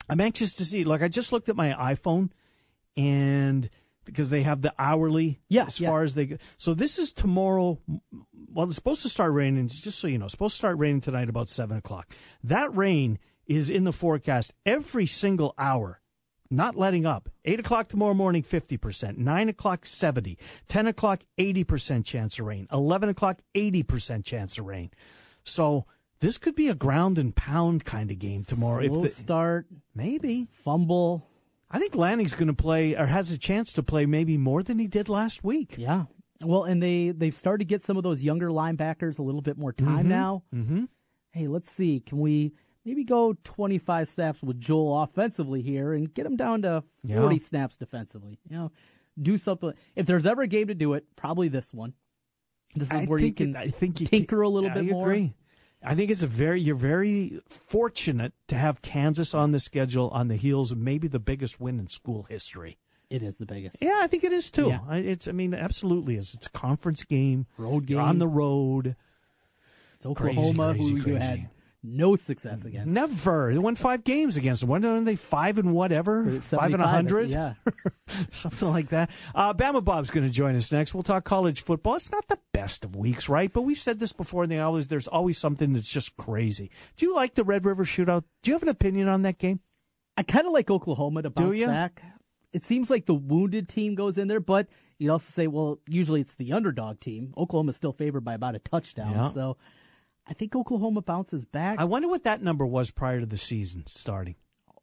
I'm 0.10 0.22
anxious 0.22 0.54
to 0.56 0.66
see. 0.66 0.84
Like 0.84 1.02
I 1.02 1.08
just 1.08 1.32
looked 1.32 1.50
at 1.50 1.56
my 1.56 1.74
iPhone, 1.74 2.30
and 2.96 3.70
because 4.06 4.30
they 4.30 4.44
have 4.44 4.62
the 4.62 4.74
hourly 4.80 5.42
Yeah, 5.50 5.66
as 5.66 5.80
yeah. 5.80 5.90
far 5.90 6.04
as 6.04 6.14
they 6.14 6.26
go. 6.28 6.38
So 6.58 6.74
this 6.74 6.98
is 6.98 7.12
tomorrow. 7.12 7.80
Well, 8.54 8.68
it's 8.68 8.76
supposed 8.76 9.02
to 9.02 9.10
start 9.10 9.34
raining. 9.34 9.68
Just 9.68 10.00
so 10.00 10.08
you 10.08 10.18
know, 10.18 10.26
it's 10.26 10.32
supposed 10.34 10.54
to 10.56 10.60
start 10.60 10.78
raining 10.78 11.02
tonight 11.02 11.30
about 11.30 11.50
seven 11.50 11.78
o'clock. 11.78 12.14
That 12.44 12.76
rain 12.76 13.20
is 13.46 13.70
in 13.70 13.84
the 13.84 13.94
forecast 13.94 14.54
every 14.66 15.06
single 15.06 15.54
hour. 15.58 16.02
Not 16.50 16.78
letting 16.78 17.06
up. 17.06 17.30
8 17.44 17.60
o'clock 17.60 17.90
tomorrow 17.90 18.14
morning, 18.14 18.42
50%. 18.42 19.18
9 19.18 19.50
o'clock, 19.50 19.86
70. 19.86 20.38
10 20.70 20.88
o'clock, 20.88 21.24
80% 21.38 22.06
chance 22.06 22.40
of 22.40 22.46
rain. 22.46 22.68
11 22.72 23.10
o'clock, 23.10 23.40
80% 23.54 24.24
chance 24.24 24.58
of 24.58 24.66
rain. 24.66 24.92
So 25.44 25.86
this 26.20 26.38
could 26.38 26.56
be 26.56 26.70
a 26.70 26.76
ground 26.76 27.18
and 27.18 27.36
pound 27.36 27.86
kind 27.86 28.10
of 28.12 28.20
game 28.20 28.44
tomorrow. 28.44 28.86
Slow 28.88 29.04
the- 29.04 29.10
start, 29.10 29.68
maybe 29.96 30.48
fumble. 30.52 31.28
I 31.70 31.80
think 31.80 31.96
Lanning's 31.96 32.34
going 32.34 32.48
to 32.48 32.54
play 32.54 32.96
or 32.96 33.06
has 33.08 33.30
a 33.32 33.38
chance 33.38 33.74
to 33.74 33.84
play 33.84 34.06
maybe 34.06 34.38
more 34.38 34.64
than 34.64 34.80
he 34.80 34.88
did 34.88 35.10
last 35.10 35.44
week. 35.44 35.76
Yeah. 35.78 36.06
Well, 36.44 36.64
and 36.64 36.82
they 36.82 37.10
they've 37.12 37.34
started 37.36 37.60
to 37.60 37.66
get 37.66 37.82
some 37.84 37.98
of 37.98 38.04
those 38.04 38.24
younger 38.24 38.50
linebackers 38.50 39.20
a 39.20 39.24
little 39.24 39.42
bit 39.42 39.58
more 39.58 39.74
time 39.74 40.06
Mhm. 40.06 40.10
now. 40.10 40.44
Mm-hmm. 40.54 40.86
Hey, 41.32 41.48
let's 41.48 41.70
see. 41.70 42.00
Can 42.00 42.20
we 42.20 42.54
maybe 42.86 43.04
go 43.04 43.36
25 43.44 44.08
snaps 44.08 44.42
with 44.42 44.60
Joel 44.60 45.02
offensively 45.04 45.62
here 45.62 45.94
and 45.94 46.14
get 46.14 46.26
him 46.26 46.36
down 46.38 46.62
to 46.62 46.84
40 47.06 47.36
Yeah. 47.36 47.42
snaps 47.42 47.76
defensively? 47.76 48.40
You 48.50 48.56
know, 48.58 48.72
do 49.22 49.38
something. 49.38 49.74
If 49.96 50.06
there's 50.06 50.26
ever 50.26 50.44
a 50.44 50.48
game 50.48 50.68
to 50.68 50.76
do 50.76 50.94
it, 50.94 51.06
probably 51.16 51.50
this 51.50 51.74
one. 51.74 51.94
This 52.76 52.90
is 52.90 52.94
I 52.94 53.06
where 53.06 53.20
you 53.20 53.28
it- 53.28 53.36
can 53.36 53.56
I 53.56 53.68
think 53.68 54.00
you 54.00 54.06
tinker 54.06 54.42
a 54.42 54.48
little 54.50 54.70
I 54.70 54.74
bit 54.76 54.86
more. 54.92 55.12
agree. 55.12 55.34
I 55.88 55.96
think 55.96 56.12
it's 56.12 56.22
a 56.22 56.28
very 56.28 56.60
you're 56.60 56.76
very 56.76 57.40
fortunate 57.48 58.34
to 58.50 58.56
have 58.56 58.82
Kansas 58.82 59.34
on 59.34 59.54
the 59.54 59.60
schedule 59.60 60.10
on 60.10 60.28
the 60.28 60.36
heels 60.36 60.74
of 60.74 60.78
maybe 60.78 61.08
the 61.08 61.20
biggest 61.20 61.62
win 61.62 61.80
in 61.80 61.88
school 61.88 62.24
history. 62.30 62.78
It 63.10 63.24
is 63.24 63.38
the 63.38 63.46
biggest. 63.46 63.78
Yeah, 63.82 64.00
I 64.02 64.08
think 64.08 64.26
it 64.26 64.34
is 64.34 64.52
too. 64.52 64.68
Yeah. 64.68 64.80
I, 64.86 64.98
it's 64.98 65.30
I 65.30 65.32
mean 65.32 65.54
absolutely 65.54 66.18
is. 66.18 66.34
It's 66.34 66.48
a 66.48 66.52
conference 66.52 67.06
game. 67.06 67.46
Road 67.58 67.90
You're 67.90 68.02
game. 68.02 68.10
on 68.10 68.20
the 68.20 68.28
road. 68.28 68.98
It's 69.96 70.06
Oklahoma, 70.06 70.74
crazy, 70.74 70.94
who 70.94 71.02
crazy. 71.04 71.10
you 71.10 71.16
had 71.16 71.50
no 71.96 72.16
success 72.16 72.66
against. 72.66 72.88
Never. 72.94 73.52
They 73.54 73.58
won 73.60 73.76
five 73.76 74.04
games 74.04 74.38
against 74.38 74.62
them. 74.62 74.70
When 74.70 74.86
are 74.86 75.02
they 75.02 75.16
five 75.16 75.58
and 75.58 75.74
whatever? 75.74 76.40
Five 76.42 76.74
and 76.74 76.82
a 76.84 76.88
hundred? 76.88 77.30
Yeah. 77.30 77.54
Something 78.32 78.70
like 78.70 78.90
that. 78.90 79.10
Uh, 79.34 79.54
Bama 79.54 79.84
Bob's 79.84 80.10
going 80.10 80.26
to 80.26 80.32
join 80.32 80.56
us 80.56 80.72
next. 80.72 80.94
We'll 80.94 81.04
talk 81.04 81.24
college 81.24 81.62
football. 81.64 81.96
It's 81.96 82.12
not 82.12 82.28
the 82.28 82.40
best 82.54 82.84
of 82.86 82.96
weeks, 82.96 83.30
right? 83.30 83.52
But 83.52 83.62
we've 83.62 83.80
said 83.80 84.00
this 84.00 84.14
before, 84.14 84.44
and 84.44 84.52
they 84.52 84.60
always 84.60 84.88
there's 84.88 85.08
always 85.08 85.38
something 85.38 85.74
that's 85.74 85.90
just 85.92 86.18
crazy. 86.18 86.72
Do 86.96 87.06
you 87.06 87.16
like 87.16 87.34
the 87.36 87.44
Red 87.44 87.66
River 87.66 87.84
Shootout? 87.86 88.24
Do 88.44 88.52
you 88.52 88.56
have 88.56 88.64
an 88.64 88.70
opinion 88.70 89.08
on 89.08 89.22
that 89.24 89.38
game? 89.38 89.60
I 90.18 90.24
kind 90.24 90.48
of 90.48 90.54
like 90.54 90.70
Oklahoma 90.72 91.22
to 91.24 91.30
bounce 91.30 91.60
back. 91.60 92.02
It 92.54 92.64
seems 92.64 92.90
like 92.90 93.06
the 93.06 93.14
wounded 93.14 93.68
team 93.70 93.94
goes 93.94 94.18
in 94.18 94.28
there, 94.28 94.40
but 94.40 94.68
you'd 94.98 95.12
also 95.12 95.30
say, 95.32 95.46
well, 95.48 95.80
usually 95.88 96.22
it's 96.22 96.34
the 96.36 96.54
underdog 96.54 97.00
team. 97.00 97.34
Oklahoma's 97.38 97.76
still 97.76 97.92
favored 97.92 98.22
by 98.22 98.34
about 98.34 98.56
a 98.56 98.60
touchdown, 98.60 99.12
Yeah. 99.12 99.30
so 99.30 99.58
I 100.28 100.34
think 100.34 100.56
Oklahoma 100.56 101.02
bounces 101.02 101.46
back. 101.46 101.80
I 101.80 101.86
wonder 101.86 102.08
what 102.08 102.24
that 102.24 102.42
number 102.42 102.66
was 102.66 102.92
prior 102.92 103.20
to 103.22 103.26
the 103.26 103.38
season 103.38 103.84
starting. 103.88 104.36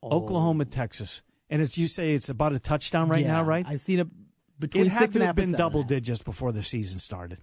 Oh. 0.02 0.10
Oklahoma, 0.18 0.64
Texas, 0.64 1.22
and 1.50 1.60
as 1.62 1.76
you 1.78 1.86
say 1.88 2.14
it's 2.14 2.28
about 2.28 2.52
a 2.52 2.58
touchdown 2.58 3.08
right 3.08 3.22
Yeah, 3.24 3.32
now, 3.32 3.44
right? 3.44 3.64
I've 3.66 3.80
seen 3.80 4.00
it 4.00 4.08
between 4.58 4.86
it 4.86 4.92
had 4.92 5.12
to 5.14 5.24
have 5.26 5.34
been 5.36 5.52
double 5.52 5.82
digits 5.82 6.22
before 6.22 6.52
the 6.52 6.62
season 6.62 6.98
started. 6.98 7.38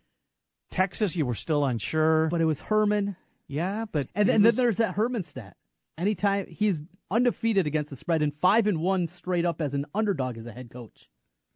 Texas, 0.69 1.15
you 1.15 1.25
were 1.25 1.35
still 1.35 1.65
unsure, 1.65 2.27
but 2.29 2.39
it 2.41 2.45
was 2.45 2.61
Herman. 2.61 3.15
Yeah, 3.47 3.85
but 3.91 4.07
And, 4.15 4.29
and 4.29 4.43
was- 4.43 4.55
then 4.55 4.63
there's 4.63 4.77
that 4.77 4.95
Herman 4.95 5.23
stat. 5.23 5.57
Anytime 5.97 6.47
he's 6.47 6.79
undefeated 7.11 7.67
against 7.67 7.89
the 7.89 7.95
spread 7.95 8.21
and 8.21 8.33
five 8.33 8.65
and 8.67 8.79
one 8.79 9.05
straight 9.07 9.45
up 9.45 9.61
as 9.61 9.73
an 9.73 9.85
underdog 9.93 10.37
as 10.37 10.47
a 10.47 10.51
head 10.51 10.69
coach. 10.71 11.09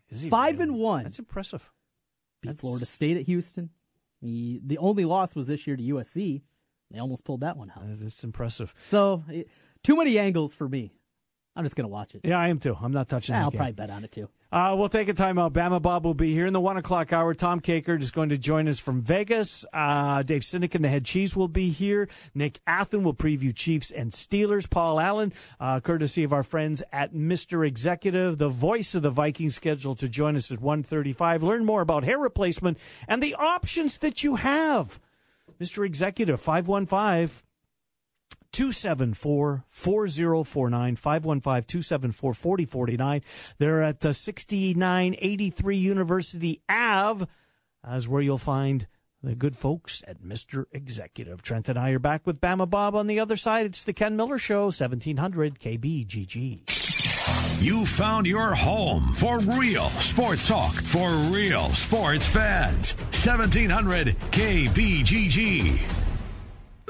Is 0.09 0.21
he 0.23 0.29
Five 0.29 0.59
really? 0.59 0.71
and 0.73 0.79
one. 0.79 1.03
That's 1.03 1.17
impressive. 1.19 1.71
Beat 2.41 2.59
Florida 2.59 2.85
State 2.85 3.17
at 3.17 3.23
Houston. 3.23 3.69
He, 4.21 4.61
the 4.65 4.77
only 4.77 5.05
loss 5.05 5.35
was 5.35 5.47
this 5.47 5.67
year 5.67 5.75
to 5.75 5.83
USC. 5.83 6.41
They 6.91 6.99
almost 6.99 7.25
pulled 7.25 7.41
that 7.41 7.57
one 7.57 7.71
out. 7.75 7.83
It's 7.87 8.23
impressive. 8.23 8.73
So 8.89 9.23
it, 9.29 9.49
too 9.83 9.95
many 9.95 10.17
angles 10.19 10.53
for 10.53 10.69
me. 10.69 10.93
I'm 11.55 11.63
just 11.63 11.75
gonna 11.75 11.87
watch 11.87 12.15
it. 12.15 12.21
Yeah, 12.23 12.37
I 12.37 12.49
am 12.49 12.59
too. 12.59 12.75
I'm 12.81 12.91
not 12.91 13.07
touching 13.07 13.33
that 13.33 13.43
I'll 13.43 13.49
game. 13.51 13.57
probably 13.59 13.73
bet 13.73 13.89
on 13.89 14.03
it 14.03 14.11
too. 14.11 14.27
Uh, 14.51 14.73
we'll 14.77 14.89
take 14.89 15.09
a 15.09 15.13
timeout. 15.13 15.51
Bama 15.51 15.81
Bob 15.81 16.05
will 16.05 16.13
be 16.13 16.33
here 16.33 16.45
in 16.45 16.53
the 16.53 16.61
one 16.61 16.77
o'clock 16.77 17.11
hour. 17.11 17.33
Tom 17.33 17.59
Kakert 17.59 18.01
is 18.01 18.11
going 18.11 18.29
to 18.29 18.37
join 18.37 18.67
us 18.69 18.79
from 18.79 19.01
Vegas. 19.01 19.65
Uh, 19.73 20.21
Dave 20.23 20.41
Sinek 20.43 20.75
and 20.75 20.83
the 20.85 20.87
head 20.89 21.03
cheese 21.03 21.35
will 21.35 21.47
be 21.49 21.71
here. 21.71 22.07
Nick 22.33 22.59
Athen 22.65 23.03
will 23.03 23.13
preview 23.13 23.53
Chiefs 23.53 23.91
and 23.91 24.11
Steelers. 24.11 24.69
Paul 24.69 24.99
Allen, 24.99 25.33
uh, 25.59 25.81
courtesy 25.81 26.23
of 26.23 26.31
our 26.31 26.43
friends 26.43 26.83
at 26.93 27.13
Mr. 27.13 27.67
Executive, 27.67 28.37
the 28.37 28.47
voice 28.47 28.95
of 28.95 29.01
the 29.01 29.09
Vikings, 29.09 29.55
scheduled 29.55 29.97
to 29.99 30.07
join 30.07 30.35
us 30.37 30.51
at 30.51 30.59
1.35. 30.59 31.41
Learn 31.41 31.65
more 31.65 31.81
about 31.81 32.03
hair 32.05 32.19
replacement 32.19 32.77
and 33.09 33.21
the 33.21 33.35
options 33.35 33.97
that 33.97 34.23
you 34.23 34.35
have. 34.35 34.99
Mr. 35.59 35.85
Executive, 35.85 36.41
515- 36.41 37.29
274 38.51 39.65
4049 39.69 40.95
515 40.95 41.63
274 41.63 42.33
4049. 42.33 43.21
They're 43.57 43.83
at 43.83 44.05
uh, 44.05 44.13
6983 44.13 45.77
University 45.77 46.61
Ave, 46.69 47.25
as 47.83 48.07
where 48.07 48.21
you'll 48.21 48.37
find 48.37 48.87
the 49.23 49.35
good 49.35 49.55
folks 49.55 50.03
at 50.07 50.21
Mr. 50.21 50.65
Executive. 50.71 51.41
Trent 51.41 51.67
and 51.69 51.79
I 51.79 51.91
are 51.91 51.99
back 51.99 52.25
with 52.27 52.39
Bama 52.39 52.69
Bob 52.69 52.95
on 52.95 53.07
the 53.07 53.19
other 53.19 53.35
side. 53.35 53.65
It's 53.65 53.83
the 53.83 53.93
Ken 53.93 54.15
Miller 54.15 54.37
Show, 54.37 54.65
1700 54.65 55.59
KBGG. 55.59 56.75
You 57.61 57.85
found 57.85 58.27
your 58.27 58.53
home 58.53 59.13
for 59.13 59.39
real 59.39 59.89
sports 59.89 60.47
talk 60.47 60.73
for 60.73 61.09
real 61.31 61.69
sports 61.69 62.27
fans. 62.27 62.93
1700 63.11 64.15
KBGG. 64.31 66.04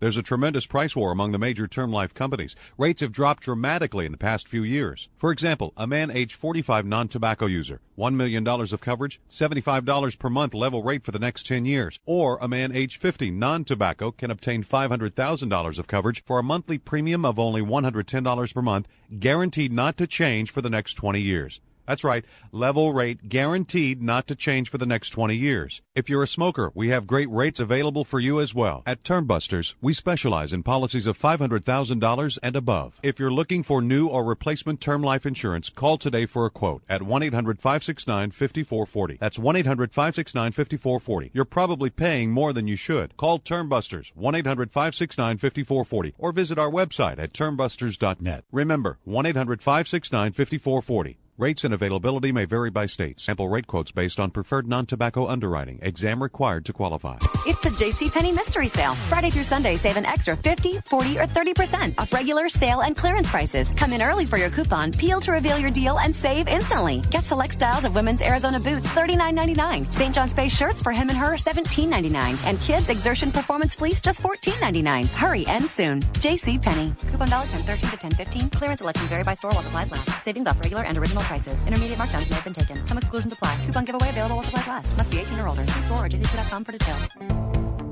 There's 0.00 0.16
a 0.16 0.22
tremendous 0.22 0.66
price 0.66 0.96
war 0.96 1.12
among 1.12 1.32
the 1.32 1.38
major 1.38 1.66
term 1.66 1.92
life 1.92 2.14
companies. 2.14 2.56
Rates 2.78 3.02
have 3.02 3.12
dropped 3.12 3.42
dramatically 3.42 4.06
in 4.06 4.12
the 4.12 4.18
past 4.18 4.48
few 4.48 4.62
years. 4.62 5.10
For 5.18 5.30
example, 5.30 5.74
a 5.76 5.86
man 5.86 6.10
age 6.10 6.34
45 6.34 6.86
non-tobacco 6.86 7.44
user, 7.44 7.82
$1 7.98 8.14
million 8.14 8.48
of 8.48 8.80
coverage, 8.80 9.20
$75 9.28 10.18
per 10.18 10.30
month 10.30 10.54
level 10.54 10.82
rate 10.82 11.04
for 11.04 11.10
the 11.10 11.18
next 11.18 11.46
10 11.46 11.66
years. 11.66 12.00
Or 12.06 12.38
a 12.40 12.48
man 12.48 12.74
age 12.74 12.96
50 12.96 13.30
non-tobacco 13.30 14.12
can 14.12 14.30
obtain 14.30 14.64
$500,000 14.64 15.78
of 15.78 15.86
coverage 15.86 16.24
for 16.24 16.38
a 16.38 16.42
monthly 16.42 16.78
premium 16.78 17.26
of 17.26 17.38
only 17.38 17.60
$110 17.60 18.54
per 18.54 18.62
month, 18.62 18.88
guaranteed 19.18 19.70
not 19.70 19.98
to 19.98 20.06
change 20.06 20.50
for 20.50 20.62
the 20.62 20.70
next 20.70 20.94
20 20.94 21.20
years. 21.20 21.60
That's 21.90 22.04
right, 22.04 22.24
level 22.52 22.92
rate 22.92 23.28
guaranteed 23.28 24.00
not 24.00 24.28
to 24.28 24.36
change 24.36 24.70
for 24.70 24.78
the 24.78 24.86
next 24.86 25.10
20 25.10 25.34
years. 25.34 25.82
If 25.92 26.08
you're 26.08 26.22
a 26.22 26.28
smoker, 26.28 26.70
we 26.72 26.90
have 26.90 27.08
great 27.08 27.28
rates 27.28 27.58
available 27.58 28.04
for 28.04 28.20
you 28.20 28.38
as 28.38 28.54
well. 28.54 28.84
At 28.86 29.02
Termbusters, 29.02 29.74
we 29.80 29.92
specialize 29.92 30.52
in 30.52 30.62
policies 30.62 31.08
of 31.08 31.18
$500,000 31.18 32.38
and 32.44 32.54
above. 32.54 33.00
If 33.02 33.18
you're 33.18 33.32
looking 33.32 33.64
for 33.64 33.82
new 33.82 34.06
or 34.06 34.22
replacement 34.22 34.80
term 34.80 35.02
life 35.02 35.26
insurance, 35.26 35.68
call 35.68 35.98
today 35.98 36.26
for 36.26 36.46
a 36.46 36.50
quote 36.50 36.84
at 36.88 37.00
1-800-569-5440. 37.00 39.18
That's 39.18 39.38
1-800-569-5440. 39.38 41.30
You're 41.32 41.44
probably 41.44 41.90
paying 41.90 42.30
more 42.30 42.52
than 42.52 42.68
you 42.68 42.76
should. 42.76 43.16
Call 43.16 43.40
Termbusters, 43.40 44.12
1-800-569-5440 44.16 46.12
or 46.18 46.30
visit 46.30 46.56
our 46.56 46.70
website 46.70 47.18
at 47.18 47.32
termbusters.net. 47.32 48.44
Remember, 48.52 49.00
1-800-569-5440. 49.08 51.16
Rates 51.40 51.64
and 51.64 51.72
availability 51.72 52.32
may 52.32 52.44
vary 52.44 52.68
by 52.68 52.84
state. 52.84 53.18
Sample 53.18 53.48
rate 53.48 53.66
quotes 53.66 53.92
based 53.92 54.20
on 54.20 54.30
preferred 54.30 54.68
non-tobacco 54.68 55.26
underwriting. 55.26 55.78
Exam 55.80 56.22
required 56.22 56.66
to 56.66 56.74
qualify. 56.74 57.16
It's 57.46 57.60
the 57.60 57.70
JCPenney 57.70 58.34
Mystery 58.34 58.68
Sale. 58.68 58.94
Friday 59.08 59.30
through 59.30 59.44
Sunday, 59.44 59.76
save 59.76 59.96
an 59.96 60.04
extra 60.04 60.36
50, 60.36 60.82
40, 60.82 61.18
or 61.18 61.26
30% 61.26 61.94
off 61.96 62.12
regular 62.12 62.50
sale 62.50 62.82
and 62.82 62.94
clearance 62.94 63.30
prices. 63.30 63.70
Come 63.70 63.94
in 63.94 64.02
early 64.02 64.26
for 64.26 64.36
your 64.36 64.50
coupon, 64.50 64.92
peel 64.92 65.18
to 65.20 65.32
reveal 65.32 65.58
your 65.58 65.70
deal, 65.70 65.98
and 65.98 66.14
save 66.14 66.46
instantly. 66.46 67.00
Get 67.10 67.24
select 67.24 67.54
styles 67.54 67.86
of 67.86 67.94
women's 67.94 68.20
Arizona 68.20 68.60
boots, 68.60 68.86
$39.99. 68.88 69.86
St. 69.86 70.14
John's 70.14 70.34
Bay 70.34 70.50
shirts 70.50 70.82
for 70.82 70.92
him 70.92 71.08
and 71.08 71.16
her, 71.16 71.36
$17.99. 71.36 72.36
And 72.44 72.60
kids 72.60 72.90
Xersion 72.90 73.32
performance 73.32 73.74
fleece, 73.74 74.02
just 74.02 74.20
$14.99. 74.20 75.06
Hurry, 75.06 75.46
end 75.46 75.70
soon. 75.70 76.02
JCPenney. 76.20 76.98
Coupon 77.08 77.28
valid 77.28 77.50
1013 77.50 77.80
to 77.80 77.96
1015. 77.96 78.50
Clearance 78.50 78.82
elections 78.82 79.08
vary 79.08 79.22
by 79.22 79.32
store 79.32 79.52
while 79.52 79.62
supplies 79.62 79.90
last. 79.90 80.22
Savings 80.22 80.46
off 80.46 80.60
regular 80.60 80.82
and 80.82 80.98
original 80.98 81.22
prices. 81.30 81.64
Intermediate 81.66 81.98
markdowns 81.98 82.28
may 82.28 82.36
have 82.36 82.44
been 82.44 82.52
taken. 82.52 82.84
Some 82.86 82.98
exclusions 82.98 83.32
apply. 83.32 83.56
Coupon 83.64 83.84
giveaway 83.84 84.08
available 84.10 84.36
while 84.36 84.44
supplies 84.44 84.66
last. 84.66 84.96
Must 84.96 85.10
be 85.10 85.18
18 85.20 85.38
or 85.38 85.48
older. 85.48 85.66
See 85.66 85.82
store 85.82 86.04
or 86.04 86.08
jcp.com 86.08 86.64
for 86.64 86.72
details. 86.72 87.08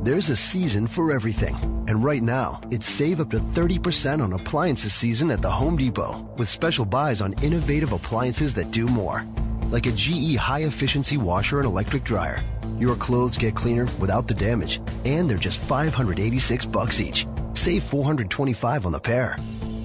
There's 0.02 0.30
a 0.30 0.36
season 0.36 0.86
for 0.86 1.12
everything. 1.12 1.54
And 1.88 2.02
right 2.02 2.22
now, 2.22 2.60
it's 2.70 2.88
save 2.88 3.20
up 3.20 3.30
to 3.30 3.38
30% 3.38 4.22
on 4.22 4.32
appliances 4.32 4.92
season 4.94 5.30
at 5.30 5.42
the 5.42 5.50
Home 5.50 5.76
Depot 5.76 6.18
with 6.36 6.48
special 6.48 6.84
buys 6.84 7.20
on 7.20 7.34
innovative 7.42 7.92
appliances 7.92 8.54
that 8.54 8.70
do 8.70 8.86
more. 8.86 9.24
Like 9.70 9.86
a 9.86 9.92
GE 9.92 10.36
high 10.36 10.64
efficiency 10.64 11.16
washer 11.16 11.58
and 11.58 11.66
electric 11.66 12.04
dryer. 12.04 12.40
Your 12.78 12.96
clothes 12.96 13.36
get 13.36 13.54
cleaner 13.54 13.86
without 14.00 14.28
the 14.28 14.34
damage, 14.34 14.80
and 15.04 15.28
they're 15.28 15.46
just 15.48 15.58
586 15.58 16.64
bucks 16.66 17.00
each. 17.00 17.26
Save 17.54 17.82
425 17.82 18.86
on 18.86 18.92
the 18.92 19.00
pair. 19.00 19.36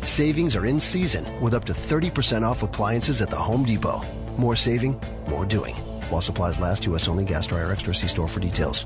Savings 0.06 0.56
are 0.56 0.66
in 0.66 0.80
season 0.80 1.26
with 1.40 1.54
up 1.54 1.66
to 1.66 1.74
30% 1.74 2.44
off 2.44 2.62
appliances 2.62 3.22
at 3.22 3.30
the 3.30 3.38
Home 3.38 3.64
Depot. 3.64 4.02
More 4.38 4.56
saving, 4.56 5.00
more 5.28 5.46
doing. 5.46 5.76
While 6.10 6.22
supplies 6.22 6.60
last, 6.60 6.86
U.S. 6.88 7.08
only 7.08 7.24
gas 7.24 7.48
dryer 7.48 7.72
extra. 7.72 7.96
See 7.96 8.08
store 8.08 8.28
for 8.28 8.40
details. 8.40 8.86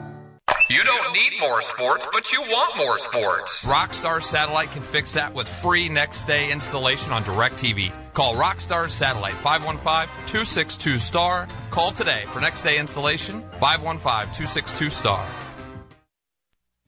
You 0.71 0.83
don't 0.85 1.11
need 1.11 1.33
more 1.37 1.61
sports, 1.61 2.07
but 2.13 2.31
you 2.31 2.39
want 2.43 2.77
more 2.77 2.97
sports. 2.97 3.65
Rockstar 3.65 4.23
Satellite 4.23 4.71
can 4.71 4.81
fix 4.81 5.13
that 5.15 5.33
with 5.33 5.45
free 5.45 5.89
next 5.89 6.23
day 6.23 6.49
installation 6.49 7.11
on 7.11 7.25
DirecTV. 7.25 7.91
Call 8.13 8.35
Rockstar 8.35 8.89
Satellite 8.89 9.33
515-262-STAR. 9.33 11.49
Call 11.71 11.91
today 11.91 12.23
for 12.27 12.39
next 12.39 12.61
day 12.61 12.79
installation 12.79 13.43
515-262-STAR. 13.59 15.27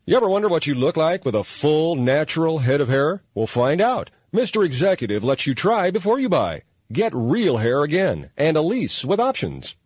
You 0.05 0.15
ever 0.15 0.29
wonder 0.29 0.47
what 0.47 0.65
you 0.65 0.75
look 0.75 0.95
like 0.95 1.25
with 1.25 1.35
a 1.35 1.43
full, 1.43 1.97
natural 1.97 2.59
head 2.59 2.79
of 2.79 2.87
hair? 2.87 3.21
We'll 3.35 3.47
find 3.47 3.81
out. 3.81 4.09
Mr. 4.33 4.65
Executive 4.65 5.25
lets 5.25 5.45
you 5.45 5.53
try 5.53 5.91
before 5.91 6.19
you 6.19 6.29
buy. 6.29 6.61
Get 6.93 7.11
real 7.13 7.57
hair 7.57 7.83
again 7.83 8.29
and 8.37 8.55
a 8.55 8.61
lease 8.61 9.03
with 9.03 9.19
options. 9.19 9.75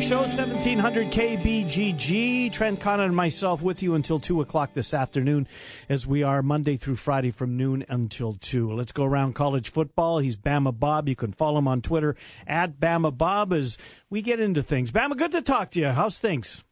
It's 0.00 0.08
the 0.08 0.14
Ken 0.14 0.22
Miller 0.22 0.32
Show, 0.32 0.42
1700 0.42 1.10
KBGG. 1.10 2.52
Trent 2.52 2.80
Connon 2.80 3.06
and 3.06 3.16
myself 3.16 3.60
with 3.60 3.82
you 3.82 3.94
until 3.94 4.18
2 4.18 4.40
o'clock 4.40 4.72
this 4.72 4.94
afternoon 4.94 5.46
as 5.90 6.06
we 6.06 6.22
are 6.22 6.42
Monday 6.42 6.78
through 6.78 6.96
Friday 6.96 7.30
from 7.30 7.58
noon 7.58 7.84
until 7.88 8.32
2. 8.32 8.72
Let's 8.72 8.92
go 8.92 9.04
around 9.04 9.34
college 9.34 9.70
football. 9.70 10.18
He's 10.18 10.36
Bama 10.36 10.78
Bob. 10.78 11.06
You 11.06 11.16
can 11.16 11.32
follow 11.32 11.58
him 11.58 11.68
on 11.68 11.82
Twitter 11.82 12.16
at 12.46 12.80
Bama 12.80 13.16
Bob 13.16 13.52
as 13.52 13.76
we 14.08 14.22
get 14.22 14.40
into 14.40 14.62
things. 14.62 14.90
Bama, 14.90 15.18
good 15.18 15.32
to 15.32 15.42
talk 15.42 15.70
to 15.72 15.80
you. 15.80 15.88
How's 15.88 16.18
things? 16.18 16.64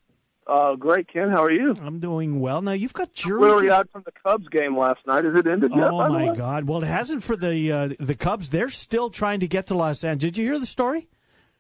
Uh, 0.47 0.77
great, 0.77 1.09
Ken. 1.09 1.29
How 1.29 1.45
are 1.45 1.53
you? 1.53 1.77
I'm 1.83 2.01
doing 2.01 2.41
well. 2.41 2.63
Now, 2.63 2.73
you've 2.73 2.95
got 2.95 3.13
jury. 3.13 3.41
Where 3.41 3.55
were 3.57 3.65
you 3.65 3.73
out 3.73 3.91
from 3.91 4.05
the 4.07 4.13
Cubs 4.13 4.49
game 4.49 4.75
last 4.79 5.07
night? 5.07 5.27
Is 5.27 5.37
it 5.39 5.47
ended 5.47 5.73
yet? 5.77 5.91
Oh, 5.91 6.09
my? 6.09 6.35
God. 6.35 6.65
Well, 6.65 6.83
it 6.83 6.87
hasn't 6.87 7.23
for 7.23 7.37
the, 7.37 7.71
uh, 7.73 7.89
the 8.01 8.15
Cubs. 8.15 8.49
They're 8.49 8.71
still 8.71 9.11
trying 9.11 9.41
to 9.41 9.47
get 9.47 9.67
to 9.67 9.75
Los 9.75 10.03
Angeles. 10.03 10.33
Did 10.33 10.39
you 10.39 10.45
hear 10.45 10.59
the 10.59 10.65
story? 10.65 11.09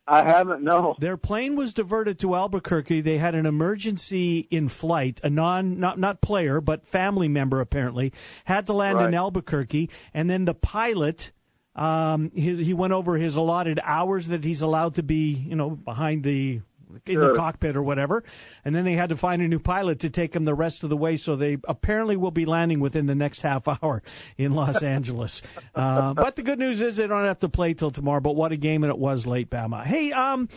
I 0.09 0.23
haven't. 0.23 0.63
No. 0.63 0.97
Their 0.99 1.17
plane 1.17 1.55
was 1.57 1.73
diverted 1.73 2.19
to 2.21 2.35
Albuquerque. 2.35 3.03
They 3.03 3.19
had 3.19 3.35
an 3.35 3.47
emergency 3.47 4.49
in 4.51 4.69
flight. 4.69 5.21
A 5.23 5.31
non 5.31 5.79
not 5.79 5.99
not 5.99 6.21
player 6.21 6.61
but 6.61 6.87
family 6.87 7.29
member 7.29 7.61
apparently 7.61 8.13
had 8.45 8.67
to 8.67 8.73
land 8.73 9.01
in 9.01 9.15
Albuquerque, 9.15 9.91
and 10.15 10.29
then 10.29 10.45
the 10.45 10.55
pilot. 10.55 11.33
Um, 11.77 12.33
his, 12.35 12.59
he 12.59 12.75
went 12.75 12.93
over 12.93 13.17
his 13.19 13.37
allotted 13.37 13.79
hours 13.85 14.27
that 14.29 14.43
he's 14.43 14.63
allowed 14.63 14.95
to 14.97 15.05
be, 15.05 15.31
you 15.35 15.55
know, 15.55 15.71
behind 15.71 16.25
the 16.25 16.61
in 17.07 17.21
the 17.21 17.35
cockpit 17.35 17.77
or 17.77 17.83
whatever, 17.83 18.25
and 18.65 18.75
then 18.75 18.85
they 18.85 18.95
had 18.95 19.09
to 19.11 19.17
find 19.17 19.43
a 19.43 19.49
new 19.49 19.59
pilot 19.59 20.01
to 20.01 20.11
take 20.11 20.33
them 20.33 20.45
the 20.45 20.55
rest 20.55 20.83
of 20.83 20.91
the 20.91 20.97
way. 20.97 21.17
So 21.17 21.37
they 21.37 21.59
apparently 21.67 22.17
will 22.17 22.31
be 22.31 22.47
landing 22.47 22.81
within 22.81 23.07
the 23.07 23.15
next 23.15 23.43
half 23.43 23.69
hour 23.69 24.03
in 24.37 24.55
Los 24.55 24.83
Angeles. 24.83 25.43
Uh, 25.75 26.15
but 26.15 26.37
the 26.37 26.43
good 26.43 26.59
news 26.59 26.81
is 26.81 26.97
they 26.97 27.07
don't 27.07 27.25
have 27.25 27.41
to 27.41 27.49
play 27.49 27.75
till 27.75 27.91
tomorrow. 27.91 28.21
But 28.21 28.37
what 28.37 28.53
a 28.53 28.57
game 28.57 28.85
and 28.85 28.91
it 28.91 28.99
was 28.99 29.27
late, 29.27 29.51
Bama. 29.51 29.85
Hey, 29.85 30.13
um, 30.13 30.49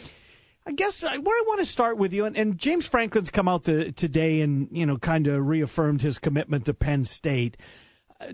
I 0.66 0.74
guess 0.74 1.04
where 1.04 1.12
I 1.14 1.44
want 1.48 1.60
to 1.60 1.66
start 1.66 1.98
with 1.98 2.14
you, 2.14 2.26
and, 2.26 2.38
and 2.38 2.58
James 2.58 2.86
Franklin's 2.86 3.32
come 3.32 3.48
out 3.48 3.64
to, 3.64 3.92
today 3.92 4.42
and 4.42 4.68
you 4.72 4.86
know 4.86 4.98
kind 4.98 5.28
of 5.28 5.48
reaffirmed 5.48 6.02
his 6.02 6.20
commitment 6.20 6.66
to 6.66 6.74
Penn 6.74 7.04
State. 7.04 7.58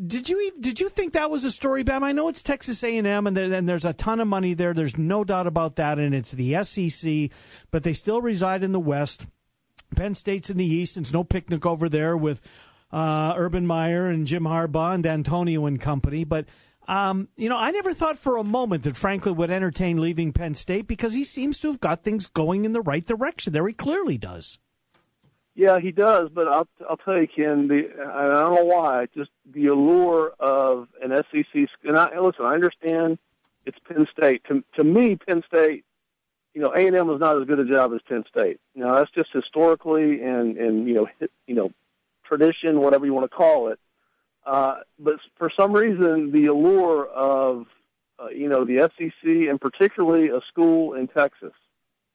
Did 0.06 0.30
you 0.30 0.52
did 0.60 0.80
you 0.80 0.90
think 0.90 1.14
that 1.14 1.30
was 1.30 1.44
a 1.44 1.52
story, 1.52 1.84
Bam? 1.84 2.04
I 2.04 2.12
know 2.12 2.28
it's 2.28 2.44
Texas 2.44 2.84
A 2.84 2.98
and 2.98 3.08
M, 3.08 3.28
and 3.28 3.68
there's 3.68 3.86
a 3.86 3.94
ton 3.94 4.20
of 4.20 4.28
money 4.28 4.54
there. 4.54 4.74
There's 4.74 4.98
no 4.98 5.24
doubt 5.24 5.48
about 5.48 5.76
that, 5.78 6.00
and 6.00 6.14
it's 6.14 6.32
the 6.32 6.64
SEC, 6.64 7.30
but 7.72 7.84
they 7.84 7.94
still 7.94 8.22
reside 8.22 8.64
in 8.64 8.72
the 8.72 8.80
West. 8.80 9.28
Penn 9.96 10.16
State's 10.16 10.50
in 10.50 10.58
the 10.58 10.66
East, 10.66 10.98
and 10.98 11.06
it's 11.06 11.14
no 11.14 11.24
picnic 11.24 11.66
over 11.66 11.88
there 11.88 12.18
with 12.18 12.42
uh, 12.92 13.34
Urban 13.38 13.66
Meyer 13.66 14.08
and 14.08 14.28
Jim 14.28 14.44
Harbaugh 14.44 14.94
and 14.94 15.04
Dantonio 15.04 15.68
and 15.68 15.80
company. 15.80 16.24
But 16.24 16.46
um, 16.88 17.28
you 17.36 17.50
know, 17.50 17.58
I 17.58 17.72
never 17.72 17.94
thought 17.94 18.18
for 18.18 18.38
a 18.38 18.44
moment 18.44 18.84
that 18.84 18.96
Franklin 18.96 19.36
would 19.36 19.52
entertain 19.52 20.02
leaving 20.02 20.32
Penn 20.34 20.56
State 20.56 20.88
because 20.88 21.14
he 21.14 21.24
seems 21.24 21.60
to 21.60 21.68
have 21.68 21.80
got 21.80 22.04
things 22.04 22.28
going 22.28 22.66
in 22.66 22.74
the 22.74 22.82
right 22.82 23.06
direction. 23.06 23.54
There, 23.54 23.68
he 23.68 23.74
clearly 23.74 24.18
does. 24.18 24.58
Yeah, 25.58 25.80
he 25.80 25.92
does. 25.92 26.30
But 26.30 26.48
I'll 26.48 26.68
I'll 26.88 26.98
tell 26.98 27.20
you, 27.20 27.28
Ken. 27.28 27.68
The 27.68 27.90
I 28.00 28.28
don't 28.28 28.56
know 28.56 28.64
why. 28.64 29.08
Just 29.16 29.32
the 29.52 29.66
allure 29.68 30.32
of 30.40 30.88
an 31.02 31.12
SEC. 31.32 31.68
And 31.84 31.98
I 31.98 32.20
listen. 32.20 32.46
I 32.46 32.54
understand 32.54 33.18
it's 33.66 33.80
Penn 33.88 34.08
State. 34.16 34.44
To 34.50 34.64
to 34.76 34.84
me, 34.84 35.16
Penn 35.16 35.44
State. 35.48 35.84
You 36.54 36.62
know, 36.62 36.74
A 36.76 36.88
and 36.88 36.96
M 36.96 37.08
was 37.08 37.20
not 37.20 37.40
as 37.42 37.48
good 37.48 37.60
a 37.60 37.66
job 37.66 37.92
as 37.94 38.02
Penn 38.08 38.24
State. 38.30 38.60
Now 38.76 38.94
that's 38.94 39.10
just 39.12 39.32
historically 39.34 40.22
and 40.22 40.58
and 40.58 40.88
you 40.88 40.94
know 40.94 41.10
you 41.48 41.56
know 41.56 41.72
tradition, 42.24 42.80
whatever 42.80 43.08
you 43.08 43.16
want 43.16 43.30
to 43.30 43.36
call 43.36 43.70
it. 43.70 43.80
Uh, 44.46 44.82
but 45.00 45.16
for 45.38 45.52
some 45.60 45.74
reason, 45.74 46.32
the 46.32 46.46
allure 46.46 47.08
of 47.08 47.66
uh, 48.20 48.28
you 48.28 48.48
know 48.48 48.64
the 48.64 48.92
SEC 48.96 49.24
and 49.24 49.60
particularly 49.60 50.30
a 50.30 50.40
school 50.48 50.94
in 50.94 51.08
Texas, 51.08 51.54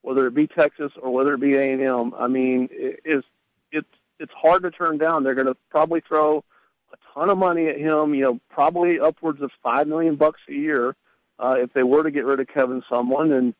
whether 0.02 0.26
it 0.26 0.34
be 0.34 0.46
Texas 0.46 0.92
or 1.00 1.12
whether 1.12 1.34
it 1.34 1.40
be 1.40 1.54
A 1.54 1.72
and 1.72 1.82
M, 1.82 2.14
I 2.18 2.28
mean, 2.28 2.68
it, 2.70 3.00
is 3.04 3.24
it's 3.70 3.88
it's 4.18 4.32
hard 4.32 4.62
to 4.64 4.70
turn 4.70 4.98
down. 4.98 5.24
They're 5.24 5.34
going 5.34 5.46
to 5.46 5.56
probably 5.70 6.00
throw 6.00 6.44
a 6.92 6.96
ton 7.14 7.30
of 7.30 7.38
money 7.38 7.68
at 7.68 7.78
him. 7.78 8.14
You 8.14 8.22
know, 8.22 8.40
probably 8.50 9.00
upwards 9.00 9.40
of 9.40 9.50
five 9.62 9.88
million 9.88 10.16
bucks 10.16 10.40
a 10.48 10.52
year 10.52 10.94
uh, 11.38 11.56
if 11.58 11.72
they 11.72 11.82
were 11.82 12.02
to 12.02 12.10
get 12.10 12.24
rid 12.24 12.40
of 12.40 12.48
Kevin 12.48 12.82
Sumlin. 12.90 13.36
And 13.36 13.54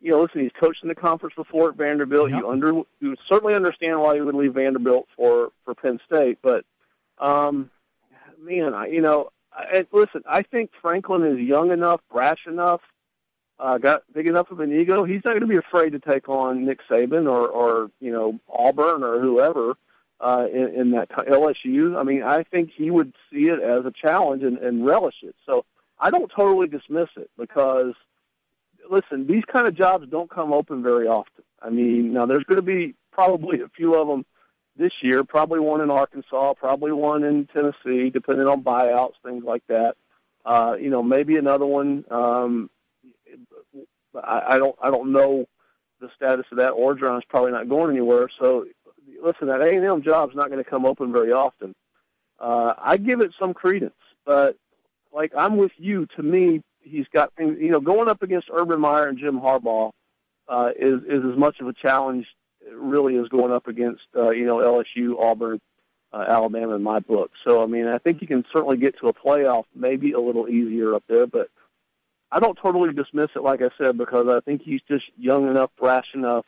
you 0.00 0.12
know, 0.12 0.22
listen, 0.22 0.40
he's 0.40 0.52
coached 0.58 0.82
in 0.82 0.88
the 0.88 0.94
conference 0.94 1.34
before 1.34 1.70
at 1.70 1.76
Vanderbilt. 1.76 2.30
You 2.30 2.48
under 2.48 2.82
you 3.00 3.16
certainly 3.28 3.54
understand 3.54 4.00
why 4.00 4.14
he 4.14 4.20
would 4.20 4.34
leave 4.34 4.54
Vanderbilt 4.54 5.06
for 5.16 5.50
for 5.64 5.74
Penn 5.74 6.00
State, 6.06 6.38
but 6.42 6.64
um, 7.18 7.70
man, 8.40 8.74
I 8.74 8.86
you 8.86 9.00
know, 9.00 9.30
I, 9.52 9.86
listen, 9.92 10.22
I 10.26 10.42
think 10.42 10.70
Franklin 10.80 11.24
is 11.24 11.38
young 11.38 11.72
enough, 11.72 12.00
brash 12.10 12.46
enough, 12.46 12.80
uh, 13.60 13.78
got 13.78 14.02
big 14.12 14.26
enough 14.26 14.50
of 14.50 14.60
an 14.60 14.72
ego. 14.72 15.04
He's 15.04 15.22
not 15.24 15.32
going 15.32 15.40
to 15.40 15.46
be 15.46 15.56
afraid 15.56 15.90
to 15.90 15.98
take 15.98 16.28
on 16.28 16.64
Nick 16.64 16.80
Saban 16.88 17.30
or 17.30 17.48
or 17.48 17.90
you 18.00 18.12
know 18.12 18.38
Auburn 18.48 19.02
or 19.02 19.20
whoever 19.20 19.74
uh, 20.20 20.46
in, 20.52 20.74
in 20.74 20.90
that 20.92 21.10
LSU. 21.10 21.98
I 21.98 22.02
mean, 22.02 22.22
I 22.22 22.42
think 22.44 22.70
he 22.74 22.90
would 22.90 23.12
see 23.30 23.48
it 23.48 23.60
as 23.60 23.84
a 23.84 23.92
challenge 23.92 24.42
and, 24.42 24.58
and 24.58 24.84
relish 24.84 25.16
it. 25.22 25.34
So 25.46 25.64
I 25.98 26.10
don't 26.10 26.30
totally 26.34 26.68
dismiss 26.68 27.08
it 27.16 27.30
because 27.36 27.94
listen, 28.90 29.26
these 29.26 29.44
kind 29.44 29.66
of 29.66 29.74
jobs 29.74 30.06
don't 30.08 30.30
come 30.30 30.52
open 30.52 30.82
very 30.82 31.06
often. 31.06 31.44
I 31.60 31.70
mean, 31.70 32.12
now 32.12 32.26
there's 32.26 32.44
going 32.44 32.56
to 32.56 32.62
be 32.62 32.94
probably 33.10 33.60
a 33.60 33.68
few 33.68 33.94
of 33.94 34.06
them 34.08 34.24
this 34.76 34.92
year, 35.02 35.24
probably 35.24 35.58
one 35.58 35.80
in 35.80 35.90
Arkansas, 35.90 36.54
probably 36.54 36.92
one 36.92 37.24
in 37.24 37.46
Tennessee, 37.46 38.10
depending 38.10 38.46
on 38.46 38.62
buyouts, 38.62 39.14
things 39.24 39.44
like 39.44 39.66
that. 39.66 39.96
Uh, 40.44 40.76
you 40.80 40.88
know, 40.88 41.02
maybe 41.02 41.36
another 41.36 41.66
one. 41.66 42.04
Um, 42.10 42.70
I, 44.14 44.54
I 44.54 44.58
don't, 44.58 44.76
I 44.82 44.90
don't 44.90 45.12
know 45.12 45.46
the 46.00 46.08
status 46.16 46.46
of 46.50 46.58
that. 46.58 46.72
Orgeron's 46.72 47.24
probably 47.28 47.52
not 47.52 47.68
going 47.68 47.90
anywhere. 47.90 48.28
So, 48.40 48.66
listen, 49.22 49.48
that 49.48 49.60
A 49.60 49.74
and 49.74 49.84
M 49.84 50.02
job's 50.02 50.34
not 50.34 50.50
going 50.50 50.62
to 50.62 50.68
come 50.68 50.86
open 50.86 51.12
very 51.12 51.32
often. 51.32 51.74
Uh, 52.38 52.74
I 52.78 52.96
give 52.96 53.20
it 53.20 53.32
some 53.38 53.52
credence, 53.52 53.94
but 54.24 54.56
like 55.12 55.32
I'm 55.36 55.56
with 55.56 55.72
you. 55.76 56.06
To 56.16 56.22
me, 56.22 56.62
he's 56.80 57.06
got 57.12 57.32
things. 57.34 57.58
You 57.60 57.70
know, 57.70 57.80
going 57.80 58.08
up 58.08 58.22
against 58.22 58.48
Urban 58.52 58.80
Meyer 58.80 59.08
and 59.08 59.18
Jim 59.18 59.40
Harbaugh 59.40 59.90
uh, 60.48 60.70
is 60.78 61.02
is 61.02 61.24
as 61.24 61.36
much 61.36 61.60
of 61.60 61.66
a 61.66 61.72
challenge, 61.72 62.26
really, 62.72 63.16
as 63.16 63.28
going 63.28 63.52
up 63.52 63.66
against 63.66 64.02
uh, 64.16 64.30
you 64.30 64.46
know 64.46 64.58
LSU, 64.58 65.20
Auburn, 65.20 65.60
uh, 66.12 66.24
Alabama 66.28 66.74
in 66.74 66.82
my 66.82 67.00
book. 67.00 67.32
So 67.44 67.62
I 67.62 67.66
mean, 67.66 67.86
I 67.86 67.98
think 67.98 68.20
you 68.20 68.28
can 68.28 68.44
certainly 68.52 68.76
get 68.76 68.98
to 69.00 69.08
a 69.08 69.12
playoff, 69.14 69.64
maybe 69.74 70.12
a 70.12 70.20
little 70.20 70.48
easier 70.48 70.94
up 70.94 71.04
there, 71.08 71.26
but 71.26 71.48
I 72.30 72.40
don't 72.40 72.58
totally 72.60 72.92
dismiss 72.92 73.30
it, 73.34 73.42
like 73.42 73.62
I 73.62 73.70
said, 73.80 73.96
because 73.96 74.26
I 74.28 74.40
think 74.40 74.62
he's 74.62 74.82
just 74.86 75.04
young 75.16 75.48
enough, 75.48 75.70
brash 75.78 76.06
enough, 76.14 76.44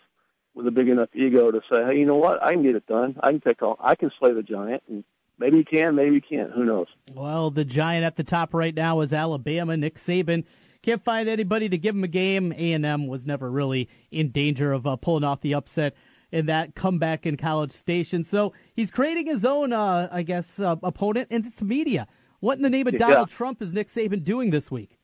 with 0.55 0.67
a 0.67 0.71
big 0.71 0.89
enough 0.89 1.09
ego 1.15 1.51
to 1.51 1.61
say, 1.73 1.85
hey, 1.85 1.99
you 1.99 2.05
know 2.05 2.17
what, 2.17 2.43
I 2.43 2.53
can 2.53 2.63
get 2.63 2.75
it 2.75 2.87
done. 2.87 3.17
I 3.23 3.31
can 3.31 3.41
take 3.41 3.63
on, 3.63 3.77
I 3.81 3.95
can 3.95 4.11
slay 4.19 4.33
the 4.33 4.43
giant, 4.43 4.83
and 4.89 5.05
maybe 5.39 5.59
he 5.59 5.65
can, 5.65 5.95
maybe 5.95 6.17
he 6.17 6.21
can't. 6.21 6.51
Who 6.51 6.65
knows? 6.65 6.89
Well, 7.15 7.51
the 7.51 7.65
giant 7.65 8.05
at 8.05 8.17
the 8.17 8.25
top 8.25 8.53
right 8.53 8.75
now 8.75 9.01
is 9.01 9.13
Alabama. 9.13 9.77
Nick 9.77 9.95
Saban 9.95 10.45
can't 10.83 11.03
find 11.05 11.29
anybody 11.29 11.69
to 11.69 11.79
give 11.79 11.95
him 11.95 12.05
a 12.05 12.09
game. 12.09 12.53
A 12.57 12.73
and 12.73 12.85
M 12.85 13.07
was 13.07 13.27
never 13.27 13.51
really 13.51 13.89
in 14.11 14.31
danger 14.31 14.73
of 14.73 14.87
uh, 14.87 14.97
pulling 14.97 15.25
off 15.25 15.41
the 15.41 15.55
upset 15.55 15.95
in 16.33 16.47
that 16.47 16.75
comeback 16.75 17.27
in 17.27 17.37
College 17.37 17.73
Station. 17.73 18.25
So 18.25 18.53
he's 18.75 18.91
creating 18.91 19.27
his 19.27 19.45
own, 19.45 19.73
uh, 19.73 20.09
I 20.11 20.23
guess, 20.23 20.59
uh, 20.61 20.77
opponent, 20.83 21.29
and 21.31 21.45
it's 21.47 21.63
media. 21.63 22.07
What 22.41 22.57
in 22.57 22.63
the 22.63 22.71
name 22.71 22.87
of 22.87 22.95
Yeah. 22.95 22.99
Donald 22.99 23.31
Trump 23.31 23.63
is 23.63 23.73
Nick 23.73 23.89
Saban 23.89 24.25
doing 24.25 24.51
this 24.51 24.71
week? 24.71 24.99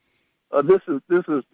Uh, 0.57 0.63
this 0.63 0.81
is 0.89 1.03
this 1.07 1.23
is 1.29 1.45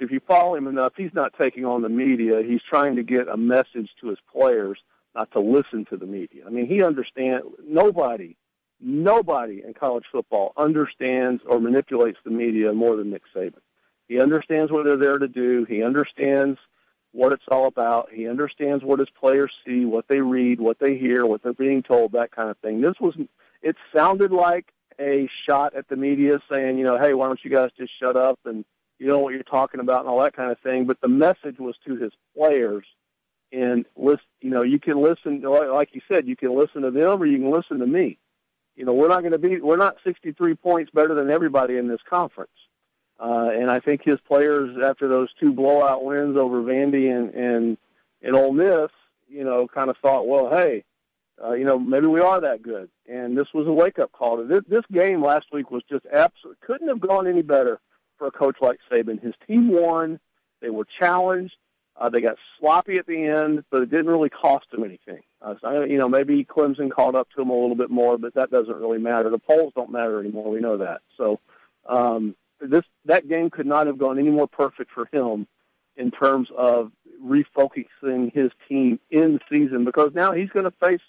if 0.00 0.10
you 0.10 0.20
follow 0.28 0.54
him 0.54 0.66
enough, 0.66 0.92
he's 0.94 1.14
not 1.14 1.32
taking 1.40 1.64
on 1.64 1.80
the 1.80 1.88
media. 1.88 2.42
He's 2.46 2.60
trying 2.68 2.94
to 2.96 3.02
get 3.02 3.26
a 3.26 3.36
message 3.38 3.88
to 4.02 4.08
his 4.08 4.18
players 4.30 4.78
not 5.14 5.32
to 5.32 5.40
listen 5.40 5.86
to 5.86 5.96
the 5.96 6.04
media. 6.04 6.42
I 6.46 6.50
mean, 6.50 6.66
he 6.66 6.82
understands 6.82 7.46
nobody, 7.66 8.36
nobody 8.78 9.62
in 9.66 9.72
college 9.72 10.04
football 10.12 10.52
understands 10.58 11.42
or 11.46 11.58
manipulates 11.58 12.18
the 12.22 12.30
media 12.30 12.74
more 12.74 12.96
than 12.96 13.08
Nick 13.08 13.22
Saban. 13.34 13.62
He 14.08 14.20
understands 14.20 14.70
what 14.70 14.84
they're 14.84 14.98
there 14.98 15.18
to 15.18 15.28
do. 15.28 15.64
He 15.64 15.82
understands 15.82 16.58
what 17.12 17.32
it's 17.32 17.48
all 17.50 17.66
about. 17.66 18.10
He 18.12 18.28
understands 18.28 18.84
what 18.84 18.98
his 18.98 19.08
players 19.08 19.52
see, 19.66 19.86
what 19.86 20.06
they 20.06 20.20
read, 20.20 20.60
what 20.60 20.78
they 20.78 20.98
hear, 20.98 21.24
what 21.24 21.42
they're 21.42 21.54
being 21.54 21.82
told, 21.82 22.12
that 22.12 22.30
kind 22.30 22.50
of 22.50 22.58
thing. 22.58 22.82
This 22.82 23.00
was 23.00 23.14
it 23.62 23.76
sounded 23.96 24.32
like 24.32 24.66
a 25.00 25.28
shot 25.48 25.74
at 25.74 25.88
the 25.88 25.96
media 25.96 26.40
saying, 26.50 26.78
you 26.78 26.84
know, 26.84 26.98
hey, 26.98 27.14
why 27.14 27.26
don't 27.26 27.44
you 27.44 27.50
guys 27.50 27.70
just 27.78 27.92
shut 27.98 28.16
up 28.16 28.38
and 28.44 28.64
you 28.98 29.06
know 29.06 29.18
what 29.18 29.34
you're 29.34 29.42
talking 29.44 29.80
about 29.80 30.00
and 30.00 30.08
all 30.08 30.20
that 30.20 30.36
kind 30.36 30.52
of 30.52 30.58
thing. 30.60 30.84
But 30.86 31.00
the 31.00 31.08
message 31.08 31.58
was 31.58 31.76
to 31.86 31.96
his 31.96 32.12
players 32.36 32.84
And 33.52 33.86
listen, 33.96 34.26
you 34.40 34.50
know, 34.50 34.62
you 34.62 34.78
can 34.78 35.02
listen, 35.02 35.42
like 35.42 35.68
like 35.70 35.90
you 35.94 36.02
said, 36.08 36.28
you 36.28 36.36
can 36.36 36.56
listen 36.58 36.82
to 36.82 36.90
them 36.90 37.22
or 37.22 37.26
you 37.26 37.38
can 37.38 37.50
listen 37.50 37.78
to 37.80 37.86
me. 37.86 38.18
You 38.76 38.84
know, 38.84 38.94
we're 38.94 39.08
not 39.08 39.20
going 39.20 39.32
to 39.32 39.38
be, 39.38 39.60
we're 39.60 39.76
not 39.76 39.96
63 40.04 40.54
points 40.56 40.90
better 40.94 41.14
than 41.14 41.30
everybody 41.30 41.76
in 41.78 41.88
this 41.88 42.00
conference. 42.08 42.50
Uh, 43.18 43.50
and 43.52 43.70
I 43.70 43.80
think 43.80 44.02
his 44.04 44.20
players, 44.20 44.78
after 44.82 45.08
those 45.08 45.28
two 45.40 45.52
blowout 45.52 46.04
wins 46.04 46.36
over 46.36 46.62
Vandy 46.62 47.14
and 47.14 47.34
and 47.34 47.78
and 48.22 48.36
Ole 48.36 48.52
Miss, 48.52 48.90
you 49.28 49.44
know, 49.44 49.66
kind 49.68 49.90
of 49.90 49.96
thought, 49.98 50.28
well, 50.28 50.50
hey, 50.50 50.84
uh, 51.42 51.52
you 51.52 51.64
know, 51.64 51.78
maybe 51.78 52.06
we 52.06 52.20
are 52.20 52.40
that 52.40 52.62
good. 52.62 52.90
And 53.08 53.36
this 53.36 53.48
was 53.54 53.66
a 53.66 53.72
wake 53.72 53.98
up 53.98 54.12
call. 54.12 54.44
This, 54.44 54.62
this 54.68 54.84
game 54.92 55.22
last 55.22 55.46
week 55.52 55.70
was 55.70 55.82
just 55.88 56.04
absolute. 56.12 56.60
Couldn't 56.60 56.88
have 56.88 57.00
gone 57.00 57.26
any 57.26 57.42
better 57.42 57.80
for 58.18 58.26
a 58.26 58.30
coach 58.30 58.56
like 58.60 58.78
Saban. 58.90 59.22
His 59.22 59.34
team 59.46 59.68
won. 59.68 60.20
They 60.60 60.70
were 60.70 60.86
challenged. 60.98 61.54
Uh, 61.96 62.08
they 62.08 62.20
got 62.20 62.36
sloppy 62.58 62.96
at 62.96 63.06
the 63.06 63.26
end, 63.26 63.64
but 63.70 63.82
it 63.82 63.90
didn't 63.90 64.06
really 64.06 64.30
cost 64.30 64.70
them 64.70 64.84
anything. 64.84 65.20
Uh, 65.42 65.54
so, 65.60 65.84
you 65.84 65.98
know, 65.98 66.08
maybe 66.08 66.44
Clemson 66.44 66.90
caught 66.90 67.14
up 67.14 67.28
to 67.30 67.36
them 67.36 67.50
a 67.50 67.54
little 67.54 67.76
bit 67.76 67.90
more, 67.90 68.16
but 68.16 68.34
that 68.34 68.50
doesn't 68.50 68.76
really 68.76 68.98
matter. 68.98 69.28
The 69.28 69.38
polls 69.38 69.72
don't 69.74 69.90
matter 69.90 70.20
anymore. 70.20 70.50
We 70.50 70.60
know 70.60 70.78
that. 70.78 71.00
So 71.16 71.40
um, 71.86 72.34
this 72.60 72.84
that 73.06 73.28
game 73.28 73.50
could 73.50 73.66
not 73.66 73.86
have 73.86 73.98
gone 73.98 74.18
any 74.18 74.30
more 74.30 74.46
perfect 74.46 74.90
for 74.92 75.08
him 75.12 75.46
in 75.96 76.10
terms 76.10 76.48
of 76.56 76.92
refocusing 77.22 78.32
his 78.32 78.50
team 78.68 78.98
in 79.10 79.38
season 79.50 79.84
because 79.84 80.12
now 80.14 80.32
he's 80.32 80.48
going 80.50 80.64
to 80.64 80.72
face 80.82 81.00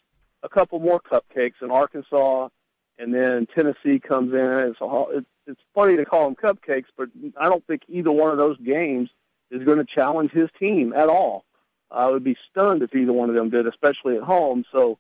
a 0.44 0.50
couple 0.50 0.80
more 0.80 1.00
cupcakes 1.00 1.62
in 1.62 1.72
Arkansas, 1.72 2.50
and 2.98 3.14
then 3.14 3.48
Tennessee 3.56 4.00
comes 4.00 4.34
in. 4.34 4.40
It's, 4.40 4.82
a, 4.82 5.06
it's, 5.12 5.28
it's 5.48 5.62
funny 5.74 5.98
to 5.98 6.06
call 6.06 6.26
them 6.26 6.36
cupcakes, 6.36 6.86
but 6.98 7.10
I 7.40 7.50
don't 7.50 7.66
think 7.66 7.84
either 7.88 8.12
one 8.12 8.32
of 8.32 8.38
those 8.38 8.58
games 8.60 9.10
is 9.50 9.64
going 9.64 9.80
to 9.80 9.86
challenge 9.86 10.32
his 10.32 10.50
team 10.60 10.94
at 10.94 11.10
all. 11.10 11.46
I 11.90 12.10
would 12.10 12.24
be 12.24 12.38
stunned 12.50 12.84
if 12.84 12.96
either 12.96 13.12
one 13.12 13.30
of 13.30 13.36
them 13.36 13.50
did, 13.50 13.68
especially 13.68 14.16
at 14.16 14.24
home. 14.24 14.64
So 14.72 14.98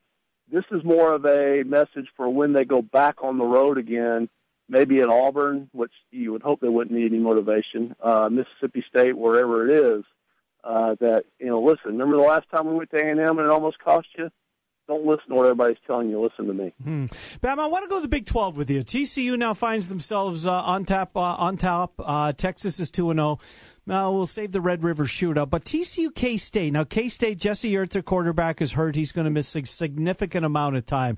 this 0.52 0.66
is 0.72 0.84
more 0.84 1.14
of 1.14 1.26
a 1.26 1.64
message 1.64 2.08
for 2.18 2.30
when 2.30 2.54
they 2.54 2.66
go 2.66 2.82
back 2.82 3.24
on 3.24 3.38
the 3.38 3.46
road 3.46 3.78
again, 3.78 4.28
maybe 4.68 5.00
at 5.00 5.10
Auburn, 5.10 5.70
which 5.72 5.94
you 6.12 6.34
would 6.34 6.42
hope 6.42 6.60
they 6.60 6.68
wouldn't 6.68 6.98
need 6.98 7.12
any 7.14 7.22
motivation, 7.22 7.96
uh, 8.02 8.30
Mississippi 8.30 8.84
State, 8.90 9.18
wherever 9.18 9.70
it 9.70 9.98
is. 9.98 10.04
Uh, 10.64 10.96
that 11.00 11.24
you 11.40 11.48
know, 11.48 11.60
listen. 11.60 11.94
Remember 11.94 12.18
the 12.18 12.22
last 12.22 12.48
time 12.52 12.68
we 12.68 12.76
went 12.76 12.92
to 12.92 12.98
A 12.98 13.10
and 13.10 13.20
M 13.20 13.40
and 13.40 13.48
it 13.48 13.52
almost 13.52 13.80
cost 13.80 14.08
you? 14.16 14.30
Don't 14.92 15.06
listen 15.06 15.30
to 15.30 15.36
what 15.36 15.46
everybody's 15.46 15.78
telling 15.88 16.10
you. 16.10 16.22
Listen 16.22 16.48
to 16.48 16.54
me. 16.54 16.74
Hmm. 16.84 17.06
Bam, 17.40 17.62
I 17.62 17.68
want 17.68 17.86
to 17.86 17.88
go 17.88 17.96
to 17.96 18.02
the 18.02 18.10
Big 18.10 18.26
12 18.26 18.58
with 18.58 18.70
you. 18.70 18.82
TCU 18.82 19.40
now 19.40 19.54
finds 19.54 19.88
themselves 19.88 20.46
uh, 20.46 20.52
on 20.52 20.84
top. 20.84 21.16
Uh, 21.16 21.22
on 21.22 21.56
top. 21.56 21.94
Uh, 21.98 22.34
Texas 22.34 22.78
is 22.78 22.92
2 22.92 23.12
and 23.12 23.18
0. 23.18 23.40
Now 23.86 24.12
we'll 24.12 24.28
save 24.28 24.52
the 24.52 24.60
Red 24.60 24.84
River 24.84 25.06
shootout. 25.06 25.50
But 25.50 25.64
TCU 25.64 26.14
K 26.14 26.36
State. 26.36 26.74
Now, 26.74 26.84
K 26.84 27.08
State, 27.08 27.38
Jesse 27.38 27.72
Ertz, 27.72 28.04
quarterback, 28.04 28.62
is 28.62 28.74
hurt. 28.74 28.98
He's 28.98 29.14
going 29.14 29.26
to 29.26 29.32
miss 29.32 29.56
a 29.56 29.64
significant 29.64 30.46
amount 30.46 30.76
of 30.76 30.86
time. 30.86 31.18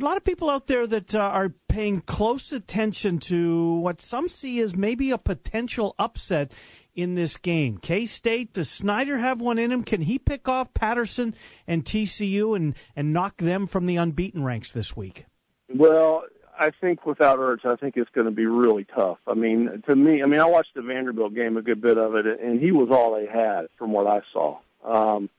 A 0.00 0.04
lot 0.04 0.16
of 0.16 0.24
people 0.24 0.48
out 0.48 0.66
there 0.66 0.86
that 0.86 1.14
uh, 1.14 1.18
are 1.18 1.54
paying 1.68 2.00
close 2.00 2.52
attention 2.52 3.18
to 3.18 3.74
what 3.80 4.00
some 4.00 4.28
see 4.28 4.60
as 4.60 4.74
maybe 4.74 5.10
a 5.10 5.18
potential 5.18 5.94
upset 5.98 6.52
in 6.94 7.14
this 7.14 7.36
game. 7.36 7.78
K 7.78 8.06
State, 8.06 8.52
does 8.52 8.70
Snyder 8.70 9.18
have 9.18 9.40
one 9.40 9.58
in 9.58 9.72
him? 9.72 9.82
Can 9.82 10.02
he 10.02 10.18
pick 10.18 10.48
off 10.48 10.74
Patterson 10.74 11.34
and 11.66 11.84
TCU 11.84 12.56
and, 12.56 12.74
and 12.96 13.12
knock 13.12 13.38
them 13.38 13.66
from 13.66 13.86
the 13.86 13.96
unbeaten 13.96 14.44
ranks 14.44 14.72
this 14.72 14.96
week? 14.96 15.26
Well, 15.74 16.24
I 16.58 16.70
think 16.78 17.06
without 17.06 17.38
Ertz, 17.38 17.64
I 17.64 17.76
think 17.76 17.96
it's 17.96 18.10
going 18.10 18.26
to 18.26 18.30
be 18.30 18.44
really 18.44 18.84
tough. 18.84 19.18
I 19.26 19.32
mean, 19.32 19.82
to 19.86 19.96
me, 19.96 20.22
I 20.22 20.26
mean, 20.26 20.40
I 20.40 20.44
watched 20.44 20.74
the 20.74 20.82
Vanderbilt 20.82 21.34
game, 21.34 21.56
a 21.56 21.62
good 21.62 21.80
bit 21.80 21.96
of 21.96 22.14
it, 22.16 22.26
and 22.26 22.60
he 22.60 22.70
was 22.70 22.90
all 22.90 23.14
they 23.14 23.26
had 23.26 23.68
from 23.78 23.92
what 23.92 24.06
I 24.06 24.20
saw. 24.32 24.58
Um, 24.84 25.30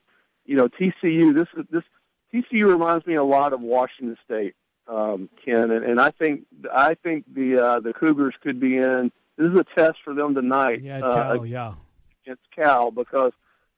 you 0.45 0.55
know, 0.55 0.67
TCU, 0.67 1.33
this 1.33 1.47
is 1.55 1.65
this 1.69 1.83
TCU 2.33 2.67
reminds 2.67 3.05
me 3.05 3.15
a 3.15 3.23
lot 3.23 3.53
of 3.53 3.61
Washington 3.61 4.17
State, 4.25 4.55
um, 4.87 5.29
Ken, 5.45 5.69
and, 5.69 5.85
and 5.85 6.01
I 6.01 6.09
think 6.11 6.45
I 6.73 6.95
think 6.95 7.25
the 7.31 7.63
uh, 7.63 7.79
the 7.81 7.93
Cougars 7.93 8.35
could 8.41 8.59
be 8.59 8.77
in. 8.77 9.11
This 9.41 9.53
is 9.53 9.59
a 9.59 9.65
test 9.75 9.97
for 10.03 10.13
them 10.13 10.35
tonight. 10.35 10.83
Yeah, 10.83 10.99
uh, 10.99 11.33
Cal, 11.33 11.45
yeah. 11.47 11.73
against 12.23 12.43
Cal 12.55 12.91
because 12.91 13.31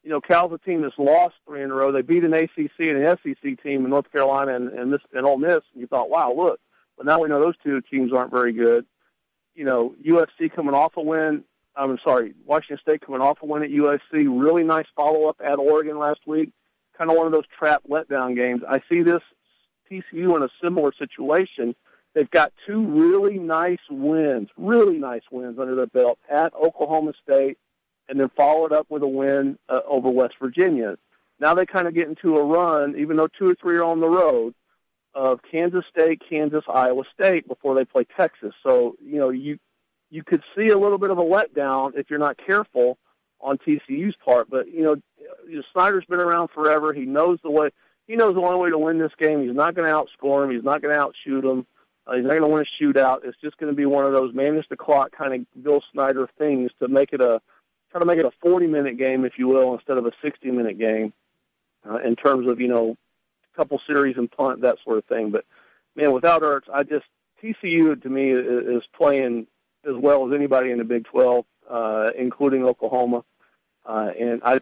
you 0.04 0.10
know 0.10 0.20
Cal's 0.20 0.52
a 0.52 0.58
team 0.58 0.82
that's 0.82 0.98
lost 0.98 1.36
three 1.48 1.64
in 1.64 1.72
a 1.72 1.74
row. 1.74 1.94
They 1.94 2.02
beat 2.02 2.26
an 2.26 2.34
ACC 2.34 2.80
and 2.80 2.98
an 2.98 3.18
SEC 3.24 3.64
team 3.64 3.86
in 3.86 3.90
North 3.90 4.12
Carolina 4.12 4.56
and 4.56 4.68
and, 4.68 4.92
this, 4.92 5.00
and 5.14 5.26
Ole 5.26 5.38
Miss. 5.38 5.62
And 5.72 5.80
you 5.80 5.88
thought, 5.88 6.10
wow, 6.10 6.34
look. 6.36 6.60
But 6.98 7.06
now 7.06 7.22
we 7.22 7.30
know 7.30 7.40
those 7.40 7.56
two 7.64 7.80
teams 7.80 8.12
aren't 8.12 8.30
very 8.30 8.52
good. 8.52 8.86
You 9.56 9.64
know, 9.64 9.96
USC 10.06 10.54
coming 10.54 10.76
off 10.76 10.98
a 10.98 11.02
win. 11.02 11.46
I'm 11.78 11.98
sorry, 12.04 12.34
Washington 12.46 12.80
State 12.82 13.06
coming 13.06 13.22
off 13.22 13.38
a 13.42 13.46
win 13.46 13.64
at 13.64 13.70
USC. 13.70 14.00
Really 14.12 14.64
nice 14.64 14.86
follow 14.98 15.30
up 15.30 15.38
at 15.42 15.60
Oregon 15.60 15.98
last 15.98 16.28
week. 16.28 16.52
Kind 16.98 17.10
of 17.10 17.16
one 17.16 17.26
of 17.26 17.32
those 17.32 17.48
trap 17.58 17.84
letdown 17.90 18.36
games. 18.36 18.64
I 18.68 18.82
see 18.90 19.02
this 19.02 19.22
TCU 19.90 20.36
in 20.36 20.44
a 20.44 20.50
similar 20.62 20.92
situation. 20.92 21.74
They've 22.14 22.30
got 22.30 22.54
two 22.68 22.86
really 22.86 23.40
nice 23.40 23.80
wins, 23.90 24.50
really 24.58 24.98
nice 24.98 25.24
wins 25.32 25.58
under 25.58 25.76
their 25.76 25.88
belt 25.88 26.20
at 26.30 26.54
Oklahoma 26.54 27.14
State, 27.24 27.58
and 28.08 28.20
then 28.20 28.30
followed 28.38 28.72
up 28.72 28.86
with 28.90 29.02
a 29.02 29.08
win 29.08 29.58
uh, 29.68 29.80
over 29.88 30.10
West 30.10 30.36
Virginia. 30.40 30.98
Now 31.40 31.56
they 31.56 31.66
kind 31.66 31.88
of 31.88 31.96
get 31.96 32.08
into 32.08 32.38
a 32.38 32.44
run, 32.44 32.96
even 32.98 33.18
though 33.18 33.28
two 33.28 33.50
or 33.50 33.56
three 33.56 33.78
are 33.78 33.84
on 33.84 34.00
the 34.00 34.10
road, 34.10 34.54
of 35.16 35.40
Kansas 35.50 35.86
State, 35.90 36.22
Kansas, 36.28 36.64
Iowa 36.68 37.04
State 37.14 37.48
before 37.48 37.76
they 37.76 37.86
play 37.86 38.06
Texas. 38.18 38.54
So 38.66 38.96
you 39.04 39.18
know 39.18 39.30
you 39.30 39.60
you 40.10 40.24
could 40.24 40.44
see 40.56 40.70
a 40.70 40.78
little 40.78 40.98
bit 40.98 41.12
of 41.12 41.18
a 41.18 41.24
letdown 41.24 41.94
if 41.96 42.10
you're 42.10 42.20
not 42.20 42.38
careful 42.38 42.98
on 43.42 43.58
TCU's 43.58 44.16
part. 44.24 44.50
But 44.50 44.72
you 44.72 44.84
know, 44.84 44.96
you 45.48 45.58
know 45.58 45.64
Snyder's 45.72 46.06
been 46.06 46.20
around 46.20 46.50
forever. 46.50 46.94
He 46.94 47.06
knows 47.06 47.40
the 47.44 47.52
way. 47.52 47.70
He 48.08 48.16
knows 48.16 48.36
the 48.36 48.42
only 48.42 48.60
way 48.60 48.70
to 48.70 48.78
win 48.78 48.98
this 48.98 49.12
game. 49.20 49.46
He's 49.46 49.56
not 49.56 49.76
going 49.76 49.88
to 49.88 49.94
outscore 49.94 50.44
him. 50.44 50.52
He's 50.52 50.64
not 50.64 50.82
going 50.82 50.94
to 50.94 51.00
outshoot 51.00 51.46
him. 51.46 51.66
Uh, 52.06 52.16
he's 52.16 52.24
not 52.24 52.32
going 52.32 52.42
to 52.42 52.48
win 52.48 52.66
a 52.66 52.84
shootout. 52.84 53.20
It's 53.24 53.38
just 53.42 53.58
going 53.58 53.72
to 53.72 53.76
be 53.76 53.86
one 53.86 54.06
of 54.06 54.12
those 54.12 54.34
manage 54.34 54.68
the 54.70 54.76
clock 54.76 55.12
kind 55.18 55.34
of 55.34 55.64
Bill 55.64 55.82
Snyder 55.92 56.30
things 56.38 56.72
to 56.80 56.88
make 56.88 57.14
it 57.14 57.22
a 57.22 57.42
try 57.92 58.00
to 58.00 58.06
make 58.06 58.20
it 58.20 58.26
a 58.26 58.32
40 58.42 58.68
minute 58.68 58.98
game, 58.98 59.24
if 59.24 59.34
you 59.38 59.48
will, 59.48 59.74
instead 59.74 59.98
of 59.98 60.06
a 60.06 60.12
60 60.22 60.52
minute 60.52 60.78
game. 60.78 61.14
Uh, 61.88 61.98
in 61.98 62.16
terms 62.16 62.50
of 62.50 62.62
you 62.62 62.68
know, 62.68 62.96
couple 63.56 63.80
series 63.86 64.18
and 64.18 64.32
punt 64.32 64.62
that 64.62 64.78
sort 64.84 64.98
of 64.98 65.06
thing. 65.06 65.32
But 65.32 65.46
man, 65.96 66.12
without 66.12 66.42
Ertz, 66.42 66.64
I 66.74 66.84
just 66.84 67.06
TCU 67.42 68.02
to 68.02 68.10
me 68.10 68.32
is, 68.32 68.46
is 68.78 68.84
playing 68.96 69.48
as 69.86 69.96
well 69.96 70.28
as 70.28 70.34
anybody 70.34 70.72
in 70.72 70.78
the 70.78 70.84
Big 70.84 71.06
12, 71.06 71.46
uh, 71.70 72.12
including 72.18 72.64
Oklahoma. 72.64 73.24
Uh, 73.86 74.12
and 74.20 74.42
I 74.44 74.60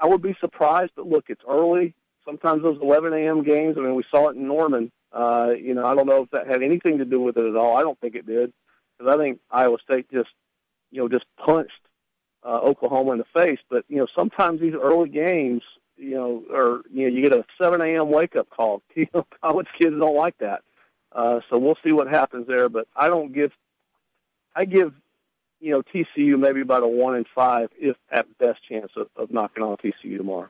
I 0.00 0.06
would 0.06 0.22
be 0.22 0.36
surprised, 0.40 0.92
but 0.96 1.06
look, 1.06 1.26
it's 1.28 1.42
early. 1.48 1.94
Sometimes 2.24 2.62
those 2.62 2.78
11 2.82 3.12
a.m. 3.12 3.44
games. 3.44 3.76
I 3.78 3.82
mean, 3.82 3.94
we 3.94 4.04
saw 4.10 4.28
it 4.28 4.36
in 4.36 4.48
Norman. 4.48 4.90
Uh, 5.14 5.50
you 5.56 5.74
know, 5.74 5.86
I 5.86 5.94
don't 5.94 6.06
know 6.06 6.24
if 6.24 6.30
that 6.30 6.48
had 6.48 6.62
anything 6.62 6.98
to 6.98 7.04
do 7.04 7.20
with 7.20 7.36
it 7.36 7.46
at 7.46 7.54
all. 7.54 7.76
I 7.76 7.82
don't 7.82 7.98
think 8.00 8.16
it 8.16 8.26
did, 8.26 8.52
because 8.98 9.14
I 9.14 9.16
think 9.16 9.38
Iowa 9.50 9.78
State 9.82 10.10
just, 10.12 10.30
you 10.90 11.00
know, 11.00 11.08
just 11.08 11.24
punched 11.38 11.70
uh, 12.44 12.58
Oklahoma 12.58 13.12
in 13.12 13.18
the 13.18 13.24
face. 13.32 13.60
But 13.70 13.84
you 13.88 13.98
know, 13.98 14.08
sometimes 14.14 14.60
these 14.60 14.74
early 14.74 15.08
games, 15.08 15.62
you 15.96 16.14
know, 16.14 16.42
or 16.50 16.82
you 16.92 17.08
know, 17.08 17.16
you 17.16 17.22
get 17.22 17.32
a 17.32 17.44
7 17.62 17.80
a.m. 17.80 18.10
wake 18.10 18.34
up 18.36 18.50
call. 18.50 18.82
You 18.96 19.06
know, 19.14 19.26
college 19.40 19.68
kids 19.78 19.96
don't 19.96 20.16
like 20.16 20.38
that. 20.38 20.62
Uh, 21.12 21.40
so 21.48 21.58
we'll 21.58 21.78
see 21.84 21.92
what 21.92 22.08
happens 22.08 22.48
there. 22.48 22.68
But 22.68 22.88
I 22.96 23.08
don't 23.08 23.32
give, 23.32 23.52
I 24.56 24.64
give, 24.64 24.92
you 25.60 25.70
know, 25.70 25.82
TCU 25.82 26.38
maybe 26.38 26.60
about 26.60 26.82
a 26.82 26.88
one 26.88 27.14
in 27.14 27.24
five, 27.34 27.70
if 27.78 27.96
at 28.10 28.26
best 28.38 28.60
chance 28.68 28.90
of, 28.96 29.08
of 29.16 29.30
knocking 29.30 29.62
on 29.62 29.76
TCU 29.76 30.16
tomorrow. 30.16 30.48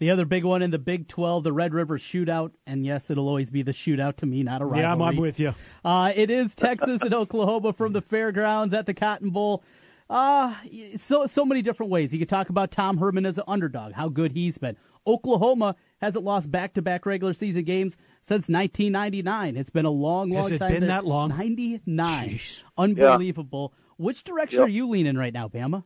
The 0.00 0.10
other 0.10 0.24
big 0.24 0.44
one 0.44 0.62
in 0.62 0.70
the 0.70 0.78
Big 0.78 1.08
12, 1.08 1.44
the 1.44 1.52
Red 1.52 1.72
River 1.74 1.98
Shootout. 1.98 2.50
And 2.66 2.84
yes, 2.84 3.10
it'll 3.10 3.28
always 3.28 3.50
be 3.50 3.62
the 3.62 3.72
shootout 3.72 4.16
to 4.16 4.26
me, 4.26 4.42
not 4.42 4.62
a 4.62 4.64
rivalry. 4.64 4.82
Yeah, 4.82 4.92
I'm, 4.92 5.02
I'm 5.02 5.16
with 5.16 5.38
you. 5.38 5.54
Uh, 5.84 6.12
it 6.16 6.30
is 6.30 6.54
Texas 6.54 7.00
and 7.02 7.12
Oklahoma 7.14 7.72
from 7.74 7.92
the 7.92 8.00
fairgrounds 8.00 8.72
at 8.74 8.86
the 8.86 8.94
Cotton 8.94 9.30
Bowl. 9.30 9.62
Uh, 10.08 10.54
so 10.96 11.26
so 11.26 11.44
many 11.44 11.62
different 11.62 11.92
ways. 11.92 12.12
You 12.12 12.18
could 12.18 12.28
talk 12.28 12.48
about 12.48 12.72
Tom 12.72 12.98
Herman 12.98 13.24
as 13.26 13.38
an 13.38 13.44
underdog, 13.46 13.92
how 13.92 14.08
good 14.08 14.32
he's 14.32 14.58
been. 14.58 14.76
Oklahoma 15.06 15.76
hasn't 16.00 16.24
lost 16.24 16.50
back 16.50 16.74
to 16.74 16.82
back 16.82 17.06
regular 17.06 17.32
season 17.32 17.62
games 17.64 17.96
since 18.22 18.48
1999. 18.48 19.56
It's 19.56 19.70
been 19.70 19.84
a 19.84 19.90
long, 19.90 20.30
long 20.30 20.42
Has 20.42 20.50
it 20.52 20.58
time. 20.58 20.72
been 20.72 20.86
that 20.88 21.04
long? 21.06 21.28
99. 21.28 22.40
Unbelievable. 22.76 23.72
Which 23.98 24.24
direction 24.24 24.60
Yep. 24.60 24.66
are 24.66 24.70
you 24.70 24.88
leaning 24.88 25.16
right 25.16 25.32
now, 25.32 25.46
Bama? 25.48 25.84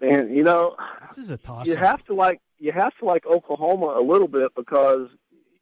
Man, 0.00 0.34
you 0.34 0.42
know, 0.42 0.76
This 1.08 1.18
is 1.18 1.30
a 1.30 1.36
toss. 1.36 1.66
you 1.66 1.76
have 1.76 2.04
to 2.06 2.14
like 2.14 2.40
you 2.58 2.72
have 2.72 2.96
to 2.98 3.04
like 3.04 3.26
Oklahoma 3.26 3.96
a 3.98 4.02
little 4.02 4.28
bit 4.28 4.52
because 4.54 5.08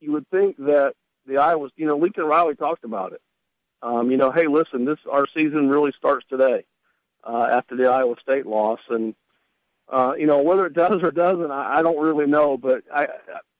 you 0.01 0.12
would 0.12 0.28
think 0.30 0.57
that 0.59 0.95
the 1.26 1.39
Iowa, 1.39 1.68
you 1.76 1.87
know, 1.87 1.97
Lincoln 1.97 2.24
Riley 2.24 2.55
talked 2.57 2.85
about 2.85 3.12
it. 3.12 3.20
Um, 3.83 4.11
you 4.11 4.16
know, 4.16 4.30
hey, 4.30 4.47
listen, 4.47 4.85
this 4.85 4.99
our 5.11 5.26
season 5.35 5.68
really 5.68 5.93
starts 5.97 6.26
today 6.28 6.64
uh, 7.24 7.49
after 7.53 7.76
the 7.76 7.89
Iowa 7.89 8.14
State 8.20 8.47
loss, 8.47 8.80
and 8.89 9.14
uh, 9.89 10.14
you 10.18 10.26
know 10.26 10.43
whether 10.43 10.66
it 10.66 10.72
does 10.74 11.03
or 11.03 11.11
doesn't, 11.11 11.51
I, 11.51 11.78
I 11.78 11.83
don't 11.83 12.01
really 12.01 12.26
know. 12.26 12.57
But 12.57 12.83
I, 12.93 13.05
I 13.05 13.09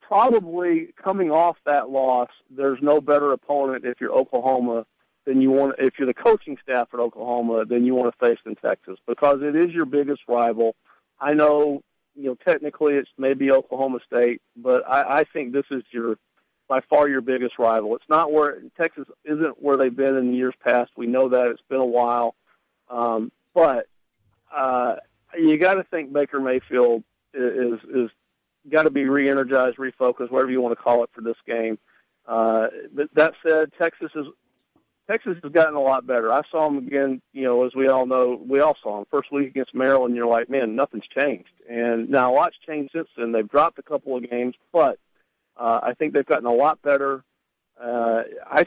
probably 0.01 0.89
coming 1.03 1.31
off 1.31 1.57
that 1.67 1.91
loss, 1.91 2.29
there's 2.51 2.79
no 2.83 3.01
better 3.01 3.33
opponent 3.33 3.85
if 3.85 4.01
you're 4.01 4.13
Oklahoma 4.13 4.87
than 5.25 5.41
you 5.41 5.51
want. 5.51 5.77
If 5.79 5.95
you're 5.99 6.07
the 6.07 6.15
coaching 6.15 6.59
staff 6.63 6.89
at 6.93 7.01
Oklahoma, 7.01 7.65
than 7.65 7.85
you 7.85 7.95
want 7.95 8.13
to 8.13 8.27
face 8.27 8.39
in 8.45 8.57
Texas 8.57 8.99
because 9.07 9.43
it 9.43 9.57
is 9.57 9.71
your 9.71 9.87
biggest 9.87 10.23
rival. 10.29 10.75
I 11.21 11.35
know 11.35 11.83
you 12.15 12.25
know, 12.25 12.37
technically 12.47 12.95
it's 12.95 13.11
maybe 13.17 13.51
Oklahoma 13.51 14.01
State, 14.07 14.43
but 14.57 14.87
I, 14.89 15.21
I 15.21 15.25
think 15.25 15.53
this 15.53 15.65
is 15.71 15.83
your 15.91 16.17
by 16.69 16.81
far 16.89 17.09
your 17.09 17.21
biggest 17.21 17.59
rival. 17.59 17.95
It's 17.97 18.09
not 18.09 18.33
where 18.33 18.63
Texas 18.81 19.07
isn't 19.25 19.63
where 19.63 19.77
they've 19.77 19.95
been 19.95 20.17
in 20.17 20.35
years 20.35 20.55
past. 20.65 20.91
We 20.97 21.07
know 21.07 21.29
that 21.29 21.49
it's 21.49 21.63
been 21.69 21.81
a 21.81 21.85
while, 21.85 22.35
um, 22.89 23.33
but 23.55 23.87
uh, 24.55 24.97
you 25.39 25.57
got 25.59 25.75
to 25.75 25.85
think 25.85 26.13
Baker 26.13 26.41
Mayfield 26.41 27.03
is 27.35 27.79
is 27.95 28.11
got 28.71 28.83
to 28.83 28.91
be 28.91 29.05
re-energized, 29.05 29.77
refocused, 29.77 30.31
whatever 30.31 30.51
you 30.51 30.61
want 30.61 30.77
to 30.77 30.83
call 30.83 31.03
it 31.03 31.11
for 31.13 31.21
this 31.21 31.37
game. 31.47 31.79
Uh, 32.27 32.69
but 32.95 33.09
that 33.15 33.35
said, 33.45 33.73
Texas 33.79 34.13
is 34.15 34.27
Texas 35.11 35.37
has 35.43 35.53
gotten 35.53 35.75
a 35.75 35.81
lot 35.81 36.07
better. 36.07 36.33
I 36.33 36.43
saw 36.51 36.69
them 36.69 36.79
again, 36.79 37.21
you 37.33 37.43
know, 37.43 37.67
as 37.67 37.75
we 37.75 37.89
all 37.89 38.07
know, 38.07 38.41
we 38.47 38.61
all 38.61 38.77
saw 38.83 38.97
them 38.97 39.07
first 39.11 39.33
week 39.33 39.49
against 39.49 39.75
Maryland. 39.75 40.15
You're 40.15 40.27
like, 40.27 40.49
man, 40.49 40.77
nothing's 40.77 41.07
changed. 41.09 41.51
And 41.69 42.09
now 42.09 42.33
a 42.33 42.35
lot's 42.35 42.57
changed 42.67 42.93
since 42.95 43.09
then. 43.17 43.33
They've 43.33 43.49
dropped 43.49 43.79
a 43.79 43.83
couple 43.83 44.17
of 44.17 44.29
games, 44.31 44.55
but 44.73 44.99
uh, 45.57 45.81
I 45.83 45.95
think 45.95 46.15
they've 46.15 46.25
gotten 46.25 46.47
a 46.47 46.53
lot 46.53 46.81
better. 46.83 47.25
Uh, 47.81 48.23
I 48.47 48.67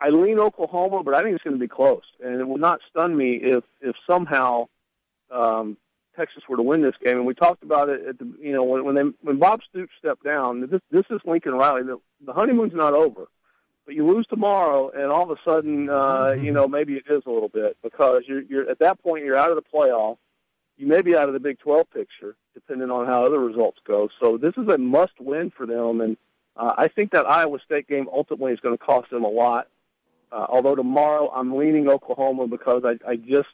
I 0.00 0.08
lean 0.08 0.38
Oklahoma, 0.38 1.02
but 1.02 1.14
I 1.14 1.22
think 1.22 1.34
it's 1.34 1.44
going 1.44 1.56
to 1.56 1.60
be 1.60 1.68
close, 1.68 2.02
and 2.22 2.40
it 2.40 2.46
would 2.46 2.60
not 2.60 2.80
stun 2.90 3.16
me 3.16 3.34
if 3.34 3.64
if 3.80 3.94
somehow 4.08 4.66
um, 5.30 5.76
Texas 6.16 6.42
were 6.48 6.56
to 6.56 6.62
win 6.62 6.82
this 6.82 6.94
game. 7.02 7.18
And 7.18 7.26
we 7.26 7.34
talked 7.34 7.62
about 7.62 7.88
it 7.88 8.06
at 8.06 8.18
the 8.18 8.32
you 8.40 8.52
know 8.52 8.64
when 8.64 8.84
when 8.84 8.94
they 8.94 9.02
when 9.22 9.38
Bob 9.38 9.60
Stoops 9.68 9.92
stepped 9.98 10.24
down. 10.24 10.68
This 10.68 10.80
this 10.90 11.04
is 11.10 11.20
Lincoln 11.24 11.54
Riley. 11.54 11.82
The, 11.82 11.98
the 12.24 12.32
honeymoon's 12.32 12.74
not 12.74 12.94
over, 12.94 13.28
but 13.84 13.94
you 13.94 14.06
lose 14.06 14.26
tomorrow, 14.26 14.90
and 14.90 15.10
all 15.10 15.30
of 15.30 15.30
a 15.30 15.40
sudden, 15.44 15.88
uh, 15.88 16.34
you 16.40 16.52
know 16.52 16.68
maybe 16.68 16.94
it 16.94 17.04
is 17.10 17.22
a 17.26 17.30
little 17.30 17.48
bit 17.48 17.76
because 17.82 18.22
you're 18.26 18.42
you're 18.42 18.70
at 18.70 18.78
that 18.78 19.02
point 19.02 19.24
you're 19.24 19.36
out 19.36 19.50
of 19.50 19.56
the 19.56 19.62
playoff. 19.62 20.18
You 20.76 20.86
may 20.86 21.02
be 21.02 21.14
out 21.14 21.28
of 21.28 21.34
the 21.34 21.40
Big 21.40 21.58
12 21.58 21.90
picture, 21.90 22.34
depending 22.54 22.90
on 22.90 23.06
how 23.06 23.24
other 23.24 23.38
results 23.38 23.78
go. 23.86 24.08
So 24.20 24.38
this 24.38 24.54
is 24.56 24.66
a 24.68 24.78
must-win 24.78 25.50
for 25.50 25.66
them, 25.66 26.00
and 26.00 26.16
uh, 26.56 26.72
I 26.76 26.88
think 26.88 27.12
that 27.12 27.28
Iowa 27.28 27.58
State 27.64 27.88
game 27.88 28.08
ultimately 28.12 28.52
is 28.52 28.60
going 28.60 28.76
to 28.76 28.82
cost 28.82 29.10
them 29.10 29.24
a 29.24 29.28
lot. 29.28 29.68
Uh, 30.30 30.46
although 30.48 30.74
tomorrow 30.74 31.30
I'm 31.34 31.56
leaning 31.56 31.88
Oklahoma 31.88 32.46
because 32.46 32.84
I, 32.84 32.98
I 33.06 33.16
just 33.16 33.48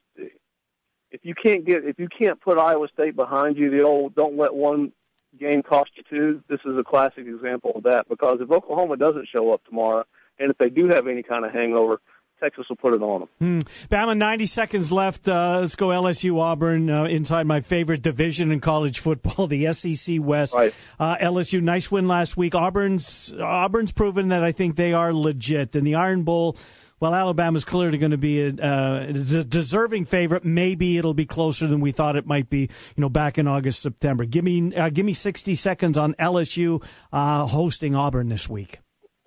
if 1.11 1.25
you 1.25 1.35
can't 1.35 1.65
get 1.65 1.85
if 1.85 1.99
you 1.99 2.09
can't 2.09 2.41
put 2.41 2.59
Iowa 2.59 2.89
State 2.93 3.17
behind 3.17 3.57
you, 3.57 3.71
the 3.71 3.83
old 3.83 4.15
don't 4.15 4.37
let 4.37 4.55
one 4.55 4.93
game 5.39 5.63
cost 5.63 5.91
you 5.97 6.03
two. 6.09 6.43
This 6.49 6.61
is 6.65 6.77
a 6.79 6.85
classic 6.85 7.27
example 7.27 7.73
of 7.75 7.83
that 7.85 8.09
because 8.09 8.39
if 8.41 8.51
Oklahoma 8.51 8.97
doesn't 8.97 9.29
show 9.29 9.53
up 9.53 9.65
tomorrow, 9.65 10.05
and 10.39 10.51
if 10.51 10.59
they 10.59 10.71
do 10.71 10.89
have 10.89 11.07
any 11.07 11.23
kind 11.23 11.45
of 11.45 11.53
hangover, 11.53 12.01
Texas 12.41 12.67
will 12.69 12.77
put 12.77 12.95
it 12.95 13.03
on 13.03 13.21
them. 13.21 13.29
Hmm. 13.39 13.59
Bama, 13.89 14.17
90 14.17 14.47
seconds 14.47 14.93
left. 14.93 15.29
Uh, 15.29 15.59
let's 15.61 15.75
go 15.75 15.89
LSU 15.89 16.39
Auburn 16.41 16.91
uh, 16.91 17.05
inside 17.05 17.47
my 17.47 17.61
favorite 17.61 18.03
division 18.03 18.53
in 18.53 18.61
college 18.61 19.01
football, 19.01 19.47
the 19.47 19.73
SEC 19.73 20.19
West. 20.21 20.55
Right. 20.55 20.75
Uh, 20.99 21.17
LSU, 21.17 21.61
nice 21.63 21.91
win 21.91 22.09
last 22.09 22.37
week. 22.37 22.55
Auburn's 22.55 23.33
Auburn's 23.41 23.93
proven 23.93 24.29
that 24.29 24.45
I 24.45 24.53
think 24.53 24.77
they 24.77 24.93
are 24.93 25.13
legit. 25.13 25.75
And 25.75 25.87
the 25.87 25.97
Iron 25.97 26.23
Bowl, 26.23 26.57
well, 27.01 27.15
Alabama's 27.15 27.65
clearly 27.65 27.99
going 27.99 28.13
to 28.13 28.19
be 28.19 28.41
a, 28.43 28.49
uh, 28.49 29.07
a 29.09 29.13
deserving 29.13 30.07
favorite. 30.07 30.45
Maybe 30.45 30.99
it'll 30.99 31.15
be 31.15 31.27
closer 31.27 31.67
than 31.67 31.81
we 31.81 31.93
thought 31.93 32.17
it 32.17 32.27
might 32.27 32.51
be. 32.51 32.61
You 32.61 33.01
know, 33.01 33.09
back 33.09 33.39
in 33.39 33.47
August, 33.47 33.81
September. 33.83 34.25
Give 34.25 34.45
me 34.45 34.75
uh, 34.75 34.91
give 34.91 35.07
me 35.07 35.13
60 35.13 35.55
seconds 35.55 35.99
on 35.99 36.15
LSU 36.15 36.83
uh, 37.13 37.47
hosting 37.47 37.95
Auburn 37.95 38.29
this 38.29 38.49
week. 38.49 38.79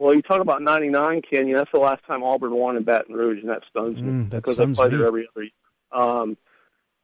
Well, 0.02 0.16
you 0.16 0.24
talk 0.24 0.42
about 0.42 0.64
'99, 0.64 1.22
Kenyon. 1.30 1.56
That's 1.56 1.72
the 1.72 1.80
last 1.80 2.04
time 2.08 2.24
Auburn 2.24 2.56
won 2.56 2.76
in 2.76 2.82
Baton 2.82 3.14
Rouge, 3.14 3.40
and 3.42 3.50
that 3.50 3.62
stuns 3.70 4.02
me 4.02 4.10
Mm, 4.10 4.30
that 4.32 4.38
because 4.38 4.58
they 4.58 4.66
play 4.66 4.90
there 4.90 5.06
every 5.06 5.28
other 5.36 5.44
year. 5.44 5.52
Um, 5.92 6.38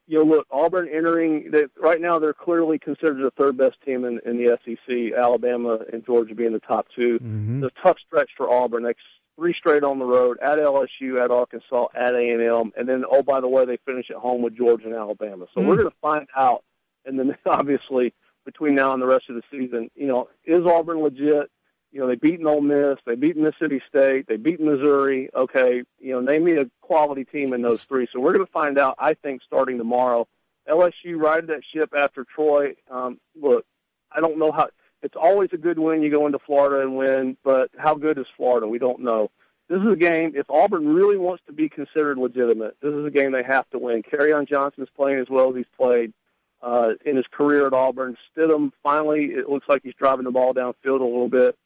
you 0.08 0.18
know, 0.18 0.24
look, 0.24 0.48
Auburn 0.50 0.89
entering 0.91 1.52
they, 1.52 1.66
right 1.80 2.02
now. 2.02 2.18
They're 2.18 2.34
clearly 2.34 2.80
considered 2.80 3.18
the 3.22 3.30
third 3.38 3.56
best 3.56 3.76
team 3.86 4.04
in, 4.04 4.20
in 4.26 4.38
the 4.38 4.58
SEC. 4.66 5.14
Alabama 5.16 5.78
and 5.93 6.04
Georgia 6.08 6.34
being 6.34 6.54
the 6.54 6.60
top 6.60 6.88
2 6.95 7.20
Mm-hmm. 7.20 7.64
A 7.66 7.70
tough 7.84 7.98
stretch 8.04 8.32
for 8.36 8.50
Auburn. 8.50 8.82
Next 8.82 9.04
three 9.36 9.54
straight 9.54 9.84
on 9.84 10.00
the 10.00 10.06
road 10.06 10.39
at 10.41 10.58
LSU, 10.58 11.24
at 11.24 11.30
Arkansas, 11.30 11.88
at 11.93 12.16
A 12.16 12.30
and 12.32 12.41
M, 12.41 12.72
and 12.76 12.89
then 12.89 13.04
oh 13.12 13.22
by 13.22 13.39
the 13.41 13.48
way, 13.48 13.64
they 13.66 13.78
finish 13.86 14.08
at 14.10 14.18
home 14.18 14.41
with 14.41 14.58
Georgia 14.58 14.86
and 14.88 14.95
Alabama. 14.95 15.45
So 15.54 15.62
Mm. 15.62 15.68
we're 15.68 15.76
going 15.76 15.89
to 15.91 15.95
find 16.02 16.28
out, 16.36 16.64
and 17.06 17.20
then 17.20 17.38
obviously 17.45 18.16
between 18.43 18.74
now 18.74 18.93
and 18.93 19.02
the 19.04 19.06
rest 19.06 19.26
of 19.30 19.36
the 19.36 19.43
season, 19.52 19.91
you 19.93 20.08
know, 20.08 20.30
is 20.45 20.66
Auburn 20.66 21.02
legit? 21.04 21.52
You 21.91 22.01
know, 22.01 22.07
they 22.07 22.15
beat 22.15 22.43
Ole 22.43 22.61
Miss, 22.61 22.97
they 23.05 23.15
beat 23.15 23.38
Mississippi 23.38 23.81
State, 23.88 24.27
they 24.27 24.38
beat 24.38 24.59
Missouri. 24.59 25.29
Okay, 25.33 25.83
you 25.99 26.11
know, 26.13 26.19
name 26.19 26.43
me 26.43 26.53
a 26.53 26.69
quality 26.81 27.23
team 27.23 27.53
in 27.53 27.61
those 27.61 27.83
three. 27.83 28.07
So 28.11 28.19
we're 28.19 28.33
going 28.33 28.45
to 28.45 28.51
find 28.51 28.77
out. 28.77 28.95
I 28.99 29.13
think 29.13 29.41
starting 29.41 29.77
tomorrow, 29.77 30.27
LSU 30.69 31.17
ride 31.17 31.47
that 31.47 31.61
ship 31.73 31.93
after 31.97 32.25
Troy. 32.25 32.75
Um, 32.91 33.19
look, 33.39 33.65
I 34.11 34.19
don't 34.19 34.38
know 34.38 34.51
how. 34.51 34.69
It's 35.01 35.15
always 35.15 35.49
a 35.53 35.57
good 35.57 35.79
win. 35.79 36.01
You 36.01 36.11
go 36.11 36.25
into 36.25 36.39
Florida 36.39 36.81
and 36.81 36.97
win, 36.97 37.38
but 37.43 37.69
how 37.77 37.95
good 37.95 38.17
is 38.17 38.25
Florida? 38.35 38.67
We 38.67 38.79
don't 38.79 39.01
know. 39.01 39.29
This 39.69 39.81
is 39.81 39.91
a 39.91 39.97
game. 39.97 40.33
If 40.35 40.49
Auburn 40.49 40.88
really 40.88 41.17
wants 41.17 41.43
to 41.47 41.53
be 41.53 41.69
considered 41.69 42.17
legitimate, 42.17 42.77
this 42.81 42.93
is 42.93 43.05
a 43.05 43.11
game 43.11 43.31
they 43.31 43.43
have 43.43 43.69
to 43.71 43.79
win. 43.79 44.01
Kerryon 44.01 44.47
Johnson 44.47 44.83
is 44.83 44.89
playing 44.95 45.19
as 45.19 45.27
well 45.29 45.49
as 45.49 45.57
he's 45.57 45.65
played 45.77 46.13
uh, 46.61 46.91
in 47.05 47.15
his 47.15 47.25
career 47.31 47.67
at 47.67 47.73
Auburn. 47.73 48.17
Stidham 48.35 48.71
finally, 48.81 49.25
it 49.25 49.49
looks 49.49 49.67
like 49.67 49.81
he's 49.83 49.93
driving 49.93 50.23
the 50.23 50.31
ball 50.31 50.53
downfield 50.53 51.01
a 51.01 51.03
little 51.03 51.29
bit. 51.29 51.57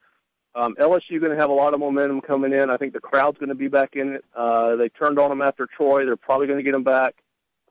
Um, 0.53 0.75
LSU 0.75 1.19
going 1.19 1.31
to 1.31 1.37
have 1.37 1.49
a 1.49 1.53
lot 1.53 1.73
of 1.73 1.79
momentum 1.79 2.21
coming 2.21 2.51
in. 2.51 2.69
I 2.69 2.77
think 2.77 2.93
the 2.93 2.99
crowd's 2.99 3.37
going 3.37 3.49
to 3.49 3.55
be 3.55 3.69
back 3.69 3.95
in 3.95 4.15
it. 4.15 4.25
Uh, 4.35 4.75
they 4.75 4.89
turned 4.89 5.17
on 5.17 5.29
them 5.29 5.41
after 5.41 5.65
Troy. 5.65 6.05
They're 6.05 6.17
probably 6.17 6.47
going 6.47 6.59
to 6.59 6.63
get 6.63 6.73
them 6.73 6.83
back. 6.83 7.15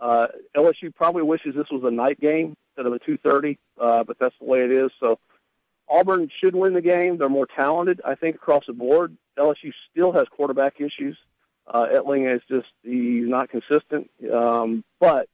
Uh, 0.00 0.28
LSU 0.56 0.94
probably 0.94 1.22
wishes 1.22 1.54
this 1.54 1.70
was 1.70 1.82
a 1.84 1.90
night 1.90 2.18
game 2.20 2.56
instead 2.70 2.86
of 2.86 2.94
a 2.94 2.98
2:30, 2.98 3.58
uh, 3.78 4.02
but 4.04 4.18
that's 4.18 4.34
the 4.40 4.46
way 4.46 4.64
it 4.64 4.70
is. 4.70 4.90
So 4.98 5.18
Auburn 5.88 6.30
should 6.42 6.54
win 6.54 6.72
the 6.72 6.80
game. 6.80 7.18
They're 7.18 7.28
more 7.28 7.46
talented, 7.46 8.00
I 8.04 8.14
think, 8.14 8.36
across 8.36 8.64
the 8.66 8.72
board. 8.72 9.16
LSU 9.38 9.72
still 9.90 10.12
has 10.12 10.24
quarterback 10.30 10.80
issues. 10.80 11.18
Uh, 11.66 11.86
Etling 11.92 12.34
is 12.34 12.40
just 12.48 12.68
he's 12.82 13.28
not 13.28 13.50
consistent. 13.50 14.10
Um, 14.32 14.84
but 14.98 15.28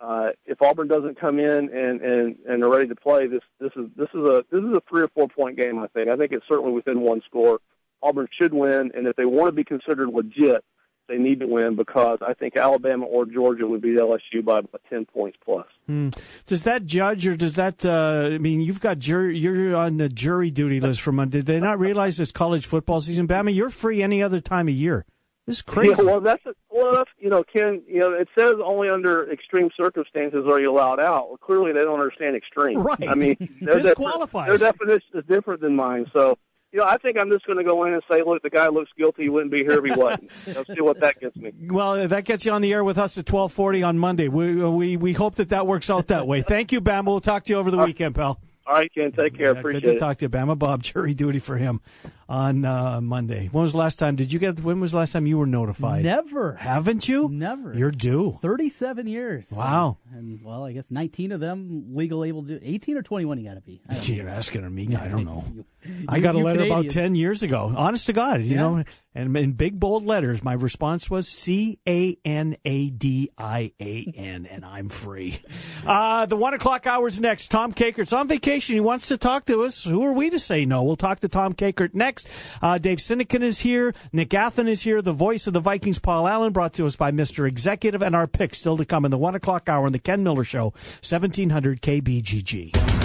uh, 0.00 0.30
if 0.46 0.62
Auburn 0.62 0.88
doesn't 0.88 1.20
come 1.20 1.38
in 1.38 1.68
and 1.68 2.00
and 2.00 2.36
and 2.48 2.64
are 2.64 2.70
ready 2.70 2.88
to 2.88 2.96
play, 2.96 3.26
this 3.26 3.42
this 3.60 3.72
is 3.76 3.86
this 3.96 4.08
is 4.14 4.20
a 4.20 4.44
this 4.50 4.62
is 4.62 4.74
a 4.74 4.82
three 4.88 5.02
or 5.02 5.08
four 5.08 5.28
point 5.28 5.58
game. 5.58 5.78
I 5.78 5.88
think. 5.88 6.08
I 6.08 6.16
think 6.16 6.32
it's 6.32 6.46
certainly 6.48 6.72
within 6.72 7.00
one 7.00 7.20
score. 7.26 7.60
Auburn 8.02 8.28
should 8.40 8.54
win, 8.54 8.92
and 8.94 9.06
if 9.06 9.16
they 9.16 9.26
want 9.26 9.48
to 9.48 9.52
be 9.52 9.64
considered 9.64 10.08
legit, 10.08 10.64
they 11.06 11.18
need 11.18 11.40
to 11.40 11.46
win 11.46 11.76
because 11.76 12.18
I 12.26 12.32
think 12.32 12.56
Alabama 12.56 13.04
or 13.04 13.26
Georgia 13.26 13.66
would 13.66 13.82
beat 13.82 13.98
LSU 13.98 14.42
by 14.42 14.60
about 14.60 14.80
ten 14.88 15.04
points 15.04 15.36
plus. 15.44 15.66
Hmm. 15.86 16.08
Does 16.46 16.62
that 16.62 16.86
judge 16.86 17.26
or 17.26 17.36
does 17.36 17.56
that? 17.56 17.84
Uh, 17.84 18.30
I 18.32 18.38
mean, 18.38 18.62
you've 18.62 18.80
got 18.80 19.00
jury. 19.00 19.36
You're 19.36 19.76
on 19.76 19.98
the 19.98 20.08
jury 20.08 20.50
duty 20.50 20.80
list 20.80 21.02
for 21.02 21.12
Monday. 21.12 21.38
Did 21.38 21.46
they 21.46 21.60
not 21.60 21.78
realize 21.78 22.18
it's 22.18 22.32
college 22.32 22.64
football 22.64 23.02
season? 23.02 23.28
Bama, 23.28 23.54
you're 23.54 23.70
free 23.70 24.02
any 24.02 24.22
other 24.22 24.40
time 24.40 24.66
of 24.66 24.74
year. 24.74 25.04
This 25.50 25.56
is 25.56 25.62
crazy. 25.62 25.94
Yeah, 25.98 26.04
well, 26.04 26.20
that's 26.20 26.44
well, 26.70 26.92
that's 26.92 27.10
you 27.18 27.28
know, 27.28 27.42
Ken. 27.42 27.82
You 27.88 27.98
know, 27.98 28.12
it 28.12 28.28
says 28.38 28.54
only 28.64 28.88
under 28.88 29.28
extreme 29.32 29.68
circumstances 29.76 30.46
are 30.48 30.60
you 30.60 30.70
allowed 30.70 31.00
out. 31.00 31.28
Well, 31.28 31.38
clearly 31.38 31.72
they 31.72 31.80
don't 31.80 31.98
understand 31.98 32.36
extreme. 32.36 32.78
Right. 32.80 33.08
I 33.08 33.16
mean, 33.16 33.36
their, 33.60 33.80
Disqualifies. 33.80 34.46
their 34.46 34.70
definition 34.70 35.08
is 35.14 35.24
different 35.28 35.60
than 35.60 35.74
mine. 35.74 36.06
So, 36.12 36.38
you 36.70 36.78
know, 36.78 36.84
I 36.86 36.98
think 36.98 37.18
I'm 37.18 37.32
just 37.32 37.46
going 37.46 37.58
to 37.58 37.64
go 37.64 37.84
in 37.84 37.94
and 37.94 38.02
say, 38.08 38.22
look, 38.24 38.44
the 38.44 38.50
guy 38.50 38.68
looks 38.68 38.92
guilty. 38.96 39.24
He 39.24 39.28
wouldn't 39.28 39.50
be 39.50 39.64
here 39.64 39.84
if 39.84 39.84
he 39.84 40.00
wasn't. 40.00 40.30
Let's 40.46 40.68
see 40.68 40.80
what 40.80 41.00
that 41.00 41.18
gets 41.18 41.34
me. 41.34 41.52
Well, 41.68 42.06
that 42.06 42.24
gets 42.24 42.44
you 42.44 42.52
on 42.52 42.62
the 42.62 42.72
air 42.72 42.84
with 42.84 42.96
us 42.96 43.18
at 43.18 43.26
twelve 43.26 43.52
forty 43.52 43.82
on 43.82 43.98
Monday. 43.98 44.28
We 44.28 44.54
we 44.54 44.96
we 44.96 45.12
hope 45.14 45.34
that 45.34 45.48
that 45.48 45.66
works 45.66 45.90
out 45.90 46.06
that 46.06 46.28
way. 46.28 46.42
Thank 46.42 46.70
you, 46.70 46.80
Bama. 46.80 47.06
We'll 47.06 47.20
talk 47.20 47.42
to 47.44 47.52
you 47.52 47.58
over 47.58 47.72
the 47.72 47.78
weekend, 47.78 48.14
pal. 48.14 48.38
All 48.70 48.76
right, 48.76 48.94
Ken. 48.94 49.10
Take 49.10 49.36
care. 49.36 49.52
Yeah, 49.52 49.58
Appreciate 49.58 49.82
good 49.82 49.90
to 49.90 49.96
it. 49.96 49.98
talk 49.98 50.16
to 50.18 50.26
you, 50.26 50.28
Bama. 50.28 50.56
Bob, 50.56 50.82
jury 50.84 51.12
duty 51.12 51.40
for 51.40 51.56
him 51.56 51.80
on 52.28 52.64
uh, 52.64 53.00
Monday. 53.00 53.48
When 53.50 53.62
was 53.62 53.72
the 53.72 53.78
last 53.78 53.98
time? 53.98 54.14
Did 54.14 54.32
you 54.32 54.38
get? 54.38 54.60
When 54.60 54.78
was 54.78 54.92
the 54.92 54.98
last 54.98 55.10
time 55.10 55.26
you 55.26 55.38
were 55.38 55.46
notified? 55.46 56.04
Never. 56.04 56.54
Haven't 56.54 57.08
you? 57.08 57.28
Never. 57.28 57.74
You're 57.74 57.90
due. 57.90 58.38
37 58.40 59.08
years. 59.08 59.50
Wow. 59.50 59.98
And, 60.14 60.44
well, 60.44 60.64
I 60.64 60.70
guess 60.72 60.92
19 60.92 61.32
of 61.32 61.40
them 61.40 61.96
legal 61.96 62.24
able 62.24 62.44
to 62.44 62.64
18 62.64 62.96
or 62.96 63.02
21 63.02 63.38
you 63.38 63.48
got 63.48 63.54
to 63.54 63.60
be. 63.60 63.82
I 63.88 63.94
don't 63.94 64.08
know. 64.08 64.14
You're 64.14 64.28
asking 64.28 64.72
me. 64.74 64.94
I 64.94 65.08
don't 65.08 65.24
know. 65.24 65.44
You- 65.52 65.64
I 66.08 66.20
got 66.20 66.36
a 66.36 66.38
you 66.38 66.44
letter 66.44 66.64
about 66.64 66.90
10 66.90 67.16
years 67.16 67.42
ago. 67.42 67.72
Honest 67.76 68.06
to 68.06 68.12
God, 68.12 68.42
you 68.44 68.54
Yeah. 68.54 68.60
know, 68.60 68.84
and 69.14 69.36
in 69.36 69.52
big 69.52 69.80
bold 69.80 70.04
letters, 70.04 70.42
my 70.44 70.52
response 70.52 71.10
was 71.10 71.28
C 71.28 71.78
A 71.88 72.16
N 72.24 72.56
A 72.64 72.90
D 72.90 73.30
I 73.36 73.72
A 73.80 74.12
N, 74.16 74.46
and 74.46 74.64
I'm 74.64 74.88
free. 74.88 75.40
Uh, 75.86 76.26
the 76.26 76.36
one 76.36 76.54
o'clock 76.54 76.86
hour's 76.86 77.18
next. 77.20 77.50
Tom 77.50 77.72
Kakert's 77.72 78.12
on 78.12 78.28
vacation. 78.28 78.74
He 78.74 78.80
wants 78.80 79.08
to 79.08 79.16
talk 79.16 79.46
to 79.46 79.62
us. 79.62 79.82
Who 79.84 80.04
are 80.04 80.12
we 80.12 80.30
to 80.30 80.38
say 80.38 80.64
no? 80.64 80.82
We'll 80.82 80.96
talk 80.96 81.20
to 81.20 81.28
Tom 81.28 81.54
Kakert 81.54 81.94
next. 81.94 82.28
Uh, 82.60 82.78
Dave 82.78 82.98
Sinekin 82.98 83.42
is 83.42 83.60
here. 83.60 83.94
Nick 84.12 84.34
Athen 84.34 84.68
is 84.68 84.82
here. 84.82 85.02
The 85.02 85.12
voice 85.12 85.46
of 85.46 85.54
the 85.54 85.60
Vikings, 85.60 85.98
Paul 85.98 86.28
Allen, 86.28 86.52
brought 86.52 86.74
to 86.74 86.86
us 86.86 86.96
by 86.96 87.10
Mr. 87.10 87.48
Executive, 87.48 88.02
and 88.02 88.14
our 88.14 88.26
pick 88.26 88.54
still 88.54 88.76
to 88.76 88.84
come 88.84 89.04
in 89.04 89.10
the 89.10 89.18
one 89.18 89.34
o'clock 89.34 89.68
hour 89.68 89.86
in 89.86 89.92
the 89.92 89.98
Ken 89.98 90.22
Miller 90.22 90.44
Show, 90.44 90.72
1700 91.02 91.80
KBGG. 91.80 92.99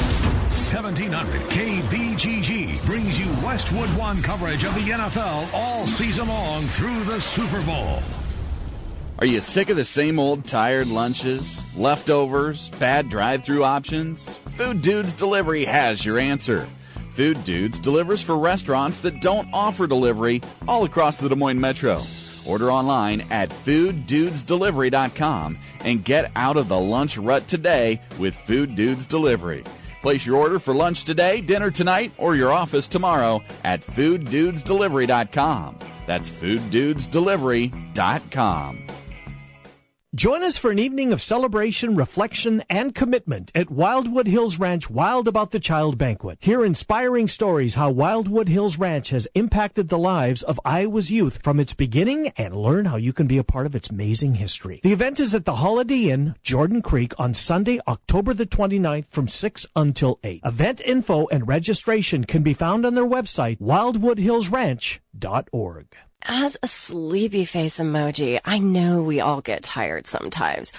1700 0.66 1.42
KBGG 1.42 2.84
brings 2.88 3.20
you 3.20 3.28
Westwood 3.46 3.88
One 3.92 4.24
coverage 4.24 4.64
of 4.64 4.74
the 4.74 4.82
NFL 4.82 5.54
all 5.54 5.86
season 5.86 6.28
long 6.28 6.64
through 6.64 7.04
the 7.04 7.22
Super 7.22 7.62
Bowl. 7.68 8.00
Are 9.20 9.28
you 9.28 9.42
sick 9.42 9.70
of 9.70 9.78
the 9.78 9.86
same 9.86 10.18
old 10.18 10.48
tired 10.48 10.88
lunches, 10.88 11.64
leftovers, 11.78 12.72
bad 12.72 13.10
drive 13.10 13.46
through 13.46 13.64
options? 13.64 14.28
Food 14.58 14.82
Dudes 14.82 15.14
Delivery 15.14 15.66
has 15.66 16.04
your 16.04 16.18
answer. 16.18 16.68
Food 17.14 17.44
Dudes 17.44 17.78
delivers 17.78 18.24
for 18.24 18.36
restaurants 18.36 19.02
that 19.02 19.22
don't 19.22 19.48
offer 19.54 19.86
delivery 19.86 20.42
all 20.68 20.84
across 20.84 21.18
the 21.18 21.30
Des 21.30 21.36
Moines 21.36 21.62
Metro. 21.62 22.02
Order 22.48 22.72
online 22.72 23.22
at 23.30 23.52
fooddudesdelivery.com 23.52 25.60
and 25.82 26.04
get 26.04 26.32
out 26.36 26.58
of 26.58 26.70
the 26.70 26.80
lunch 26.80 27.20
rut 27.20 27.48
today 27.48 28.02
with 28.18 28.34
Food 28.34 28.76
Dudes 28.76 29.06
Delivery. 29.06 29.64
Place 30.06 30.24
your 30.24 30.36
order 30.36 30.60
for 30.60 30.76
lunch 30.76 31.04
today, 31.04 31.42
dinner 31.42 31.72
tonight, 31.72 32.12
or 32.20 32.36
your 32.36 32.52
office 32.52 32.88
tomorrow 32.88 33.42
at 33.64 33.82
fooddudesdelivery.com. 33.82 35.80
That's 36.06 36.30
fooddudesdelivery.com. 36.30 38.88
Join 40.16 40.42
us 40.44 40.56
for 40.56 40.72
an 40.72 40.80
evening 40.80 41.12
of 41.12 41.22
celebration, 41.22 41.98
reflection, 41.98 42.64
and 42.70 42.96
commitment 42.96 43.52
at 43.54 43.70
Wildwood 43.70 44.28
Hills 44.28 44.58
Ranch 44.58 44.90
Wild 44.90 45.28
About 45.28 45.52
the 45.52 45.60
Child 45.60 45.98
Banquet. 45.98 46.38
Hear 46.40 46.64
inspiring 46.64 47.28
stories 47.28 47.76
how 47.76 47.90
Wildwood 47.90 48.48
Hills 48.48 48.78
Ranch 48.78 49.10
has 49.10 49.28
impacted 49.36 49.90
the 49.90 49.98
lives 49.98 50.42
of 50.42 50.58
Iowa's 50.64 51.12
youth 51.12 51.42
from 51.44 51.60
its 51.60 51.74
beginning 51.74 52.30
and 52.38 52.56
learn 52.56 52.86
how 52.86 52.96
you 52.96 53.12
can 53.12 53.28
be 53.28 53.38
a 53.38 53.44
part 53.44 53.66
of 53.66 53.76
its 53.76 53.90
amazing 53.90 54.36
history. 54.36 54.80
The 54.84 54.94
event 54.94 55.20
is 55.20 55.36
at 55.36 55.44
the 55.44 55.56
Holiday 55.56 56.10
Inn, 56.10 56.36
Jordan 56.42 56.82
Creek 56.82 57.12
on 57.20 57.34
Sunday, 57.34 57.82
October 57.86 58.34
the 58.34 58.46
29th 58.46 59.08
from 59.08 59.28
6 59.28 59.66
until 59.76 60.22
8. 60.24 60.40
Event 60.46 60.80
info 60.86 61.28
and 61.28 61.46
registration 61.46 62.24
can 62.24 62.42
be 62.42 62.54
found 62.54 62.86
on 62.86 62.94
their 62.94 63.04
website, 63.04 63.60
wildwoodhillsranch.org. 63.60 65.88
As 66.28 66.58
a 66.64 66.68
sleepy 66.68 67.46
face 67.46 67.78
emoji, 67.78 68.40
I 68.44 68.58
know 68.58 69.04
we 69.04 69.20
all 69.20 69.42
get 69.42 69.62
tired 69.62 70.08
sometimes. 70.08 70.74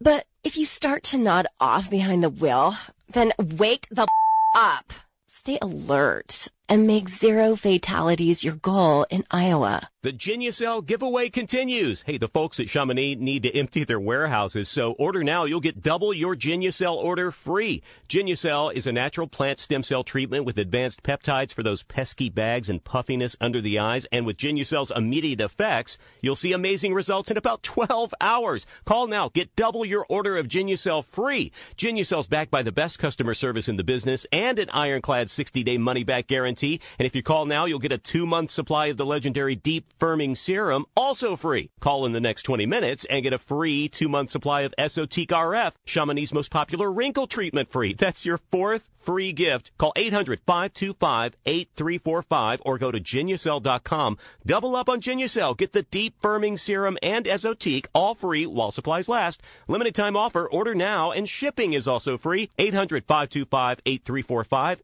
But 0.00 0.26
if 0.42 0.56
you 0.56 0.64
start 0.64 1.02
to 1.04 1.18
nod 1.18 1.46
off 1.60 1.90
behind 1.90 2.22
the 2.22 2.30
wheel, 2.30 2.74
then 3.10 3.32
wake 3.38 3.88
the 3.90 4.06
up. 4.54 4.92
Stay 5.26 5.58
alert 5.60 6.48
and 6.68 6.86
make 6.86 7.08
zero 7.08 7.54
fatalities 7.56 8.44
your 8.44 8.56
goal 8.56 9.06
in 9.10 9.24
Iowa. 9.30 9.88
The 10.02 10.12
Genucel 10.12 10.86
giveaway 10.86 11.30
continues. 11.30 12.02
Hey, 12.02 12.16
the 12.16 12.28
folks 12.28 12.60
at 12.60 12.68
Chamonix 12.68 13.16
need 13.16 13.42
to 13.42 13.52
empty 13.52 13.82
their 13.82 13.98
warehouses, 13.98 14.68
so 14.68 14.92
order 14.92 15.24
now. 15.24 15.46
You'll 15.46 15.58
get 15.58 15.82
double 15.82 16.14
your 16.14 16.36
Genucel 16.36 16.94
order 16.94 17.32
free. 17.32 17.82
Genucel 18.08 18.72
is 18.72 18.86
a 18.86 18.92
natural 18.92 19.26
plant 19.26 19.58
stem 19.58 19.82
cell 19.82 20.04
treatment 20.04 20.44
with 20.44 20.58
advanced 20.58 21.02
peptides 21.02 21.52
for 21.52 21.64
those 21.64 21.82
pesky 21.82 22.28
bags 22.28 22.70
and 22.70 22.84
puffiness 22.84 23.36
under 23.40 23.60
the 23.60 23.80
eyes. 23.80 24.06
And 24.12 24.24
with 24.24 24.36
Genucel's 24.36 24.92
immediate 24.94 25.40
effects, 25.40 25.98
you'll 26.20 26.36
see 26.36 26.52
amazing 26.52 26.94
results 26.94 27.28
in 27.28 27.36
about 27.36 27.64
12 27.64 28.14
hours. 28.20 28.64
Call 28.84 29.08
now. 29.08 29.28
Get 29.30 29.56
double 29.56 29.84
your 29.84 30.06
order 30.08 30.36
of 30.36 30.46
Genucel 30.46 31.04
free. 31.04 31.50
Genucel's 31.76 32.28
backed 32.28 32.52
by 32.52 32.62
the 32.62 32.70
best 32.70 33.00
customer 33.00 33.34
service 33.34 33.66
in 33.66 33.74
the 33.74 33.82
business 33.82 34.24
and 34.30 34.60
an 34.60 34.70
ironclad 34.70 35.26
60-day 35.26 35.78
money-back 35.78 36.28
guarantee. 36.28 36.55
And 36.62 37.06
if 37.06 37.14
you 37.14 37.22
call 37.22 37.46
now, 37.46 37.66
you'll 37.66 37.78
get 37.78 37.92
a 37.92 37.98
two-month 37.98 38.50
supply 38.50 38.86
of 38.86 38.96
the 38.96 39.06
legendary 39.06 39.54
Deep 39.54 39.86
Firming 39.98 40.36
Serum, 40.36 40.86
also 40.96 41.36
free. 41.36 41.70
Call 41.80 42.06
in 42.06 42.12
the 42.12 42.20
next 42.20 42.44
20 42.44 42.66
minutes 42.66 43.04
and 43.06 43.22
get 43.22 43.32
a 43.32 43.38
free 43.38 43.88
two-month 43.88 44.30
supply 44.30 44.62
of 44.62 44.74
Esotique 44.78 45.28
RF, 45.28 45.72
Chamonix's 45.86 46.32
most 46.32 46.50
popular 46.50 46.90
wrinkle 46.90 47.26
treatment 47.26 47.68
free. 47.68 47.92
That's 47.94 48.24
your 48.24 48.38
fourth 48.50 48.88
free 48.98 49.32
gift. 49.32 49.72
Call 49.78 49.92
800-525-8345 49.96 52.60
or 52.64 52.78
go 52.78 52.90
to 52.90 53.00
Genucel.com. 53.00 54.18
Double 54.44 54.74
up 54.74 54.88
on 54.88 55.00
Genucel. 55.00 55.56
Get 55.56 55.72
the 55.72 55.82
Deep 55.82 56.20
Firming 56.20 56.58
Serum 56.58 56.98
and 57.02 57.26
Esotique, 57.26 57.86
all 57.94 58.16
free 58.16 58.46
while 58.46 58.72
supplies 58.72 59.08
last. 59.08 59.40
Limited 59.68 59.94
time 59.94 60.16
offer. 60.16 60.48
Order 60.48 60.74
now 60.74 61.12
and 61.12 61.28
shipping 61.28 61.74
is 61.74 61.86
also 61.86 62.18
free. 62.18 62.50
800-525-8345. 62.58 64.80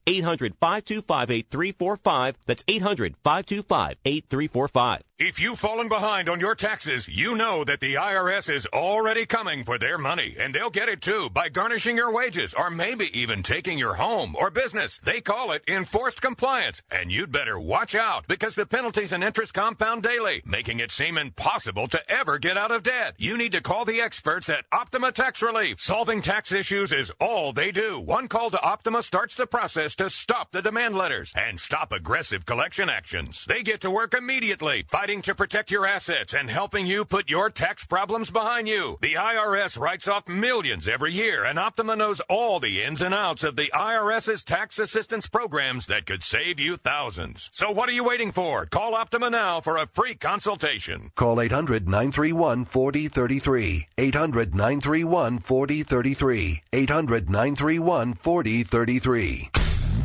800-525-8345. 1.63 2.35
That's 2.47 2.63
800-525-8345. 2.65 5.01
If 5.25 5.39
you've 5.39 5.59
fallen 5.59 5.89
behind 5.89 6.29
on 6.29 6.41
your 6.41 6.57
taxes, 6.57 7.07
you 7.07 7.37
know 7.37 7.63
that 7.63 7.79
the 7.79 7.95
IRS 7.95 8.53
is 8.53 8.67
already 8.67 9.25
coming 9.25 9.63
for 9.63 9.79
their 9.79 9.97
money, 9.97 10.35
and 10.37 10.53
they'll 10.53 10.69
get 10.69 10.89
it 10.89 11.01
too 11.01 11.31
by 11.31 11.49
garnishing 11.49 11.97
your 11.97 12.13
wages 12.13 12.55
or 12.55 12.71
maybe 12.71 13.09
even 13.17 13.45
taking 13.45 13.79
your 13.79 13.95
home 13.95 14.35
or 14.37 14.51
business. 14.51 14.99
They 14.99 15.21
call 15.21 15.53
it 15.53 15.63
enforced 15.69 16.21
compliance, 16.21 16.83
and 16.91 17.13
you'd 17.13 17.31
better 17.31 17.57
watch 17.57 17.95
out 17.95 18.27
because 18.27 18.57
the 18.57 18.67
penalties 18.67 19.13
and 19.13 19.23
interest 19.23 19.55
compound 19.55 20.03
daily, 20.03 20.43
making 20.45 20.81
it 20.81 20.91
seem 20.91 21.17
impossible 21.17 21.87
to 21.89 22.01
ever 22.11 22.41
get 22.41 22.59
out 22.59 22.73
of 22.73 22.83
debt. 22.83 23.15
You 23.17 23.39
need 23.39 23.53
to 23.53 23.61
call 23.61 23.85
the 23.85 24.01
experts 24.01 24.49
at 24.49 24.65
Optima 24.73 25.13
Tax 25.13 25.41
Relief. 25.41 25.81
Solving 25.81 26.21
tax 26.21 26.51
issues 26.51 26.91
is 26.91 27.13
all 27.21 27.53
they 27.53 27.71
do. 27.71 28.01
One 28.01 28.27
call 28.27 28.51
to 28.51 28.61
Optima 28.61 29.05
starts 29.05 29.37
the 29.37 29.47
process 29.47 29.95
to 29.97 30.11
stop 30.11 30.51
the 30.51 30.63
demand 30.63 30.97
letters 30.97 31.33
and 31.53 31.61
stop 31.61 31.93
aggressive 31.93 32.47
collection 32.47 32.89
actions. 32.89 33.45
They 33.47 33.63
get 33.63 33.83
to 33.83 33.91
work 33.91 34.15
immediately, 34.15 34.87
fighting 34.89 35.21
to 35.21 35.35
protect 35.35 35.71
your 35.71 35.85
assets 35.85 36.33
and 36.33 36.49
helping 36.49 36.87
you 36.87 37.05
put 37.05 37.29
your 37.29 37.51
tax 37.51 37.85
problems 37.85 38.31
behind 38.31 38.69
you. 38.69 38.97
The 39.03 39.17
IRS 39.17 39.79
writes 39.79 40.09
off 40.09 40.27
millions 40.27 40.89
every 40.89 41.13
year, 41.13 41.45
and 41.45 41.59
Optima 41.59 41.95
knows 41.95 42.21
all 42.21 42.59
the 42.59 42.83
ins 42.83 43.03
and 43.03 43.13
outs 43.13 43.45
of 43.45 43.57
the 43.57 43.71
IRS's 43.75 44.43
tax 44.45 44.79
assistance 44.79 45.27
programs 45.27 45.85
that 45.89 46.07
could 46.07 46.25
save 46.25 46.59
you 46.59 46.79
thousands. 46.79 47.51
So 47.53 47.71
what 47.71 47.91
are 47.91 47.93
you 47.93 48.05
waiting 48.05 48.33
for? 48.33 48.65
Call 48.65 48.95
Optima 48.95 49.29
now 49.29 49.61
for 49.61 49.77
a 49.77 49.89
free 49.93 50.15
consultation. 50.15 51.13
Call 51.17 51.39
800 51.39 51.87
931 51.87 52.65
4033. 52.65 53.89
800 53.99 54.55
931 54.55 55.39
4033. 55.39 56.63
800 56.73 57.29
931 57.29 58.15
4033. 58.15 59.62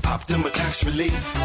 Optima 0.07 0.49
Tax 0.49 0.85
Relief. 0.85 1.35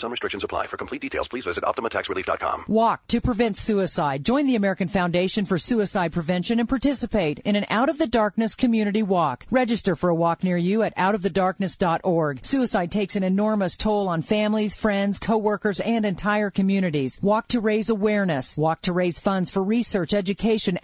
Some 0.00 0.10
restrictions 0.10 0.42
apply. 0.42 0.66
For 0.66 0.78
complete 0.78 1.02
details, 1.02 1.28
please 1.28 1.44
visit 1.44 1.62
OptimaTaxRelief.com. 1.62 2.64
Walk 2.68 3.06
to 3.08 3.20
prevent 3.20 3.58
suicide. 3.58 4.24
Join 4.24 4.46
the 4.46 4.56
American 4.56 4.88
Foundation 4.88 5.44
for 5.44 5.58
Suicide 5.58 6.10
Prevention 6.10 6.58
and 6.58 6.66
participate 6.66 7.38
in 7.40 7.54
an 7.54 7.66
Out 7.68 7.90
of 7.90 7.98
the 7.98 8.06
Darkness 8.06 8.54
community 8.54 9.02
walk. 9.02 9.44
Register 9.50 9.94
for 9.94 10.08
a 10.08 10.14
walk 10.14 10.42
near 10.42 10.56
you 10.56 10.82
at 10.82 10.96
outofthedarkness.org. 10.96 12.46
Suicide 12.46 12.90
takes 12.90 13.14
an 13.14 13.22
enormous 13.22 13.76
toll 13.76 14.08
on 14.08 14.22
families, 14.22 14.74
friends, 14.74 15.18
coworkers, 15.18 15.80
and 15.80 16.06
entire 16.06 16.48
communities. 16.48 17.18
Walk 17.22 17.48
to 17.48 17.60
raise 17.60 17.90
awareness. 17.90 18.56
Walk 18.56 18.80
to 18.82 18.94
raise 18.94 19.20
funds 19.20 19.50
for 19.50 19.62
research, 19.62 20.14
education, 20.14 20.78